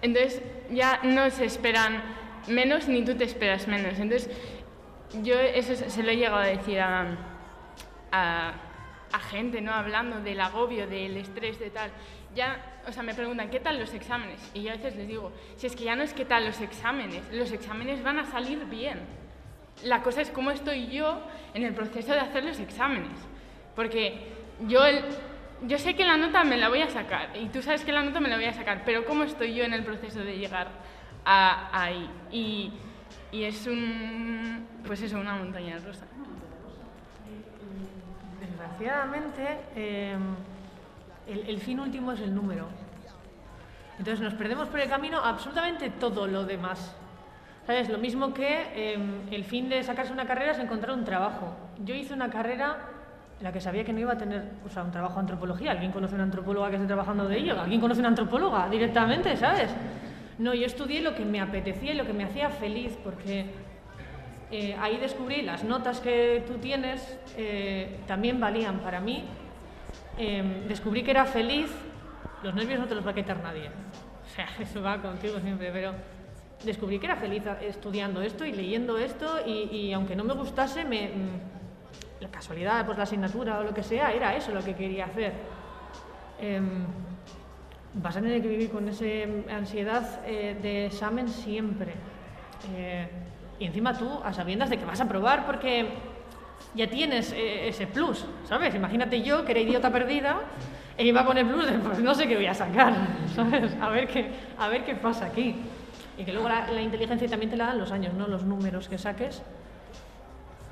entonces 0.00 0.40
ya 0.70 1.00
no 1.02 1.28
se 1.30 1.44
esperan 1.44 2.02
menos 2.48 2.88
ni 2.88 3.04
tú 3.04 3.14
te 3.16 3.24
esperas 3.24 3.68
menos. 3.68 3.98
Entonces, 3.98 4.30
yo 5.22 5.38
eso 5.38 5.74
se 5.74 6.02
lo 6.02 6.10
he 6.10 6.16
llegado 6.16 6.38
a 6.38 6.46
decir 6.46 6.80
a, 6.80 7.18
a, 8.10 8.54
a 9.12 9.18
gente, 9.18 9.60
¿no? 9.60 9.72
Hablando 9.72 10.20
del 10.20 10.40
agobio, 10.40 10.86
del 10.86 11.18
estrés, 11.18 11.58
de 11.58 11.68
tal. 11.70 11.90
Ya, 12.34 12.80
o 12.88 12.92
sea, 12.92 13.02
me 13.02 13.14
preguntan, 13.14 13.50
¿qué 13.50 13.60
tal 13.60 13.78
los 13.78 13.92
exámenes? 13.92 14.40
Y 14.54 14.62
yo 14.62 14.70
a 14.72 14.76
veces 14.76 14.96
les 14.96 15.06
digo, 15.06 15.30
si 15.56 15.66
es 15.66 15.76
que 15.76 15.84
ya 15.84 15.96
no 15.96 16.02
es 16.02 16.14
qué 16.14 16.24
tal 16.24 16.46
los 16.46 16.62
exámenes, 16.62 17.22
los 17.30 17.52
exámenes 17.52 18.02
van 18.02 18.18
a 18.18 18.24
salir 18.24 18.64
bien. 18.64 19.00
La 19.84 20.02
cosa 20.02 20.20
es 20.20 20.30
cómo 20.30 20.50
estoy 20.50 20.86
yo 20.88 21.20
en 21.54 21.64
el 21.64 21.74
proceso 21.74 22.12
de 22.12 22.20
hacer 22.20 22.44
los 22.44 22.58
exámenes. 22.60 23.18
Porque 23.74 24.32
yo, 24.66 24.80
yo 25.66 25.78
sé 25.78 25.94
que 25.94 26.04
la 26.04 26.16
nota 26.16 26.44
me 26.44 26.56
la 26.56 26.68
voy 26.68 26.82
a 26.82 26.90
sacar 26.90 27.36
y 27.36 27.46
tú 27.46 27.62
sabes 27.62 27.84
que 27.84 27.92
la 27.92 28.02
nota 28.02 28.20
me 28.20 28.28
la 28.28 28.36
voy 28.36 28.44
a 28.44 28.52
sacar, 28.52 28.82
pero 28.84 29.04
cómo 29.04 29.24
estoy 29.24 29.54
yo 29.54 29.64
en 29.64 29.72
el 29.72 29.84
proceso 29.84 30.20
de 30.20 30.36
llegar 30.36 30.68
a, 31.24 31.82
ahí. 31.82 32.10
Y, 32.30 32.72
es 33.32 33.66
un, 33.66 34.66
pues 34.86 35.00
eso, 35.02 35.18
una 35.18 35.34
montaña 35.34 35.78
rusa. 35.78 36.04
Desgraciadamente, 38.40 39.58
el, 41.26 41.48
el 41.48 41.60
fin 41.60 41.80
último 41.80 42.12
es 42.12 42.20
el 42.20 42.34
número. 42.34 42.68
Entonces 43.98 44.20
nos 44.20 44.34
perdemos 44.34 44.68
por 44.68 44.80
el 44.80 44.88
camino 44.88 45.18
absolutamente 45.18 45.88
todo 45.90 46.26
lo 46.26 46.44
demás. 46.44 46.94
¿Sabes? 47.66 47.88
Lo 47.88 47.98
mismo 47.98 48.34
que 48.34 48.66
eh, 48.74 48.98
el 49.30 49.44
fin 49.44 49.68
de 49.68 49.82
sacarse 49.82 50.12
una 50.12 50.26
carrera 50.26 50.52
es 50.52 50.58
encontrar 50.58 50.96
un 50.96 51.04
trabajo. 51.04 51.54
Yo 51.84 51.94
hice 51.94 52.12
una 52.12 52.28
carrera 52.28 52.76
en 53.38 53.44
la 53.44 53.52
que 53.52 53.60
sabía 53.60 53.84
que 53.84 53.92
no 53.92 54.00
iba 54.00 54.12
a 54.12 54.18
tener 54.18 54.42
o 54.64 54.68
sea, 54.68 54.82
un 54.82 54.90
trabajo 54.90 55.14
de 55.14 55.20
antropología. 55.20 55.72
¿Alguien 55.72 55.92
conoce 55.92 56.14
una 56.14 56.24
antropóloga 56.24 56.70
que 56.70 56.76
esté 56.76 56.86
trabajando 56.86 57.28
de 57.28 57.38
ello? 57.38 57.60
¿Alguien 57.60 57.80
conoce 57.80 58.00
una 58.00 58.08
antropóloga 58.08 58.68
directamente, 58.68 59.36
sabes? 59.36 59.70
No, 60.38 60.54
yo 60.54 60.66
estudié 60.66 61.00
lo 61.02 61.14
que 61.14 61.24
me 61.24 61.40
apetecía 61.40 61.92
y 61.92 61.96
lo 61.96 62.06
que 62.06 62.12
me 62.12 62.24
hacía 62.24 62.50
feliz, 62.50 62.96
porque 63.04 63.46
eh, 64.50 64.76
ahí 64.80 64.98
descubrí 64.98 65.42
las 65.42 65.64
notas 65.64 66.00
que 66.00 66.44
tú 66.46 66.54
tienes 66.58 67.18
eh, 67.36 68.00
también 68.06 68.38
valían 68.38 68.80
para 68.80 69.00
mí. 69.00 69.24
Eh, 70.18 70.64
descubrí 70.68 71.02
que 71.02 71.10
era 71.10 71.24
feliz. 71.24 71.70
Los 72.42 72.54
nervios 72.54 72.80
no 72.80 72.86
te 72.86 72.94
los 72.94 73.06
va 73.06 73.12
a 73.12 73.14
quitar 73.14 73.42
nadie. 73.42 73.70
O 74.24 74.34
sea, 74.34 74.48
eso 74.60 74.80
va 74.80 74.96
contigo 74.96 75.38
siempre, 75.40 75.70
pero 75.72 75.92
descubrí 76.64 76.98
que 76.98 77.06
era 77.06 77.16
feliz 77.16 77.42
estudiando 77.60 78.22
esto 78.22 78.44
y 78.44 78.52
leyendo 78.52 78.98
esto 78.98 79.40
y, 79.46 79.68
y 79.70 79.92
aunque 79.92 80.16
no 80.16 80.24
me 80.24 80.34
gustase, 80.34 80.84
me, 80.84 81.08
mm, 81.08 82.20
la 82.22 82.28
casualidad, 82.28 82.86
pues 82.86 82.96
la 82.96 83.04
asignatura 83.04 83.58
o 83.58 83.64
lo 83.64 83.74
que 83.74 83.82
sea, 83.82 84.12
era 84.12 84.34
eso 84.36 84.52
lo 84.52 84.62
que 84.62 84.74
quería 84.74 85.06
hacer. 85.06 85.32
Em, 86.40 86.86
vas 87.94 88.16
a 88.16 88.20
tener 88.20 88.40
que 88.40 88.48
vivir 88.48 88.70
con 88.70 88.88
esa 88.88 89.04
ansiedad 89.50 90.20
eh, 90.24 90.56
de 90.62 90.86
examen 90.86 91.28
siempre. 91.28 91.92
Eh, 92.76 93.08
y 93.58 93.66
encima 93.66 93.96
tú, 93.96 94.08
a 94.24 94.32
sabiendas 94.32 94.70
de 94.70 94.78
que 94.78 94.84
vas 94.84 95.00
a 95.00 95.08
probar 95.08 95.44
porque 95.46 95.86
ya 96.74 96.88
tienes 96.88 97.32
eh, 97.32 97.68
ese 97.68 97.86
plus, 97.86 98.24
¿sabes? 98.44 98.74
Imagínate 98.74 99.22
yo, 99.22 99.44
que 99.44 99.52
era 99.52 99.60
idiota 99.60 99.92
perdida, 99.92 100.40
e 100.96 101.04
iba 101.04 101.24
con 101.24 101.36
el 101.38 101.46
plus 101.46 101.66
de, 101.66 101.78
pues 101.78 101.98
no 101.98 102.14
sé 102.14 102.28
qué 102.28 102.36
voy 102.36 102.46
a 102.46 102.54
sacar, 102.54 102.94
¿sabes? 103.34 103.76
A 103.80 103.88
ver 103.88 104.08
qué, 104.08 104.30
a 104.58 104.68
ver 104.68 104.84
qué 104.84 104.94
pasa 104.94 105.26
aquí. 105.26 105.56
Y 106.22 106.24
que 106.24 106.32
luego 106.32 106.48
la, 106.48 106.80
inteligencia 106.80 107.26
también 107.26 107.50
te 107.50 107.56
la 107.56 107.66
dan 107.66 107.78
los 107.80 107.90
años, 107.90 108.14
¿no? 108.14 108.28
Los 108.28 108.44
números 108.44 108.88
que 108.88 108.96
saques, 108.96 109.42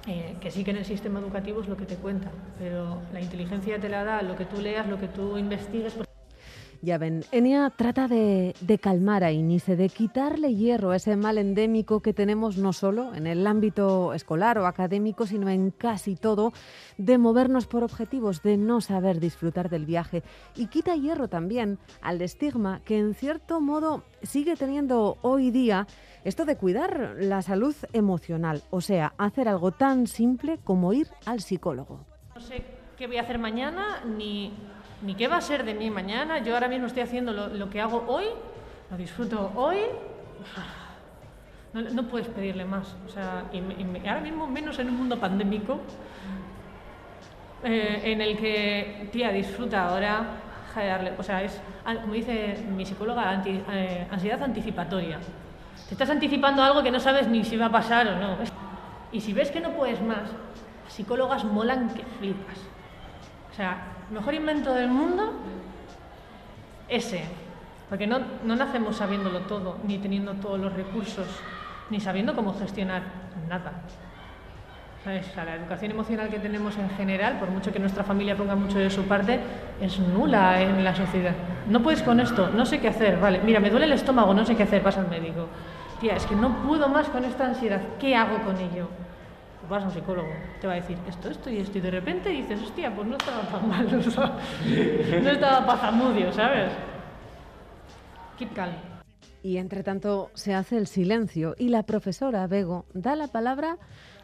eh, 0.06 0.36
que 0.40 0.52
sí 0.52 0.62
que 0.62 0.70
en 0.70 0.76
el 0.76 0.84
sistema 0.84 1.18
educativo 1.18 1.60
es 1.60 1.66
lo 1.66 1.76
que 1.76 1.86
te 1.86 1.96
cuenta, 1.96 2.30
pero 2.56 2.98
la 3.12 3.20
inteligencia 3.20 3.80
te 3.80 3.88
la 3.88 4.04
da 4.04 4.22
lo 4.22 4.36
que 4.36 4.44
tú 4.44 4.60
leas, 4.60 4.86
lo 4.86 5.00
que 5.00 5.08
tú 5.08 5.36
investigues. 5.36 5.96
Ya 6.82 6.96
ven, 6.96 7.24
Enia 7.30 7.68
trata 7.76 8.08
de, 8.08 8.54
de 8.62 8.78
calmar 8.78 9.22
a 9.22 9.32
Inise, 9.32 9.76
de 9.76 9.90
quitarle 9.90 10.54
hierro 10.54 10.92
a 10.92 10.96
ese 10.96 11.14
mal 11.14 11.36
endémico 11.36 12.00
que 12.00 12.14
tenemos 12.14 12.56
no 12.56 12.72
solo 12.72 13.14
en 13.14 13.26
el 13.26 13.46
ámbito 13.46 14.14
escolar 14.14 14.56
o 14.58 14.66
académico, 14.66 15.26
sino 15.26 15.50
en 15.50 15.72
casi 15.72 16.16
todo, 16.16 16.54
de 16.96 17.18
movernos 17.18 17.66
por 17.66 17.84
objetivos, 17.84 18.42
de 18.42 18.56
no 18.56 18.80
saber 18.80 19.20
disfrutar 19.20 19.68
del 19.68 19.84
viaje. 19.84 20.22
Y 20.56 20.68
quita 20.68 20.96
hierro 20.96 21.28
también 21.28 21.78
al 22.00 22.22
estigma 22.22 22.80
que 22.86 22.98
en 22.98 23.14
cierto 23.14 23.60
modo 23.60 24.02
sigue 24.22 24.56
teniendo 24.56 25.18
hoy 25.20 25.50
día 25.50 25.86
esto 26.24 26.46
de 26.46 26.56
cuidar 26.56 27.16
la 27.18 27.42
salud 27.42 27.76
emocional, 27.92 28.62
o 28.70 28.80
sea, 28.80 29.12
hacer 29.18 29.48
algo 29.48 29.72
tan 29.72 30.06
simple 30.06 30.58
como 30.64 30.94
ir 30.94 31.08
al 31.26 31.40
psicólogo. 31.40 32.06
No 32.34 32.40
sé 32.40 32.64
qué 32.96 33.06
voy 33.06 33.18
a 33.18 33.22
hacer 33.22 33.38
mañana, 33.38 34.02
ni, 34.04 34.52
ni 35.02 35.14
qué 35.14 35.28
va 35.28 35.36
a 35.36 35.40
ser 35.40 35.64
de 35.64 35.74
mí 35.74 35.90
mañana. 35.90 36.38
Yo 36.38 36.54
ahora 36.54 36.68
mismo 36.68 36.86
estoy 36.86 37.02
haciendo 37.02 37.32
lo, 37.32 37.48
lo 37.48 37.70
que 37.70 37.80
hago 37.80 38.04
hoy, 38.08 38.26
lo 38.90 38.96
disfruto 38.96 39.52
hoy. 39.54 39.78
No, 41.72 41.82
no 41.82 42.02
puedes 42.08 42.26
pedirle 42.26 42.64
más. 42.64 42.96
O 43.06 43.08
sea, 43.08 43.44
y, 43.52 43.58
y 43.58 44.08
ahora 44.08 44.20
mismo 44.20 44.44
menos 44.48 44.76
en 44.80 44.88
un 44.88 44.96
mundo 44.96 45.20
pandémico, 45.20 45.78
eh, 47.62 48.00
en 48.04 48.20
el 48.20 48.36
que, 48.36 49.08
tía, 49.12 49.30
disfruta 49.30 49.86
ahora. 49.88 50.24
deja 50.66 50.80
de 50.80 50.88
darle- 50.88 51.12
o 51.18 51.22
sea, 51.22 51.42
es, 51.44 51.60
como 52.02 52.14
dice 52.14 52.56
mi 52.76 52.84
psicóloga, 52.84 53.30
anti- 53.30 53.62
eh, 53.70 54.06
ansiedad 54.10 54.42
anticipatoria. 54.42 55.18
Te 55.88 55.94
estás 55.94 56.10
anticipando 56.10 56.62
algo 56.62 56.82
que 56.82 56.90
no 56.90 56.98
sabes 57.00 57.26
ni 57.28 57.44
si 57.44 57.56
va 57.56 57.66
a 57.66 57.70
pasar 57.72 58.06
o 58.08 58.16
no. 58.18 58.36
Y 59.12 59.20
si 59.20 59.32
ves 59.32 59.50
que 59.52 59.60
no 59.60 59.70
puedes 59.70 60.00
más, 60.02 60.28
psicólogas 60.88 61.44
molan 61.44 61.88
que 61.94 62.02
flipas. 62.18 62.58
O 63.52 63.54
sea, 63.54 63.78
mejor 64.10 64.34
invento 64.34 64.74
del 64.74 64.88
mundo, 64.88 65.32
ese. 66.88 67.24
Porque 67.88 68.06
no, 68.06 68.20
no 68.44 68.54
nacemos 68.54 68.96
sabiéndolo 68.96 69.40
todo, 69.40 69.78
ni 69.84 69.98
teniendo 69.98 70.34
todos 70.34 70.60
los 70.60 70.72
recursos, 70.72 71.26
ni 71.90 72.00
sabiendo 72.00 72.36
cómo 72.36 72.54
gestionar 72.54 73.02
nada. 73.48 73.72
¿Sabes? 75.02 75.26
O 75.28 75.34
sea, 75.34 75.44
la 75.44 75.54
educación 75.56 75.92
emocional 75.92 76.28
que 76.28 76.38
tenemos 76.38 76.76
en 76.76 76.90
general, 76.90 77.38
por 77.38 77.50
mucho 77.50 77.72
que 77.72 77.78
nuestra 77.78 78.04
familia 78.04 78.36
ponga 78.36 78.54
mucho 78.54 78.78
de 78.78 78.90
su 78.90 79.04
parte, 79.04 79.40
es 79.80 79.98
nula 79.98 80.60
en 80.60 80.84
la 80.84 80.94
sociedad. 80.94 81.34
No 81.68 81.80
puedes 81.82 82.02
con 82.02 82.20
esto, 82.20 82.50
no 82.54 82.66
sé 82.66 82.80
qué 82.80 82.88
hacer, 82.88 83.18
vale, 83.18 83.40
mira, 83.42 83.60
me 83.60 83.70
duele 83.70 83.86
el 83.86 83.92
estómago, 83.92 84.34
no 84.34 84.44
sé 84.44 84.56
qué 84.56 84.64
hacer, 84.64 84.82
vas 84.82 84.98
al 84.98 85.08
médico. 85.08 85.46
Tía, 86.00 86.16
es 86.16 86.26
que 86.26 86.36
no 86.36 86.54
puedo 86.66 86.88
más 86.88 87.08
con 87.08 87.24
esta 87.24 87.46
ansiedad, 87.46 87.80
¿qué 87.98 88.14
hago 88.14 88.38
con 88.44 88.56
ello? 88.58 88.88
Vas 89.70 89.84
a 89.84 89.86
un 89.86 89.92
psicólogo, 89.92 90.28
te 90.60 90.66
va 90.66 90.74
a 90.74 90.76
decir 90.76 90.98
esto, 91.08 91.30
esto 91.30 91.48
y 91.48 91.58
esto, 91.58 91.78
y 91.78 91.80
de 91.80 91.92
repente 91.92 92.28
dices, 92.28 92.60
hostia, 92.60 92.94
pues 92.94 93.06
no 93.06 93.16
estaba 93.16 93.42
tan 93.42 93.68
mal, 93.68 93.90
no 93.92 94.00
estaba, 94.00 94.38
no 95.22 95.30
estaba 95.30 95.64
pazamudio, 95.66 96.32
¿sabes? 96.32 96.72
Keep 98.36 98.52
calm. 98.52 98.74
Y 99.42 99.56
entre 99.56 99.82
tanto 99.82 100.30
se 100.34 100.54
hace 100.54 100.76
el 100.76 100.86
silencio 100.86 101.54
y 101.56 101.68
la 101.68 101.84
profesora 101.84 102.46
Bego 102.46 102.84
da 102.92 103.16
la 103.16 103.28
palabra 103.28 103.78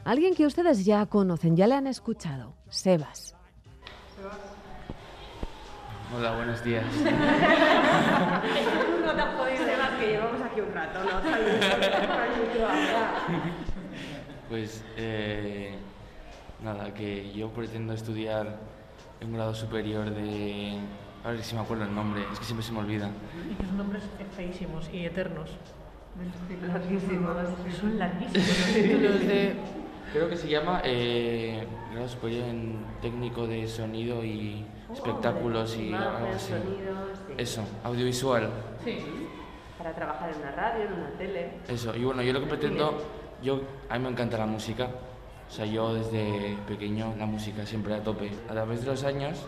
a 0.05 0.11
alguien 0.11 0.35
que 0.35 0.45
ustedes 0.45 0.85
ya 0.85 1.07
conocen, 1.07 1.57
ya 1.57 1.67
le 1.67 1.75
han 1.75 1.87
escuchado, 1.87 2.53
Sebas. 2.69 3.35
Hola, 6.15 6.37
buenos 6.37 6.63
días. 6.63 6.85
no 9.05 9.13
te 9.15 9.21
has 9.21 9.35
podido 9.35 9.65
Sebas, 9.65 9.91
que 9.99 10.07
llevamos 10.09 10.43
aquí 10.43 10.61
un 10.61 10.75
rato, 10.75 10.99
¿no? 11.05 11.21
Pues 14.49 14.85
eh, 14.97 15.75
nada, 16.63 16.95
que 16.95 17.33
yo 17.33 17.49
pretendo 17.51 17.93
estudiar 17.93 18.59
en 19.21 19.29
un 19.29 19.35
grado 19.35 19.55
superior 19.55 20.11
de... 20.11 20.79
A 21.25 21.31
ver 21.33 21.43
si 21.43 21.57
me 21.57 21.63
acuerdo 21.63 21.85
el 21.85 21.95
nombre, 21.95 22.23
es 22.33 22.39
que 22.39 22.45
siempre 22.45 22.65
se 22.65 22.73
me 22.73 22.79
olvida. 22.79 23.11
Y 23.51 23.55
que 23.55 23.65
son 23.65 23.79
nombres 23.79 24.05
feísimos 24.37 24.89
y 24.93 25.07
eternos. 25.07 25.51
Larguísimos. 26.69 27.37
Son 27.81 27.99
larguísimos 27.99 28.47
los 28.47 28.75
títulos 28.75 29.21
de... 29.21 29.57
Creo 30.13 30.29
que 30.31 30.37
se 30.37 30.49
llama 30.49 30.81
eh, 30.85 31.67
grado 31.93 32.09
superior 32.09 32.45
en 32.47 32.77
técnico 33.03 33.47
de 33.49 33.67
sonido 33.67 34.25
y 34.25 34.65
espectáculos 34.93 35.77
y 35.77 35.93
algo 35.93 36.29
así. 36.35 36.53
Eso, 37.37 37.65
audiovisual. 37.83 38.49
Sí. 38.85 38.99
Para 39.77 39.93
trabajar 39.95 40.31
en 40.31 40.41
una 40.41 40.53
radio, 40.53 40.85
en 40.85 40.93
una 40.93 41.11
tele. 41.19 41.51
Eso, 41.69 41.95
y 41.97 42.05
bueno, 42.05 42.23
yo 42.23 42.33
lo 42.33 42.41
que 42.41 42.47
pretendo, 42.47 43.03
yo, 43.43 43.61
a 43.89 43.99
mí 43.99 44.05
me 44.05 44.11
encanta 44.11 44.39
la 44.39 44.47
música, 44.47 44.89
o 45.49 45.53
sea, 45.53 45.65
yo 45.67 45.95
desde 45.95 46.57
pequeño 46.67 47.15
la 47.19 47.27
música 47.27 47.65
siempre 47.67 47.95
a 47.95 48.03
tope. 48.03 48.31
A 48.49 48.53
través 48.53 48.81
de 48.81 48.87
los 48.87 49.05
años, 49.05 49.39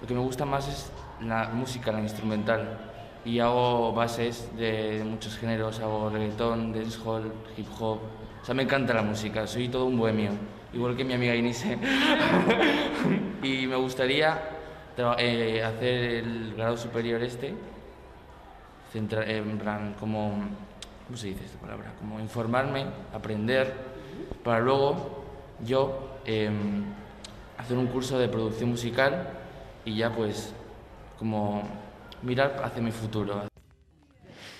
lo 0.00 0.06
que 0.06 0.14
me 0.14 0.20
gusta 0.20 0.44
más 0.44 0.68
es 0.68 0.90
la 1.20 1.48
música, 1.48 1.92
la 1.92 2.00
instrumental, 2.00 2.78
y 3.24 3.38
hago 3.40 3.92
bases 3.92 4.50
de 4.56 5.02
muchos 5.04 5.36
géneros, 5.38 5.80
hago 5.80 6.10
reggaetón, 6.10 6.72
dancehall, 6.72 7.32
hip 7.56 7.66
hop, 7.78 7.98
o 8.42 8.44
sea, 8.44 8.54
me 8.54 8.62
encanta 8.64 8.92
la 8.92 9.02
música, 9.02 9.46
soy 9.46 9.68
todo 9.68 9.86
un 9.86 9.96
bohemio, 9.98 10.30
igual 10.72 10.94
que 10.96 11.04
mi 11.04 11.14
amiga 11.14 11.34
Inise. 11.34 11.78
y 13.42 13.66
me 13.66 13.76
gustaría 13.76 14.38
eh, 15.18 15.62
hacer 15.64 15.94
el 16.24 16.54
grado 16.54 16.76
superior 16.76 17.22
este, 17.22 17.54
centra- 18.92 19.24
eh, 19.26 19.38
en 19.38 19.58
plan, 19.58 19.94
como, 19.98 20.34
¿cómo 21.06 21.16
se 21.16 21.28
dice 21.28 21.44
esta 21.44 21.58
palabra? 21.58 21.94
Como 21.98 22.20
informarme, 22.20 22.86
aprender, 23.12 23.72
para 24.42 24.60
luego 24.60 25.24
yo 25.64 26.18
em, 26.24 26.84
hacer 27.58 27.76
un 27.76 27.86
curso 27.86 28.18
de 28.18 28.28
producción 28.28 28.70
musical 28.70 29.28
y 29.84 29.96
ya 29.96 30.14
pues 30.14 30.54
como 31.18 31.62
mirar 32.22 32.60
hacia 32.62 32.82
mi 32.82 32.90
futuro. 32.90 33.42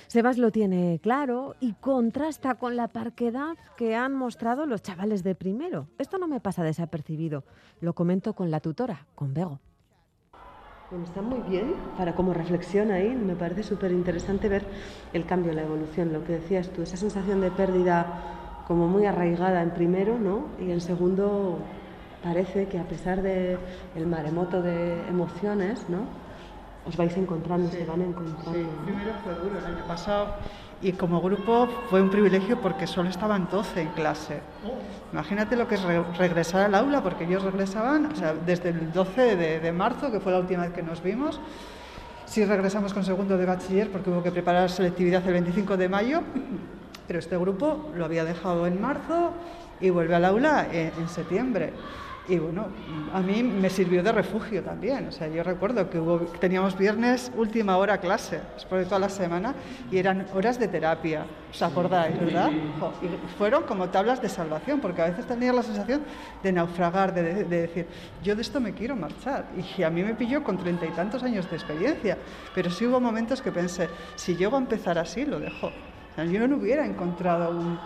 Sebas 0.07 0.39
lo 0.39 0.53
tiene 0.53 1.01
claro 1.03 1.57
y 1.59 1.73
contrasta 1.73 2.55
con 2.55 2.77
la 2.77 2.87
parquedad 2.87 3.57
que 3.77 3.97
han 3.97 4.15
mostrado 4.15 4.65
los 4.65 4.81
chavales 4.81 5.25
de 5.25 5.35
primero. 5.35 5.89
Esto 5.99 6.19
no 6.19 6.29
me 6.29 6.39
pasa 6.39 6.63
desapercibido. 6.63 7.43
Lo 7.81 7.95
comento 7.95 8.33
con 8.35 8.51
la 8.51 8.61
tutora, 8.61 9.07
con 9.17 9.35
Bego. 9.35 9.59
Bueno, 10.91 11.07
está 11.07 11.23
muy 11.23 11.41
bien 11.49 11.75
para 11.97 12.15
como 12.15 12.35
reflexión 12.35 12.91
ahí. 12.91 13.09
Me 13.09 13.35
parece 13.35 13.63
súper 13.63 13.91
interesante 13.91 14.49
ver 14.49 14.67
el 15.13 15.25
cambio, 15.25 15.53
la 15.53 15.63
evolución, 15.63 16.13
lo 16.13 16.23
que 16.25 16.35
decías 16.35 16.69
tú, 16.69 16.83
esa 16.83 16.97
sensación 16.97 17.41
de 17.41 17.51
pérdida 17.51 18.07
como 18.69 18.87
muy 18.87 19.07
arraigada 19.07 19.63
en 19.63 19.71
primero, 19.71 20.19
¿no? 20.19 20.47
Y 20.61 20.71
en 20.71 20.81
segundo 20.81 21.59
parece 22.23 22.67
que 22.69 22.79
a 22.79 22.85
pesar 22.85 23.23
de 23.23 23.59
el 23.97 24.07
maremoto 24.07 24.63
de 24.63 25.09
emociones, 25.09 25.89
¿no? 25.89 26.05
Os 26.87 26.97
vais 26.97 27.17
encontrando, 27.17 27.71
se 27.71 27.85
van 27.87 28.03
encontrando. 28.03 28.53
Sí, 28.53 28.69
primero 28.85 29.13
fue 29.25 29.35
duro 29.35 29.59
el 29.59 29.65
año 29.65 29.85
pasado 29.89 30.35
y 30.83 30.93
como 30.93 31.21
grupo 31.21 31.69
fue 31.89 32.03
un 32.03 32.11
privilegio 32.11 32.61
porque 32.61 32.87
solo 32.87 33.09
estaban 33.09 33.49
12 33.51 33.81
en 33.83 33.89
clase. 33.89 34.41
Imagínate 35.13 35.57
lo 35.57 35.67
que 35.69 35.77
es 35.77 35.83
re- 35.83 36.03
regresar 36.19 36.63
al 36.63 36.75
aula, 36.75 37.03
porque 37.03 37.25
ellos 37.25 37.43
regresaban, 37.43 38.07
o 38.07 38.17
sea, 38.17 38.35
desde 38.35 38.71
el 38.71 38.93
12 38.93 39.37
de, 39.37 39.61
de 39.61 39.73
marzo, 39.73 40.11
que 40.11 40.21
fue 40.21 40.33
la 40.33 40.39
última 40.39 40.63
vez 40.65 40.73
que 40.73 40.83
nos 40.83 41.03
vimos. 41.03 41.41
Sí 42.27 42.45
regresamos 42.45 42.93
con 42.93 43.05
segundo 43.05 43.37
de 43.39 43.47
bachiller 43.47 43.91
porque 43.91 44.11
hubo 44.11 44.23
que 44.23 44.33
preparar 44.33 44.69
selectividad 44.71 45.25
el 45.27 45.33
25 45.35 45.77
de 45.77 45.89
mayo, 45.89 46.21
pero 47.07 47.19
este 47.19 47.37
grupo 47.37 47.91
lo 47.95 48.05
había 48.05 48.25
dejado 48.25 48.67
en 48.67 48.81
marzo 48.81 49.33
y 49.81 49.91
vuelve 49.91 50.15
al 50.17 50.25
aula 50.25 50.67
en, 50.73 50.91
en 50.99 51.09
septiembre. 51.09 51.73
Y 52.27 52.39
bueno, 52.39 52.69
a 53.13 53.21
mí 53.21 53.43
me 53.43 53.69
sirvió 53.69 54.03
de 54.03 54.11
refugio 54.11 54.63
también. 54.63 55.09
O 55.09 55.13
sea, 55.13 55.29
yo 55.29 55.43
recuerdo 55.43 55.91
que 55.91 55.99
hubo, 55.99 56.21
teníamos 56.41 56.75
viernes 56.79 57.31
última 57.37 57.77
hora 57.77 57.99
clase, 57.99 58.41
después 58.55 58.81
de 58.83 58.87
toda 58.87 58.99
la 59.01 59.11
semana, 59.11 59.55
y 59.91 59.99
eran 59.99 60.27
horas 60.35 60.59
de 60.59 60.69
terapia. 60.69 61.27
¿Os 61.51 61.61
acordáis, 61.61 62.19
verdad? 62.19 62.51
Y 63.03 63.37
fueron 63.37 63.65
como 63.65 63.91
tablas 63.91 64.23
de 64.23 64.31
salvación, 64.31 64.81
porque 64.81 65.03
a 65.03 65.07
veces 65.11 65.27
tenía 65.27 65.53
la 65.53 65.63
sensación 65.63 66.01
de 66.43 66.53
naufragar, 66.53 67.13
de, 67.13 67.23
de- 67.23 67.45
de 67.45 67.61
decir, 67.61 67.87
yo 68.23 68.35
de 68.35 68.41
esto 68.41 68.59
me 68.59 68.73
quiero 68.73 68.97
marchar. 68.97 69.45
Y 69.77 69.83
a 69.83 69.91
mí 69.91 70.03
me 70.03 70.15
pilló 70.15 70.43
con 70.43 70.57
treinta 70.57 70.87
y 70.87 70.91
tantos 70.93 71.23
años 71.23 71.49
de 71.51 71.57
experiencia. 71.57 72.17
Pero 72.55 72.71
sí 72.71 72.87
hubo 72.87 73.01
momentos 73.01 73.43
que 73.43 73.53
pensé, 73.53 73.89
si 74.17 74.35
llego 74.35 74.57
a 74.57 74.61
empezar 74.61 74.97
así, 74.99 75.27
lo 75.27 75.39
dejo. 75.39 75.67
O 75.67 76.15
sea, 76.15 76.25
yo 76.25 76.47
no 76.49 76.57
hubiera 76.57 76.87
encontrado 76.87 77.51
un, 77.51 77.79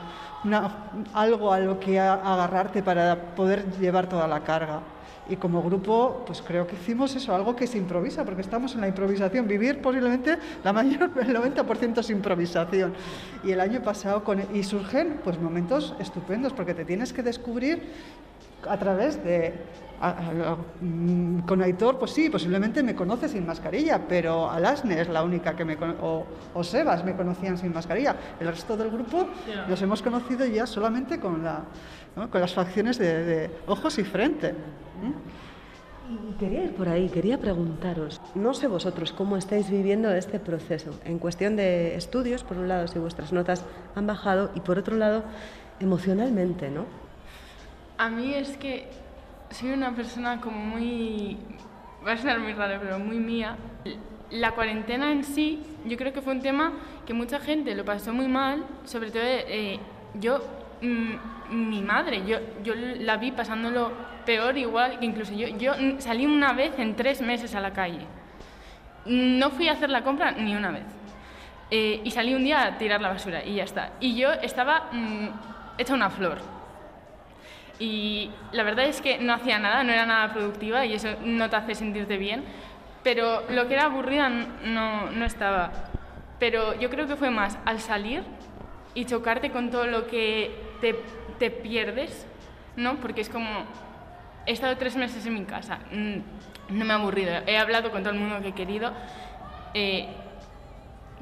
algo 1.14 1.52
a 1.52 1.58
lo 1.58 1.80
que 1.80 1.98
agarrarte 1.98 2.82
para 2.82 3.34
poder 3.34 3.64
llevar 3.78 4.08
toda 4.08 4.26
la 4.26 4.40
carga. 4.40 4.80
Y 5.30 5.36
como 5.36 5.62
grupo, 5.62 6.22
pues 6.26 6.40
creo 6.40 6.66
que 6.66 6.74
hicimos 6.74 7.14
eso, 7.14 7.34
algo 7.34 7.54
que 7.54 7.66
se 7.66 7.76
improvisa, 7.76 8.24
porque 8.24 8.40
estamos 8.40 8.74
en 8.74 8.80
la 8.80 8.88
improvisación. 8.88 9.46
Vivir 9.46 9.82
posiblemente 9.82 10.38
la 10.64 10.72
mayor, 10.72 11.10
el 11.20 11.36
90% 11.36 11.98
es 11.98 12.10
improvisación. 12.10 12.94
Y 13.44 13.52
el 13.52 13.60
año 13.60 13.82
pasado, 13.82 14.24
con, 14.24 14.42
y 14.56 14.62
surgen 14.62 15.20
pues 15.22 15.38
momentos 15.38 15.94
estupendos, 15.98 16.54
porque 16.54 16.72
te 16.72 16.86
tienes 16.86 17.12
que 17.12 17.22
descubrir 17.22 17.92
a 18.66 18.76
través 18.78 19.22
de... 19.22 19.54
a- 20.00 20.08
a- 20.10 20.56
mm, 20.80 21.40
con 21.40 21.62
Aitor, 21.62 21.98
pues 21.98 22.12
sí, 22.12 22.30
posiblemente 22.30 22.82
me 22.82 22.94
conoce 22.94 23.28
sin 23.28 23.46
mascarilla, 23.46 24.00
pero 24.08 24.50
Alasne 24.50 25.00
es 25.00 25.08
la 25.08 25.22
única 25.24 25.56
que 25.56 25.64
me 25.64 25.76
conoce, 25.76 25.98
o, 26.02 26.24
o 26.54 26.64
Sebas 26.64 27.04
me 27.04 27.14
conocían 27.16 27.58
sin 27.58 27.72
mascarilla. 27.74 28.14
El 28.40 28.48
resto 28.48 28.76
del 28.76 28.90
grupo 28.90 29.28
Ya. 29.48 29.66
nos 29.66 29.80
hemos 29.82 30.02
conocido 30.02 30.46
ya 30.46 30.66
solamente 30.66 31.18
con, 31.18 31.42
la, 31.42 31.62
¿no? 32.16 32.30
con 32.30 32.40
las 32.40 32.54
facciones 32.54 32.98
de, 32.98 33.24
de 33.24 33.50
ojos 33.66 33.98
y 33.98 34.04
frente. 34.04 34.52
¿Mm? 34.52 35.48
Y 36.30 36.32
quería 36.38 36.64
ir 36.64 36.74
por 36.74 36.88
ahí, 36.88 37.10
quería 37.10 37.36
preguntaros, 37.38 38.18
no 38.34 38.54
sé 38.54 38.66
vosotros 38.66 39.12
cómo 39.12 39.36
estáis 39.36 39.68
viviendo 39.68 40.10
este 40.10 40.38
proceso, 40.38 40.92
en 41.04 41.18
cuestión 41.18 41.54
de 41.54 41.96
estudios, 41.96 42.44
por 42.44 42.56
un 42.56 42.66
lado, 42.66 42.88
si 42.88 42.98
vuestras 42.98 43.30
notas 43.30 43.62
han 43.94 44.06
bajado, 44.06 44.50
y 44.54 44.60
por 44.60 44.78
otro 44.78 44.96
lado, 44.96 45.22
emocionalmente, 45.80 46.70
¿no? 46.70 46.86
A 47.98 48.08
mí 48.08 48.32
es 48.34 48.56
que 48.56 48.88
soy 49.50 49.70
una 49.70 49.94
persona 49.94 50.40
como 50.40 50.58
muy... 50.58 51.36
Va 52.06 52.12
a 52.12 52.16
sonar 52.16 52.38
muy 52.38 52.52
raro, 52.52 52.78
pero 52.80 52.98
muy 52.98 53.18
mía. 53.18 53.56
La 54.30 54.52
cuarentena 54.52 55.10
en 55.10 55.24
sí, 55.24 55.62
yo 55.86 55.96
creo 55.96 56.12
que 56.12 56.20
fue 56.20 56.32
un 56.32 56.42
tema 56.42 56.72
que 57.06 57.14
mucha 57.14 57.40
gente 57.40 57.74
lo 57.74 57.84
pasó 57.84 58.12
muy 58.12 58.28
mal, 58.28 58.64
sobre 58.84 59.10
todo 59.10 59.22
eh, 59.24 59.80
yo, 60.14 60.40
mm, 60.82 61.68
mi 61.68 61.82
madre, 61.82 62.24
yo, 62.26 62.38
yo 62.62 62.74
la 62.74 63.16
vi 63.16 63.32
pasándolo 63.32 63.90
peor 64.26 64.58
igual 64.58 64.98
que 64.98 65.06
incluso 65.06 65.32
yo. 65.32 65.48
Yo 65.48 65.72
salí 65.98 66.26
una 66.26 66.52
vez 66.52 66.78
en 66.78 66.94
tres 66.94 67.22
meses 67.22 67.54
a 67.54 67.60
la 67.60 67.72
calle. 67.72 68.06
No 69.06 69.50
fui 69.50 69.68
a 69.68 69.72
hacer 69.72 69.88
la 69.88 70.02
compra 70.02 70.32
ni 70.32 70.54
una 70.54 70.70
vez. 70.70 70.84
Eh, 71.70 72.02
y 72.04 72.10
salí 72.10 72.34
un 72.34 72.44
día 72.44 72.62
a 72.66 72.78
tirar 72.78 73.00
la 73.00 73.08
basura 73.08 73.42
y 73.42 73.54
ya 73.54 73.64
está. 73.64 73.92
Y 74.00 74.14
yo 74.16 74.30
estaba 74.32 74.88
mm, 74.92 75.28
hecha 75.78 75.94
una 75.94 76.10
flor. 76.10 76.57
Y 77.78 78.30
la 78.52 78.64
verdad 78.64 78.86
es 78.86 79.00
que 79.00 79.18
no 79.18 79.32
hacía 79.32 79.58
nada, 79.58 79.84
no 79.84 79.92
era 79.92 80.04
nada 80.04 80.32
productiva 80.32 80.84
y 80.84 80.94
eso 80.94 81.08
no 81.22 81.48
te 81.48 81.56
hace 81.56 81.74
sentirte 81.74 82.16
bien. 82.16 82.44
Pero 83.04 83.44
lo 83.50 83.68
que 83.68 83.74
era 83.74 83.84
aburrida 83.84 84.28
no, 84.28 85.10
no 85.10 85.24
estaba. 85.24 85.70
Pero 86.38 86.78
yo 86.78 86.90
creo 86.90 87.06
que 87.06 87.16
fue 87.16 87.30
más 87.30 87.58
al 87.64 87.80
salir 87.80 88.22
y 88.94 89.04
chocarte 89.04 89.50
con 89.50 89.70
todo 89.70 89.86
lo 89.86 90.06
que 90.06 90.50
te, 90.80 90.96
te 91.38 91.50
pierdes, 91.50 92.26
¿no? 92.76 92.96
Porque 92.96 93.20
es 93.20 93.28
como, 93.28 93.64
he 94.46 94.52
estado 94.52 94.76
tres 94.76 94.96
meses 94.96 95.24
en 95.26 95.34
mi 95.34 95.44
casa, 95.44 95.78
mm, 95.92 96.76
no 96.76 96.84
me 96.84 96.92
he 96.92 96.96
aburrido, 96.96 97.32
he 97.46 97.58
hablado 97.58 97.90
con 97.90 98.02
todo 98.02 98.12
el 98.12 98.18
mundo 98.18 98.40
que 98.40 98.48
he 98.48 98.54
querido, 98.54 98.92
eh, 99.74 100.08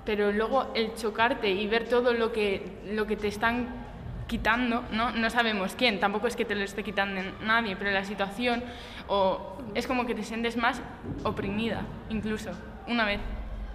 pero 0.04 0.32
luego 0.32 0.70
el 0.74 0.94
chocarte 0.94 1.50
y 1.50 1.66
ver 1.66 1.88
todo 1.88 2.12
lo 2.12 2.32
que, 2.32 2.62
lo 2.86 3.06
que 3.06 3.16
te 3.16 3.28
están 3.28 3.85
quitando, 4.26 4.82
¿no? 4.92 5.12
No 5.12 5.30
sabemos 5.30 5.74
quién, 5.76 6.00
tampoco 6.00 6.26
es 6.26 6.36
que 6.36 6.44
te 6.44 6.54
lo 6.54 6.62
esté 6.62 6.82
quitando 6.82 7.20
nadie, 7.42 7.76
pero 7.76 7.90
la 7.90 8.04
situación, 8.04 8.62
o 9.08 9.58
es 9.74 9.86
como 9.86 10.06
que 10.06 10.14
te 10.14 10.22
sientes 10.22 10.56
más 10.56 10.80
oprimida, 11.24 11.82
incluso, 12.10 12.50
una 12.88 13.04
vez 13.04 13.20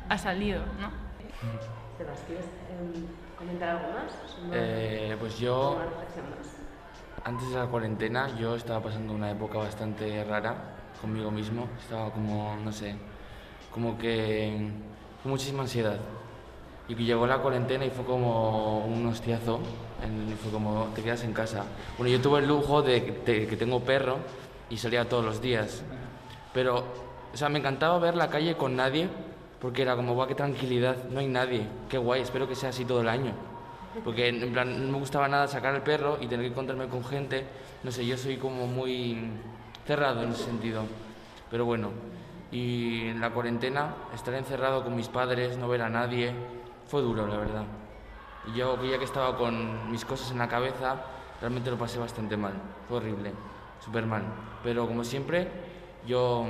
has 0.10 0.22
salido, 0.22 0.62
¿no? 0.80 0.92
Sebas, 1.98 2.20
¿quieres 2.28 2.46
em, 2.46 3.06
comentar 3.38 3.70
algo 3.70 3.94
más? 3.94 4.12
Eh, 4.54 5.16
pues 5.20 5.40
yo, 5.40 5.78
antes 7.24 7.50
de 7.52 7.58
la 7.58 7.66
cuarentena 7.68 8.36
yo 8.38 8.56
estaba 8.56 8.82
pasando 8.82 9.14
una 9.14 9.30
época 9.32 9.60
bastante 9.60 10.24
rara 10.24 10.56
conmigo 11.00 11.32
mismo. 11.32 11.68
Estaba 11.80 12.12
como, 12.12 12.56
no 12.64 12.72
sé, 12.72 12.96
como 13.72 13.98
que 13.98 14.72
con 15.22 15.32
muchísima 15.32 15.64
ansiedad. 15.64 15.98
Y 16.88 16.96
que 16.96 17.04
llegó 17.04 17.26
la 17.28 17.38
cuarentena 17.38 17.86
y 17.86 17.90
fue 17.90 18.06
como 18.06 18.86
un 18.86 19.06
hostiazo. 19.08 19.60
En- 20.04 20.38
fue 20.38 20.52
como, 20.52 20.90
te 20.96 21.02
quedas 21.04 21.24
en 21.24 21.34
casa. 21.34 21.64
Bueno, 21.98 22.12
yo 22.12 22.22
tuve 22.22 22.40
el 22.40 22.48
lujo 22.48 22.82
de 22.82 23.02
de 23.26 23.48
que 23.48 23.56
tengo 23.58 23.80
perro 23.82 24.18
y 24.70 24.78
salía 24.78 25.08
todos 25.08 25.24
los 25.26 25.42
días. 25.42 25.84
Pero, 26.54 26.84
o 27.34 27.38
sea, 27.38 27.50
me 27.50 27.60
encantaba 27.60 27.98
ver 28.00 28.16
la 28.16 28.30
calle 28.30 28.56
con 28.56 28.76
nadie 28.76 29.08
porque 29.60 29.84
era 29.84 29.96
como, 29.96 30.14
guau, 30.16 30.28
qué 30.28 30.36
tranquilidad, 30.36 30.96
no 31.12 31.20
hay 31.20 31.28
nadie. 31.28 31.66
Qué 31.90 31.98
guay, 31.98 32.22
espero 32.22 32.48
que 32.48 32.56
sea 32.56 32.70
así 32.70 32.84
todo 32.86 33.02
el 33.02 33.10
año. 33.10 33.32
Porque 34.04 34.30
en 34.30 34.52
plan, 34.54 34.86
no 34.88 34.94
me 34.94 34.98
gustaba 35.00 35.28
nada 35.28 35.48
sacar 35.48 35.76
al 35.76 35.84
perro 35.84 36.18
y 36.22 36.28
tener 36.28 36.46
que 36.46 36.52
encontrarme 36.52 36.88
con 36.88 37.04
gente. 37.04 37.46
No 37.84 37.92
sé, 37.92 38.06
yo 38.06 38.18
soy 38.18 38.38
como 38.38 38.66
muy 38.66 39.18
cerrado 39.86 40.24
en 40.24 40.32
ese 40.32 40.46
sentido. 40.46 40.84
Pero 41.52 41.66
bueno, 41.66 41.90
y 42.52 43.02
en 43.10 43.20
la 43.22 43.30
cuarentena, 43.32 43.94
estar 44.16 44.34
encerrado 44.34 44.84
con 44.84 44.96
mis 44.96 45.10
padres, 45.10 45.58
no 45.58 45.68
ver 45.68 45.82
a 45.82 45.90
nadie, 45.90 46.32
fue 46.88 47.02
duro, 47.02 47.28
la 47.28 47.38
verdad. 47.38 47.64
Y 48.48 48.58
yo, 48.58 48.82
ya 48.84 48.98
que 48.98 49.06
estaba 49.06 49.38
con 49.38 49.92
mis 49.92 50.04
cosas 50.06 50.32
en 50.32 50.40
la 50.40 50.48
cabeza, 50.48 50.96
realmente 51.40 51.70
lo 51.70 51.78
pasé 51.78 52.00
bastante 52.00 52.38
mal. 52.38 52.54
Fue 52.88 52.98
horrible, 52.98 53.34
súper 53.84 54.06
mal. 54.06 54.24
Pero 54.64 54.88
como 54.88 55.04
siempre, 55.04 55.50
yo 56.08 56.46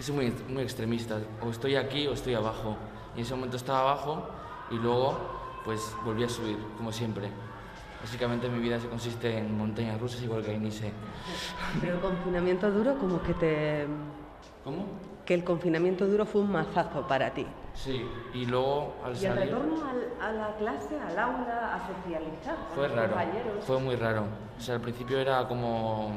soy 0.00 0.14
muy, 0.14 0.34
muy 0.48 0.62
extremista. 0.62 1.18
O 1.42 1.50
estoy 1.50 1.76
aquí 1.76 2.06
o 2.06 2.12
estoy 2.12 2.34
abajo. 2.34 2.76
Y 3.14 3.20
en 3.20 3.24
ese 3.24 3.34
momento 3.34 3.56
estaba 3.56 3.80
abajo 3.80 4.28
y 4.70 4.74
luego 4.76 5.36
pues 5.64 5.94
volví 6.04 6.24
a 6.24 6.28
subir, 6.28 6.58
como 6.76 6.92
siempre. 6.92 7.30
Básicamente 8.00 8.48
mi 8.48 8.60
vida 8.60 8.78
se 8.78 8.88
consiste 8.88 9.38
en 9.38 9.56
montañas 9.56 10.00
rusas 10.00 10.22
igual 10.22 10.44
que 10.44 10.52
Inise. 10.52 10.92
Pero 11.80 12.00
confinamiento 12.00 12.70
duro 12.70 12.96
como 12.98 13.20
que 13.22 13.34
te... 13.34 13.86
¿Cómo? 14.62 14.86
Que 15.26 15.34
el 15.34 15.42
confinamiento 15.44 16.06
duro 16.06 16.24
fue 16.24 16.40
un 16.42 16.52
mazazo 16.52 17.06
para 17.08 17.30
ti. 17.34 17.44
Sí, 17.74 18.08
y 18.32 18.46
luego 18.46 18.94
al 19.04 19.12
Y 19.12 19.26
el 19.26 19.34
salir... 19.34 19.40
retorno 19.52 19.74
al- 19.84 20.28
a 20.28 20.32
la 20.32 20.54
clase, 20.56 20.96
al 21.00 21.18
aula, 21.18 21.74
a 21.74 21.80
socializar 21.86 22.54
con 22.56 22.74
Fue 22.76 22.86
los 22.88 22.96
raro, 22.96 23.08
compañeros. 23.10 23.64
fue 23.66 23.80
muy 23.80 23.96
raro. 23.96 24.24
O 24.56 24.60
sea, 24.60 24.76
al 24.76 24.80
principio 24.80 25.18
era 25.18 25.46
como, 25.48 26.12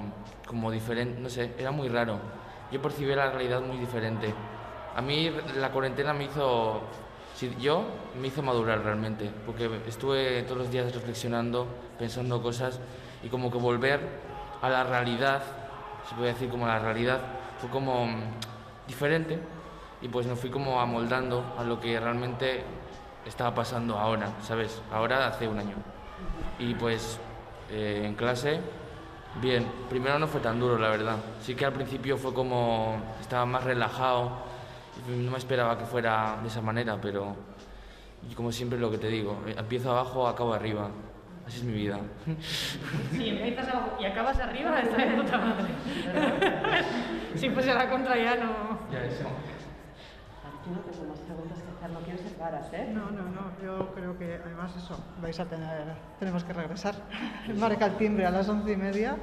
como 0.47 0.69
diferente, 0.71 1.19
no 1.19 1.27
sé, 1.27 1.53
era 1.57 1.71
muy 1.71 1.89
raro. 1.89 2.19
Yo 2.71 2.79
percibí 2.81 3.13
la 3.15 3.31
realidad 3.31 3.61
muy 3.61 3.77
diferente. 3.77 4.31
A 4.95 5.01
mí 5.01 5.31
la 5.57 5.71
cuarentena 5.71 6.13
me 6.13 6.25
hizo, 6.25 6.81
sí, 7.33 7.53
yo 7.59 7.83
me 8.21 8.27
hizo 8.27 8.43
madurar 8.43 8.83
realmente, 8.83 9.31
porque 9.45 9.69
estuve 9.87 10.43
todos 10.43 10.59
los 10.59 10.71
días 10.71 10.93
reflexionando, 10.93 11.65
pensando 11.97 12.41
cosas 12.43 12.79
y 13.23 13.27
como 13.27 13.49
que 13.51 13.57
volver 13.57 13.99
a 14.61 14.69
la 14.69 14.83
realidad, 14.83 15.41
se 16.07 16.13
puede 16.15 16.33
decir 16.33 16.49
como 16.49 16.67
la 16.67 16.77
realidad, 16.79 17.19
fue 17.57 17.69
como 17.69 18.07
diferente 18.89 19.39
y 20.01 20.07
pues 20.07 20.25
me 20.25 20.35
fui 20.35 20.49
como 20.49 20.79
amoldando 20.81 21.55
a 21.57 21.63
lo 21.63 21.79
que 21.79 21.99
realmente 21.99 22.63
estaba 23.25 23.53
pasando 23.53 23.97
ahora, 23.97 24.33
¿sabes? 24.41 24.81
Ahora 24.91 25.27
hace 25.27 25.47
un 25.47 25.59
año. 25.59 25.75
Y 26.57 26.73
pues 26.73 27.19
eh, 27.69 28.03
en 28.05 28.15
clase, 28.15 28.59
bien, 29.41 29.65
primero 29.89 30.17
no 30.19 30.27
fue 30.27 30.41
tan 30.41 30.59
duro, 30.59 30.77
la 30.77 30.89
verdad. 30.89 31.17
Sí 31.41 31.55
que 31.55 31.65
al 31.65 31.73
principio 31.73 32.17
fue 32.17 32.33
como, 32.33 33.01
estaba 33.21 33.45
más 33.45 33.63
relajado, 33.63 34.31
no 35.07 35.31
me 35.31 35.37
esperaba 35.37 35.77
que 35.77 35.85
fuera 35.85 36.37
de 36.41 36.47
esa 36.47 36.61
manera, 36.61 36.97
pero 37.01 37.35
como 38.35 38.51
siempre 38.51 38.79
lo 38.79 38.91
que 38.91 38.97
te 38.97 39.07
digo, 39.07 39.41
eh, 39.47 39.55
empiezo 39.57 39.91
abajo, 39.91 40.27
acabo 40.27 40.53
arriba. 40.53 40.89
Así 41.45 41.57
es 41.57 41.63
mi 41.63 41.73
vida. 41.73 41.99
Si 43.11 43.29
empiezas 43.29 43.67
abajo 43.69 43.97
y 43.99 44.05
acabas 44.05 44.39
arriba, 44.39 44.79
está 44.79 44.97
de 44.97 45.15
puta 45.15 45.37
madre. 45.37 45.67
si 47.35 47.49
fuese 47.49 47.73
la 47.73 47.89
contra 47.89 48.15
ya 48.15 48.35
no... 48.35 48.78
Ya, 48.91 49.05
eso. 49.05 49.23
Yo 50.65 50.71
no 50.71 50.79
tengo 50.79 51.05
más 51.09 51.19
preguntas 51.19 51.57
que 51.59 51.69
hacer, 51.77 51.89
no 51.91 51.99
quiero 51.99 52.19
ser 52.19 52.37
raras, 52.39 52.73
¿eh? 52.73 52.91
No, 52.93 53.11
no, 53.11 53.23
no. 53.29 53.51
Yo 53.63 53.93
creo 53.93 54.17
que 54.17 54.39
además 54.43 54.71
eso, 54.75 54.99
vais 55.21 55.39
a 55.39 55.45
tener, 55.45 55.93
tenemos 56.19 56.43
que 56.43 56.53
regresar. 56.53 56.95
Marca 57.55 57.85
el 57.85 57.97
timbre 57.97 58.25
a 58.25 58.31
las 58.31 58.49
once 58.49 58.73
y 58.73 58.77
media. 58.77 59.15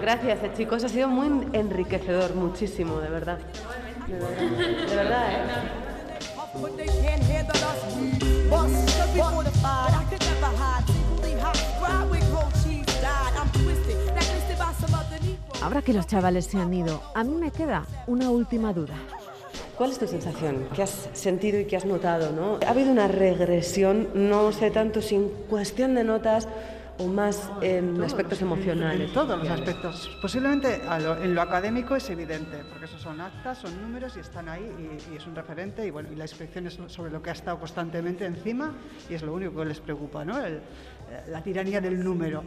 Gracias, 0.00 0.42
eh, 0.42 0.52
chicos. 0.56 0.84
Ha 0.84 0.88
sido 0.88 1.08
muy 1.08 1.48
enriquecedor, 1.52 2.34
muchísimo, 2.34 3.00
de 3.00 3.10
verdad. 3.10 3.38
De 4.06 4.14
verdad, 4.14 4.88
de 4.88 4.96
verdad, 4.96 5.32
¿eh? 5.32 5.84
Ahora 15.64 15.80
que 15.80 15.94
los 15.94 16.06
chavales 16.06 16.44
se 16.44 16.58
han 16.58 16.74
ido, 16.74 17.00
a 17.14 17.24
mí 17.24 17.34
me 17.36 17.50
queda 17.50 17.86
una 18.06 18.28
última 18.28 18.74
duda. 18.74 18.96
¿Cuál 19.78 19.92
es 19.92 19.98
tu 19.98 20.06
sensación? 20.06 20.68
¿Qué 20.74 20.82
has 20.82 21.08
sentido 21.14 21.58
y 21.58 21.64
qué 21.64 21.78
has 21.78 21.86
notado? 21.86 22.32
¿no? 22.32 22.58
¿Ha 22.66 22.70
habido 22.70 22.92
una 22.92 23.08
regresión, 23.08 24.08
no 24.14 24.52
sé 24.52 24.70
tanto 24.70 25.00
si 25.00 25.14
en 25.14 25.30
cuestión 25.48 25.94
de 25.94 26.04
notas 26.04 26.46
o 26.98 27.06
más 27.06 27.50
en 27.62 27.98
aspectos 28.02 28.42
emocionales? 28.42 29.08
En 29.08 29.14
todos 29.14 29.38
los 29.38 29.48
aspectos. 29.48 30.10
Posiblemente 30.20 30.82
a 30.86 30.98
lo- 31.00 31.16
en 31.22 31.34
lo 31.34 31.40
académico 31.40 31.96
es 31.96 32.10
evidente, 32.10 32.58
porque 32.68 32.84
esos 32.84 33.00
son 33.00 33.22
actas, 33.22 33.56
son 33.56 33.80
números 33.80 34.18
y 34.18 34.20
están 34.20 34.50
ahí 34.50 34.70
y, 35.10 35.14
y 35.14 35.16
es 35.16 35.26
un 35.26 35.34
referente 35.34 35.86
y 35.86 35.90
bueno, 35.90 36.10
y 36.12 36.14
la 36.16 36.24
inspección 36.24 36.66
es 36.66 36.78
sobre 36.88 37.10
lo 37.10 37.22
que 37.22 37.30
ha 37.30 37.32
estado 37.32 37.58
constantemente 37.58 38.26
encima 38.26 38.74
y 39.08 39.14
es 39.14 39.22
lo 39.22 39.32
único 39.32 39.56
que 39.60 39.64
les 39.64 39.80
preocupa, 39.80 40.26
¿no? 40.26 40.44
El- 40.44 40.56
eh, 40.56 40.60
la 41.30 41.42
tiranía 41.42 41.80
del 41.80 42.04
número. 42.04 42.42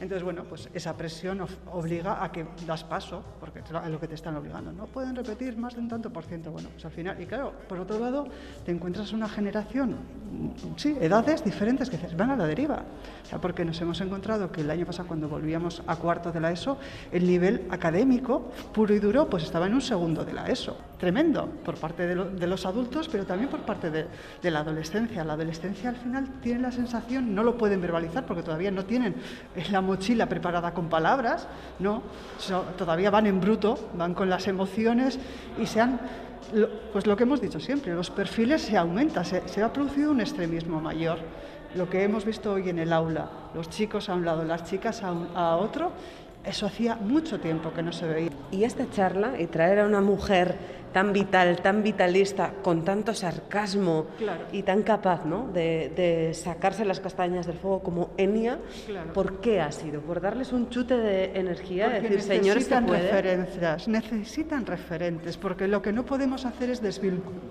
Entonces, 0.00 0.22
bueno, 0.22 0.44
pues 0.44 0.68
esa 0.74 0.94
presión 0.96 1.40
obliga 1.72 2.22
a 2.22 2.30
que 2.30 2.46
das 2.66 2.84
paso, 2.84 3.22
porque 3.40 3.60
es 3.60 3.70
lo 3.90 3.98
que 3.98 4.06
te 4.08 4.14
están 4.14 4.36
obligando. 4.36 4.70
No 4.72 4.86
pueden 4.86 5.16
repetir 5.16 5.56
más 5.56 5.74
de 5.74 5.80
un 5.80 5.88
tanto 5.88 6.10
por 6.12 6.24
ciento. 6.24 6.50
Bueno, 6.50 6.68
pues 6.72 6.84
al 6.84 6.90
final, 6.92 7.20
y 7.20 7.26
claro, 7.26 7.52
por 7.68 7.78
otro 7.78 7.98
lado, 7.98 8.26
te 8.64 8.72
encuentras 8.72 9.12
una 9.12 9.28
generación, 9.28 9.96
sí, 10.76 10.96
edades 11.00 11.42
diferentes 11.44 11.88
que 11.88 11.98
van 12.16 12.30
a 12.30 12.36
la 12.36 12.46
deriva. 12.46 12.82
O 13.24 13.28
sea, 13.28 13.40
porque 13.40 13.64
nos 13.64 13.80
hemos 13.80 14.00
encontrado 14.00 14.52
que 14.52 14.60
el 14.60 14.70
año 14.70 14.84
pasado, 14.84 15.08
cuando 15.08 15.28
volvíamos 15.28 15.82
a 15.86 15.96
cuarto 15.96 16.30
de 16.30 16.40
la 16.40 16.50
ESO, 16.52 16.78
el 17.10 17.26
nivel 17.26 17.66
académico 17.70 18.50
puro 18.74 18.94
y 18.94 18.98
duro, 18.98 19.28
pues 19.30 19.44
estaba 19.44 19.66
en 19.66 19.74
un 19.74 19.80
segundo 19.80 20.24
de 20.24 20.32
la 20.34 20.46
ESO. 20.46 20.76
Tremendo, 20.98 21.46
por 21.64 21.76
parte 21.76 22.06
de, 22.06 22.14
lo- 22.14 22.30
de 22.30 22.46
los 22.46 22.64
adultos, 22.66 23.08
pero 23.08 23.24
también 23.26 23.50
por 23.50 23.60
parte 23.60 23.90
de, 23.90 24.06
de 24.42 24.50
la 24.50 24.60
adolescencia. 24.60 25.24
La 25.24 25.32
adolescencia 25.34 25.88
al 25.90 25.96
final 25.96 26.28
tiene 26.42 26.60
la 26.60 26.70
sensación, 26.72 27.34
no 27.34 27.42
lo 27.42 27.56
pueden 27.56 27.80
verbalizar 27.80 28.24
porque 28.26 28.42
todavía 28.42 28.70
no 28.70 28.84
tienen 28.84 29.14
la 29.70 29.80
mochila 29.86 30.26
preparada 30.26 30.74
con 30.74 30.88
palabras, 30.88 31.46
no, 31.78 32.02
todavía 32.76 33.10
van 33.10 33.26
en 33.26 33.40
bruto, 33.40 33.78
van 33.96 34.12
con 34.14 34.28
las 34.28 34.46
emociones 34.48 35.18
y 35.60 35.66
se 35.66 35.80
han, 35.80 35.98
pues 36.92 37.06
lo 37.06 37.16
que 37.16 37.22
hemos 37.22 37.40
dicho 37.40 37.60
siempre, 37.60 37.94
los 37.94 38.10
perfiles 38.10 38.62
se 38.62 38.76
aumentan, 38.76 39.24
se, 39.24 39.46
se 39.48 39.62
ha 39.62 39.72
producido 39.72 40.10
un 40.10 40.20
extremismo 40.20 40.80
mayor. 40.80 41.18
Lo 41.74 41.88
que 41.90 42.02
hemos 42.04 42.24
visto 42.24 42.52
hoy 42.52 42.68
en 42.70 42.78
el 42.78 42.92
aula, 42.92 43.28
los 43.54 43.68
chicos 43.68 44.08
a 44.08 44.14
un 44.14 44.24
lado, 44.24 44.44
las 44.44 44.64
chicas 44.64 45.02
a, 45.02 45.12
un- 45.12 45.28
a 45.34 45.56
otro, 45.56 45.92
eso 46.46 46.66
hacía 46.66 46.94
mucho 46.96 47.40
tiempo 47.40 47.72
que 47.72 47.82
no 47.82 47.92
se 47.92 48.06
veía. 48.06 48.30
Y 48.50 48.64
esta 48.64 48.88
charla 48.90 49.40
y 49.40 49.46
traer 49.46 49.80
a 49.80 49.86
una 49.86 50.00
mujer 50.00 50.54
tan 50.92 51.12
vital, 51.12 51.58
tan 51.60 51.82
vitalista, 51.82 52.52
con 52.62 52.82
tanto 52.82 53.12
sarcasmo 53.12 54.06
Claro. 54.16 54.44
y 54.50 54.62
tan 54.62 54.82
capaz 54.82 55.26
¿no? 55.26 55.46
de, 55.52 55.92
de 55.94 56.32
sacarse 56.32 56.86
las 56.86 57.00
castañas 57.00 57.46
del 57.46 57.58
fuego 57.58 57.80
como 57.82 58.10
Enia, 58.16 58.58
Claro. 58.86 59.12
¿por 59.12 59.40
qué 59.40 59.60
ha 59.60 59.70
sido? 59.72 60.00
¿Por 60.00 60.22
darles 60.22 60.54
un 60.54 60.70
chute 60.70 60.96
de 60.96 61.38
energía? 61.38 61.86
Porque 61.92 62.00
decir, 62.08 62.22
señores, 62.22 62.64
se 62.64 62.80
necesitan 62.80 62.88
referencias, 62.88 63.88
necesitan 63.88 64.64
referentes, 64.64 65.36
porque 65.36 65.68
lo 65.68 65.82
que 65.82 65.92
no 65.92 66.06
podemos 66.06 66.46
hacer 66.46 66.70
es 66.70 66.80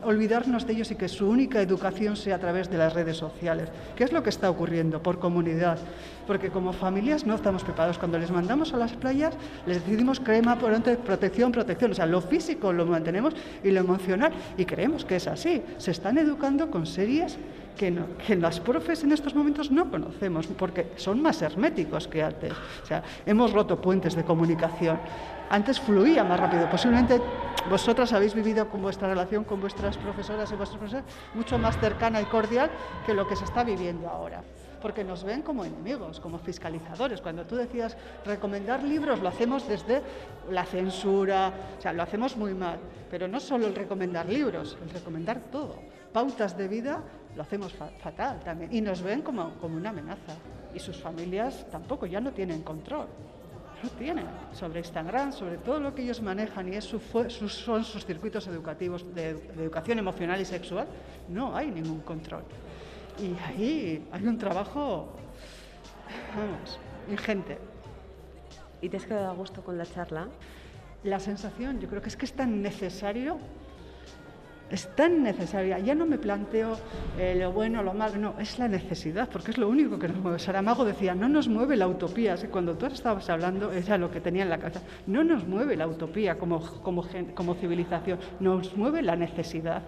olvidarnos 0.03 0.65
de 0.65 0.73
ellos 0.73 0.89
y 0.89 0.95
que 0.95 1.07
su 1.07 1.29
única 1.29 1.61
educación 1.61 2.15
sea 2.15 2.37
a 2.37 2.39
través 2.39 2.71
de 2.71 2.77
las 2.79 2.93
redes 2.93 3.17
sociales, 3.17 3.69
que 3.95 4.05
es 4.05 4.11
lo 4.11 4.23
que 4.23 4.29
está 4.31 4.49
ocurriendo 4.49 5.03
por 5.03 5.19
comunidad. 5.19 5.77
Porque 6.25 6.49
como 6.49 6.73
familias 6.73 7.23
no 7.27 7.35
estamos 7.35 7.63
preparados. 7.63 7.99
Cuando 7.99 8.17
les 8.17 8.31
mandamos 8.31 8.73
a 8.73 8.77
las 8.86 8.93
playas, 8.97 9.33
les 9.65 9.83
decidimos 9.83 10.19
crema, 10.19 10.57
prote- 10.57 10.97
protección, 10.97 11.51
protección. 11.51 11.91
O 11.91 11.93
sea, 11.95 12.05
lo 12.05 12.21
físico 12.21 12.71
lo 12.71 12.86
mantenemos 12.86 13.33
y 13.63 13.71
lo 13.71 13.79
emocional. 13.81 14.31
Y 14.57 14.65
creemos 14.65 15.03
que 15.05 15.15
es 15.17 15.27
así. 15.27 15.61
Se 15.77 15.91
están 15.91 16.17
educando 16.17 16.69
con 16.71 16.86
series 16.86 17.38
que, 17.77 17.91
no- 17.91 18.05
que 18.25 18.36
las 18.36 18.59
profes 18.59 19.03
en 19.03 19.11
estos 19.11 19.36
momentos 19.36 19.69
no 19.71 19.89
conocemos, 19.89 20.47
porque 20.47 20.91
son 20.95 21.21
más 21.21 21.41
herméticos 21.41 22.07
que 22.07 22.23
antes. 22.23 22.53
O 22.83 22.86
sea, 22.86 23.03
hemos 23.25 23.51
roto 23.51 23.81
puentes 23.81 24.15
de 24.15 24.23
comunicación. 24.23 24.97
Antes 25.49 25.79
fluía 25.79 26.23
más 26.23 26.39
rápido. 26.39 26.69
Posiblemente 26.69 27.19
vosotras 27.69 28.13
habéis 28.13 28.33
vivido 28.33 28.67
con 28.69 28.81
vuestra 28.81 29.07
relación 29.09 29.43
con 29.43 29.59
vuestras 29.61 29.97
profesoras 29.97 30.51
y 30.51 30.55
vuestros 30.55 30.79
profesores 30.79 31.05
mucho 31.33 31.57
más 31.57 31.77
cercana 31.79 32.21
y 32.21 32.25
cordial 32.25 32.69
que 33.05 33.13
lo 33.13 33.27
que 33.27 33.36
se 33.36 33.43
está 33.45 33.63
viviendo 33.63 34.07
ahora. 34.07 34.41
Porque 34.86 35.03
nos 35.03 35.23
ven 35.23 35.41
como 35.41 35.65
enemigos, 35.65 36.19
como 36.19 36.38
fiscalizadores. 36.38 37.19
Cuando 37.19 37.43
tú 37.43 37.55
decías 37.55 37.97
recomendar 38.23 38.83
libros, 38.83 39.19
lo 39.19 39.29
hacemos 39.29 39.67
desde 39.67 39.99
la 40.51 40.63
censura, 40.63 41.51
o 41.79 41.81
sea, 41.81 41.91
lo 41.91 42.03
hacemos 42.03 42.38
muy 42.38 42.53
mal. 42.53 42.77
Pero 43.09 43.27
no 43.27 43.39
solo 43.39 43.65
el 43.65 43.73
recomendar 43.73 44.29
libros, 44.29 44.77
el 44.83 44.91
recomendar 44.91 45.39
todo 45.51 45.79
pautas 46.13 46.55
de 46.55 46.67
vida, 46.67 47.01
lo 47.36 47.41
hacemos 47.41 47.73
fatal 47.73 48.41
también. 48.41 48.71
Y 48.71 48.79
nos 48.79 49.01
ven 49.01 49.23
como, 49.23 49.55
como 49.55 49.75
una 49.75 49.89
amenaza. 49.89 50.36
Y 50.71 50.77
sus 50.77 50.97
familias 50.97 51.65
tampoco, 51.71 52.05
ya 52.05 52.21
no 52.21 52.31
tienen 52.31 52.61
control. 52.61 53.07
No 53.81 53.89
tienen 53.89 54.27
sobre 54.53 54.81
Instagram, 54.81 55.33
sobre 55.33 55.57
todo 55.57 55.79
lo 55.79 55.95
que 55.95 56.03
ellos 56.03 56.21
manejan 56.21 56.71
y 56.71 56.75
es 56.75 56.83
su, 56.83 56.99
son 57.49 57.83
sus 57.83 58.05
circuitos 58.05 58.45
educativos 58.45 59.03
de, 59.15 59.33
de 59.33 59.63
educación 59.63 59.97
emocional 59.97 60.39
y 60.39 60.45
sexual, 60.45 60.86
no 61.27 61.55
hay 61.55 61.71
ningún 61.71 62.01
control. 62.01 62.43
Y 63.18 63.36
ahí 63.47 64.07
hay 64.11 64.28
un 64.28 64.38
trabajo, 64.38 65.09
vamos, 66.36 66.80
ingente. 67.09 67.57
¿Y 68.82 68.89
te 68.89 68.97
has 68.97 69.05
quedado 69.05 69.30
a 69.30 69.34
gusto 69.34 69.63
con 69.63 69.78
la 69.78 69.86
charla? 69.86 70.28
La 71.03 71.20
sensación, 71.20 71.80
yo 71.80 71.88
creo 71.88 72.01
que 72.01 72.09
es 72.09 72.18
que 72.18 72.26
es 72.26 72.34
tan 72.34 72.61
necesario 72.61 73.38
es 74.70 74.88
tan 74.95 75.24
necesaria. 75.24 75.80
Ya 75.80 75.95
no 75.95 76.05
me 76.05 76.18
planteo 76.18 76.78
eh, 77.18 77.36
lo 77.36 77.51
bueno, 77.51 77.84
lo 77.84 77.93
malo, 77.93 78.18
no, 78.18 78.36
es 78.39 78.57
la 78.59 78.68
necesidad, 78.68 79.30
porque 79.32 79.51
es 79.51 79.57
lo 79.57 79.70
único 79.70 79.99
que 79.99 80.07
nos 80.07 80.18
mueve. 80.18 80.39
Saramago 80.39 80.86
decía, 80.86 81.16
no 81.16 81.30
nos 81.30 81.47
mueve 81.47 81.76
la 81.76 81.88
utopía. 81.88 82.36
cuando 82.49 82.76
tú 82.76 82.86
estabas 82.88 83.30
hablando, 83.30 83.72
era 83.72 83.97
lo 83.97 84.11
que 84.11 84.22
tenía 84.22 84.43
en 84.43 84.49
la 84.49 84.57
cabeza, 84.57 84.82
no 85.07 85.24
nos 85.24 85.47
mueve 85.47 85.76
la 85.76 85.88
utopía 85.88 86.38
como, 86.38 86.59
como, 86.82 87.05
como 87.34 87.55
civilización, 87.55 88.20
nos 88.39 88.76
mueve 88.76 89.01
la 89.01 89.16
necesidad. 89.16 89.84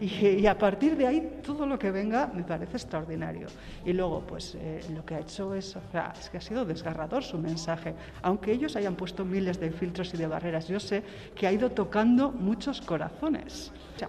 Y, 0.00 0.46
a 0.46 0.58
partir 0.58 0.96
de 0.96 1.06
ahí 1.06 1.40
todo 1.42 1.66
lo 1.66 1.78
que 1.78 1.90
venga 1.90 2.26
me 2.26 2.42
parece 2.42 2.76
extraordinario. 2.76 3.46
Y 3.84 3.92
luego, 3.92 4.20
pues 4.20 4.54
eh, 4.54 4.80
lo 4.94 5.04
que 5.04 5.14
ha 5.14 5.20
hecho 5.20 5.54
es, 5.54 5.74
o 5.74 5.80
sea, 5.90 6.12
es 6.18 6.28
que 6.28 6.36
ha 6.36 6.40
sido 6.40 6.64
desgarrador 6.64 7.24
su 7.24 7.38
mensaje. 7.38 7.94
Aunque 8.22 8.52
ellos 8.52 8.76
hayan 8.76 8.94
puesto 8.94 9.24
miles 9.24 9.58
de 9.58 9.70
filtros 9.70 10.12
y 10.12 10.18
de 10.18 10.26
barreras, 10.26 10.68
yo 10.68 10.80
sé 10.80 11.02
que 11.34 11.46
ha 11.46 11.52
ido 11.52 11.70
tocando 11.70 12.30
muchos 12.30 12.80
corazones. 12.82 13.72
O 13.96 13.98
sea, 13.98 14.05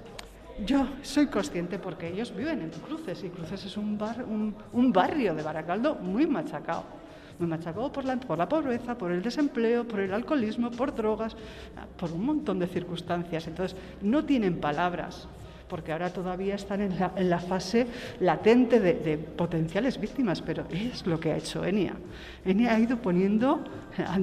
yo 0.66 0.88
soy 1.02 1.28
consciente 1.28 1.80
porque 1.80 2.08
ellos 2.08 2.36
viven 2.36 2.62
en 2.62 2.70
Cruces 2.70 3.24
y 3.24 3.30
Cruces 3.30 3.66
es 3.66 3.78
un, 3.78 4.56
un, 4.74 4.92
barrio 4.92 5.36
de 5.36 5.44
Baracaldo 5.44 5.96
muy 5.96 6.26
machacado. 6.26 6.84
Muy 7.40 7.48
machacado 7.48 7.92
por 7.92 8.04
la, 8.04 8.20
por 8.20 8.38
la 8.38 8.50
pobreza, 8.50 8.98
por 8.98 9.12
el 9.12 9.22
desempleo, 9.22 9.88
por 9.88 10.00
el 10.00 10.12
alcoholismo, 10.12 10.72
por 10.72 10.96
drogas, 10.96 11.36
por 11.98 12.12
un 12.12 12.26
montón 12.26 12.58
de 12.58 12.68
circunstancias. 12.68 13.46
Entonces, 13.48 13.78
no 14.02 14.26
tienen 14.26 14.60
palabras 14.60 15.28
porque 15.70 15.92
ahora 15.92 16.12
todavía 16.12 16.56
están 16.56 16.82
en 16.82 17.30
la, 17.30 17.40
fase 17.40 17.88
latente 18.20 18.80
de, 18.80 19.18
potenciales 19.18 20.00
víctimas, 20.00 20.42
pero 20.42 20.66
es 20.70 21.06
lo 21.06 21.20
que 21.20 21.32
ha 21.32 21.38
hecho 21.38 21.66
Enia. 21.66 21.96
Enia 22.46 22.74
ha 22.74 22.80
ido 22.80 22.98
poniendo 22.98 23.64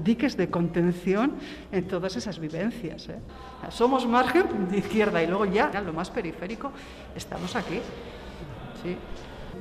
diques 0.03 0.37
de 0.37 0.49
contención 0.49 1.35
en 1.71 1.87
todas 1.87 2.17
esas 2.17 2.39
vivencias. 2.39 3.09
¿eh? 3.09 3.19
Somos 3.71 4.07
margen 4.07 4.69
de 4.71 4.79
izquierda 4.79 5.23
y 5.23 5.27
luego 5.27 5.47
ya, 5.47 5.71
lo 5.81 5.93
más 5.93 6.11
periférico, 6.11 6.73
estamos 7.15 7.55
aquí. 7.57 7.81
Sí. 8.83 8.97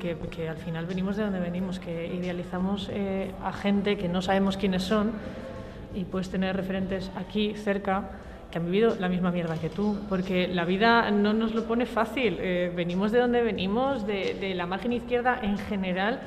Que, 0.00 0.48
al 0.48 0.58
final 0.58 0.84
venimos 0.84 1.16
de 1.16 1.22
donde 1.22 1.40
venimos, 1.40 1.78
que 1.78 2.12
idealizamos 2.14 2.90
eh, 2.92 3.32
a 3.42 3.52
gente 3.52 3.96
que 3.96 4.08
no 4.08 4.20
sabemos 4.20 4.58
quiénes 4.58 4.82
son 4.82 5.12
y 5.94 6.04
puedes 6.04 6.28
tener 6.28 6.56
referentes 6.56 7.10
aquí 7.16 7.54
cerca 7.54 8.10
que 8.54 8.58
han 8.58 8.66
vivido 8.66 8.94
la 9.00 9.08
misma 9.08 9.32
mierda 9.32 9.56
que 9.56 9.68
tú, 9.68 9.98
porque 10.08 10.46
la 10.46 10.64
vida 10.64 11.10
no 11.10 11.32
nos 11.32 11.56
lo 11.56 11.64
pone 11.64 11.86
fácil. 11.86 12.36
Eh, 12.38 12.72
venimos 12.72 13.10
de 13.10 13.18
donde 13.18 13.42
venimos, 13.42 14.06
de, 14.06 14.52
la 14.54 14.64
margen 14.64 14.92
izquierda 14.92 15.40
en 15.42 15.58
general, 15.58 16.22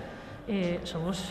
eh, 0.46 0.82
somos, 0.84 1.24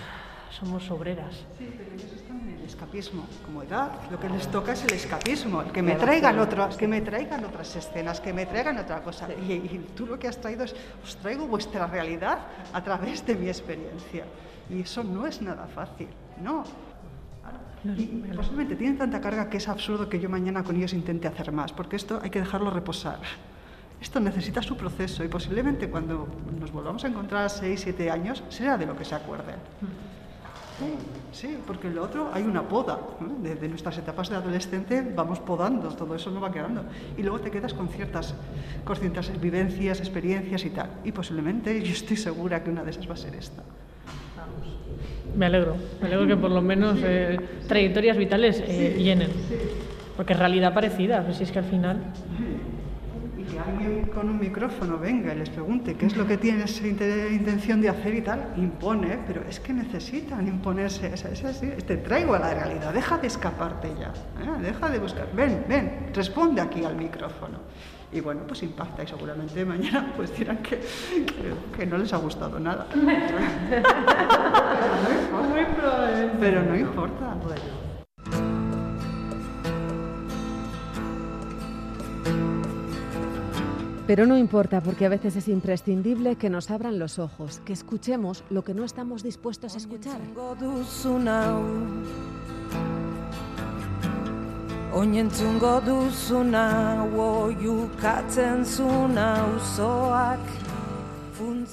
somos 0.58 0.90
obreras. 0.90 1.34
Sí, 1.58 1.70
pero 1.76 1.92
ellos 1.92 2.12
están 2.16 2.40
en 2.48 2.56
el 2.56 2.64
escapismo. 2.64 3.26
Como 3.44 3.62
edad, 3.62 3.90
lo 4.10 4.18
que 4.18 4.30
les 4.30 4.48
toca 4.50 4.72
es 4.72 4.84
el 4.84 4.94
escapismo, 4.94 5.60
el 5.60 5.70
que 5.70 5.82
me 5.82 5.96
traigan, 5.96 6.38
otras, 6.38 6.78
que 6.78 6.88
me 6.88 7.02
traigan 7.02 7.44
otras 7.44 7.76
escenas, 7.76 8.18
que 8.22 8.32
me 8.32 8.46
traigan 8.46 8.78
otra 8.78 9.02
cosa. 9.02 9.28
Y, 9.46 9.52
y 9.52 9.86
tú 9.94 10.06
lo 10.06 10.18
que 10.18 10.28
has 10.28 10.38
traído 10.38 10.64
es, 10.64 10.74
os 11.04 11.14
traigo 11.16 11.46
vuestra 11.46 11.86
realidad 11.86 12.38
a 12.72 12.82
través 12.82 13.26
de 13.26 13.34
mi 13.34 13.48
experiencia. 13.48 14.24
Y 14.70 14.80
eso 14.80 15.04
no 15.04 15.26
es 15.26 15.42
nada 15.42 15.66
fácil, 15.66 16.08
no. 16.42 16.64
Y 17.96 18.34
posiblemente 18.34 18.76
tienen 18.76 18.98
tanta 18.98 19.20
carga 19.20 19.48
que 19.48 19.58
es 19.58 19.68
absurdo 19.68 20.08
que 20.08 20.18
yo 20.18 20.28
mañana 20.28 20.64
con 20.64 20.76
ellos 20.76 20.92
intente 20.92 21.28
hacer 21.28 21.52
más, 21.52 21.72
porque 21.72 21.96
esto 21.96 22.20
hay 22.22 22.30
que 22.30 22.40
dejarlo 22.40 22.70
reposar. 22.70 23.20
Esto 24.00 24.20
necesita 24.20 24.62
su 24.62 24.76
proceso 24.76 25.24
y 25.24 25.28
posiblemente 25.28 25.88
cuando 25.88 26.28
nos 26.60 26.70
volvamos 26.70 27.04
a 27.04 27.08
encontrar 27.08 27.46
a 27.46 27.48
6, 27.48 27.80
7 27.80 28.10
años 28.10 28.42
será 28.48 28.76
de 28.76 28.86
lo 28.86 28.96
que 28.96 29.04
se 29.04 29.14
acuerden. 29.14 29.56
Sí, 31.32 31.56
porque 31.66 31.88
lo 31.88 32.02
otro 32.02 32.30
hay 32.32 32.42
una 32.42 32.68
poda. 32.68 33.00
Desde 33.42 33.60
de, 33.60 33.68
nuestras 33.68 33.96
etapas 33.96 34.28
de 34.28 34.36
adolescente 34.36 35.00
vamos 35.14 35.40
podando, 35.40 35.88
todo 35.88 36.14
eso 36.14 36.30
no 36.30 36.40
va 36.40 36.52
quedando. 36.52 36.84
Y 37.16 37.22
luego 37.22 37.40
te 37.40 37.50
quedas 37.50 37.72
con 37.72 37.88
ciertas, 37.88 38.34
con 38.84 38.96
ciertas 38.96 39.40
vivencias, 39.40 40.00
experiencias 40.00 40.64
y 40.64 40.70
tal. 40.70 40.90
Y 41.04 41.12
posiblemente 41.12 41.82
yo 41.82 41.92
estoy 41.92 42.18
segura 42.18 42.62
que 42.62 42.70
una 42.70 42.84
de 42.84 42.90
esas 42.90 43.08
va 43.08 43.14
a 43.14 43.16
ser 43.16 43.34
esta. 43.34 43.62
Me 45.36 45.46
alegro, 45.46 45.76
me 46.00 46.06
alegro 46.06 46.26
que 46.26 46.36
por 46.36 46.50
lo 46.50 46.62
menos 46.62 46.98
eh, 47.02 47.38
trayectorias 47.68 48.16
vitales 48.16 48.62
eh, 48.66 48.96
llenen, 48.98 49.30
porque 50.16 50.32
es 50.32 50.38
realidad 50.38 50.72
parecida, 50.72 51.22
pues 51.22 51.36
si 51.36 51.44
es 51.44 51.52
que 51.52 51.58
al 51.58 51.66
final... 51.66 51.98
Y 53.38 53.42
que 53.44 53.58
alguien 53.58 54.06
con 54.06 54.30
un 54.30 54.40
micrófono 54.40 54.98
venga 54.98 55.34
y 55.34 55.38
les 55.38 55.50
pregunte 55.50 55.94
qué 55.94 56.06
es 56.06 56.16
lo 56.16 56.26
que 56.26 56.38
tienes 56.38 56.80
intención 56.82 57.82
de 57.82 57.90
hacer 57.90 58.14
y 58.14 58.22
tal, 58.22 58.54
impone, 58.56 59.18
pero 59.26 59.42
es 59.46 59.60
que 59.60 59.74
necesitan 59.74 60.48
imponerse, 60.48 61.12
es, 61.12 61.26
es 61.26 61.44
así, 61.44 61.66
te 61.86 61.98
traigo 61.98 62.34
a 62.34 62.38
la 62.38 62.54
realidad, 62.54 62.94
deja 62.94 63.18
de 63.18 63.26
escaparte 63.26 63.88
ya, 64.00 64.14
¿eh? 64.42 64.62
deja 64.62 64.88
de 64.88 64.98
buscar, 64.98 65.28
ven, 65.34 65.64
ven, 65.68 66.10
responde 66.14 66.62
aquí 66.62 66.82
al 66.82 66.96
micrófono 66.96 67.58
y 68.12 68.20
bueno, 68.20 68.42
pues 68.46 68.62
impacta 68.62 69.02
y 69.02 69.06
seguramente 69.06 69.64
mañana 69.64 70.12
pues 70.16 70.36
dirán 70.36 70.58
que, 70.58 70.80
que, 71.76 71.86
no 71.86 71.98
les 71.98 72.12
ha 72.12 72.18
gustado 72.18 72.58
nada. 72.60 72.86
Pero 76.40 76.62
no 76.62 76.76
importa. 76.76 77.36
Pero 84.06 84.24
no 84.24 84.38
importa 84.38 84.80
porque 84.80 85.04
a 85.04 85.08
veces 85.08 85.34
es 85.34 85.48
imprescindible 85.48 86.36
que 86.36 86.48
nos 86.48 86.70
abran 86.70 87.00
los 87.00 87.18
ojos, 87.18 87.60
que 87.64 87.72
escuchemos 87.72 88.44
lo 88.50 88.62
que 88.62 88.72
no 88.72 88.84
estamos 88.84 89.24
dispuestos 89.24 89.74
a 89.74 89.78
escuchar. 89.78 90.20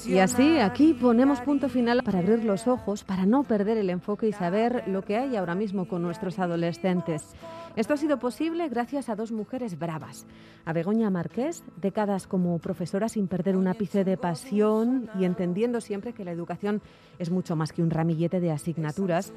Y 0.06 0.20
así 0.20 0.60
aquí 0.60 0.94
ponemos 0.94 1.40
punto 1.40 1.70
final 1.70 2.04
para 2.04 2.20
abrir 2.20 2.44
los 2.44 2.68
ojos, 2.68 3.06
para 3.06 3.26
no 3.26 3.44
perder 3.44 3.78
el 3.78 3.90
enfoque 3.90 4.28
y 4.28 4.34
saber 4.34 4.84
lo 4.88 5.04
que 5.04 5.16
hay 5.16 5.38
ahora 5.38 5.56
mismo 5.56 5.88
con 5.88 6.02
nuestros 6.02 6.38
adolescentes. 6.38 7.34
Esto 7.78 7.94
ha 7.94 7.98
sido 7.98 8.20
posible 8.20 8.68
gracias 8.68 9.08
a 9.08 9.16
dos 9.16 9.32
mujeres 9.32 9.80
bravas. 9.80 10.26
A 10.66 10.74
Begoña 10.74 11.10
Marqués, 11.10 11.64
décadas 11.82 12.28
como 12.28 12.60
profesora 12.60 13.08
sin 13.08 13.30
perder 13.30 13.56
un 13.56 13.70
ápice 13.70 14.04
de 14.04 14.18
pasión 14.18 15.10
y 15.18 15.24
entendiendo 15.24 15.80
siempre 15.80 16.12
que 16.12 16.26
la 16.26 16.32
educación 16.32 16.82
es 17.20 17.32
mucho 17.32 17.56
más 17.56 17.72
que 17.72 17.84
un 17.84 17.90
ramillete 17.90 18.42
de 18.42 18.52
asignaturas 18.52 19.32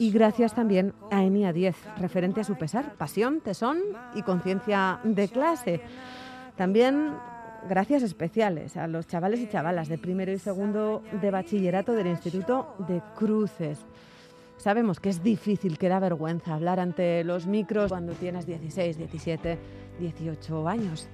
y 0.00 0.10
gracias 0.12 0.54
también 0.54 0.94
a 1.10 1.22
Enia 1.22 1.52
10, 1.52 1.76
referente 1.98 2.40
a 2.40 2.44
su 2.44 2.56
pesar, 2.56 2.94
pasión, 2.94 3.42
tesón 3.42 3.80
y 4.14 4.22
conciencia 4.22 4.98
de 5.04 5.28
clase. 5.28 5.82
También 6.56 7.12
gracias 7.68 8.02
especiales 8.02 8.78
a 8.78 8.86
los 8.86 9.06
chavales 9.06 9.40
y 9.40 9.48
chavalas 9.48 9.90
de 9.90 9.98
primero 9.98 10.32
y 10.32 10.38
segundo 10.38 11.02
de 11.20 11.30
bachillerato 11.30 11.92
del 11.92 12.06
Instituto 12.06 12.76
de 12.88 13.02
Cruces. 13.14 13.78
Sabemos 14.56 15.00
que 15.00 15.10
es 15.10 15.22
difícil, 15.22 15.76
que 15.76 15.90
da 15.90 15.98
vergüenza 15.98 16.54
hablar 16.54 16.80
ante 16.80 17.22
los 17.22 17.46
micros 17.46 17.90
cuando 17.90 18.14
tienes 18.14 18.46
16, 18.46 18.96
17, 18.96 19.58
18 19.98 20.66
años. 20.66 21.10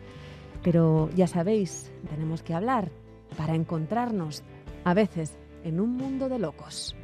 Pero 0.63 1.11
ya 1.17 1.27
sabéis, 1.27 1.91
tenemos 2.09 2.45
que 2.45 2.55
hablar 2.55 2.93
para 3.37 3.57
encontrarnos, 3.57 4.45
a 4.85 4.95
veces, 4.95 5.37
en 5.65 5.81
un 5.81 5.97
mundo 5.97 6.29
de 6.29 6.39
locos. 6.39 6.95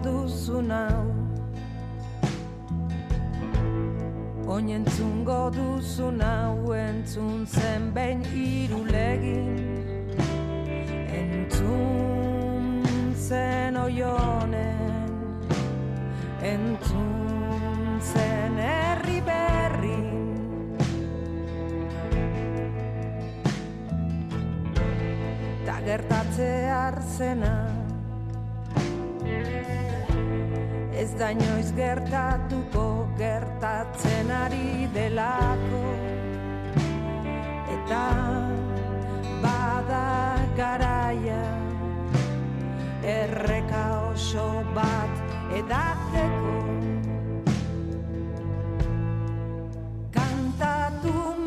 Duzu 0.00 0.62
nau 0.62 1.06
Oinentzungo 4.46 5.50
duzu 5.50 6.10
nau 6.10 6.72
Entzun 6.72 7.46
zen 7.46 7.92
behin 7.94 8.22
irulegin 8.34 9.48
Entzun 11.20 12.84
zen 13.14 13.76
oionen 13.76 15.10
Entzun 16.42 17.98
zen 18.12 18.58
herri 18.58 19.20
berri 19.20 19.98
Ta 25.66 25.80
gertatze 25.84 26.50
arzena 26.70 27.77
ez 30.98 31.10
da 31.18 31.28
noiz 31.30 31.70
gertatuko 31.76 33.06
gertatzen 33.18 34.30
ari 34.34 34.88
delako. 34.94 35.82
Eta 37.74 38.02
bada 39.44 40.08
garaia 40.58 41.44
erreka 43.14 43.84
oso 44.10 44.48
bat 44.74 45.14
edateko 45.60 46.56
kantatu 50.18 51.37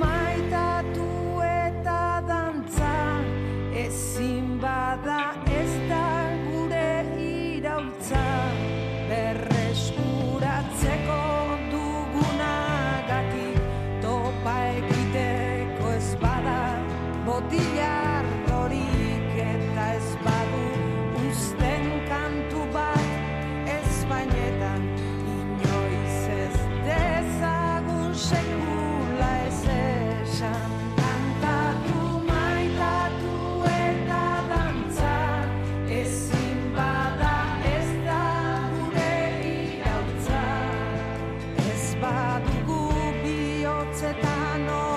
know. 44.62 44.91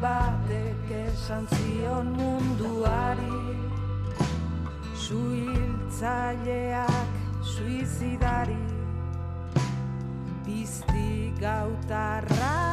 batek 0.00 0.88
esan 1.04 1.44
zion 1.54 2.06
munduari. 2.16 3.38
Suiltzaileak 5.00 7.14
suizidari 7.42 8.62
Bizti 10.46 11.34
gautarrak 11.40 12.69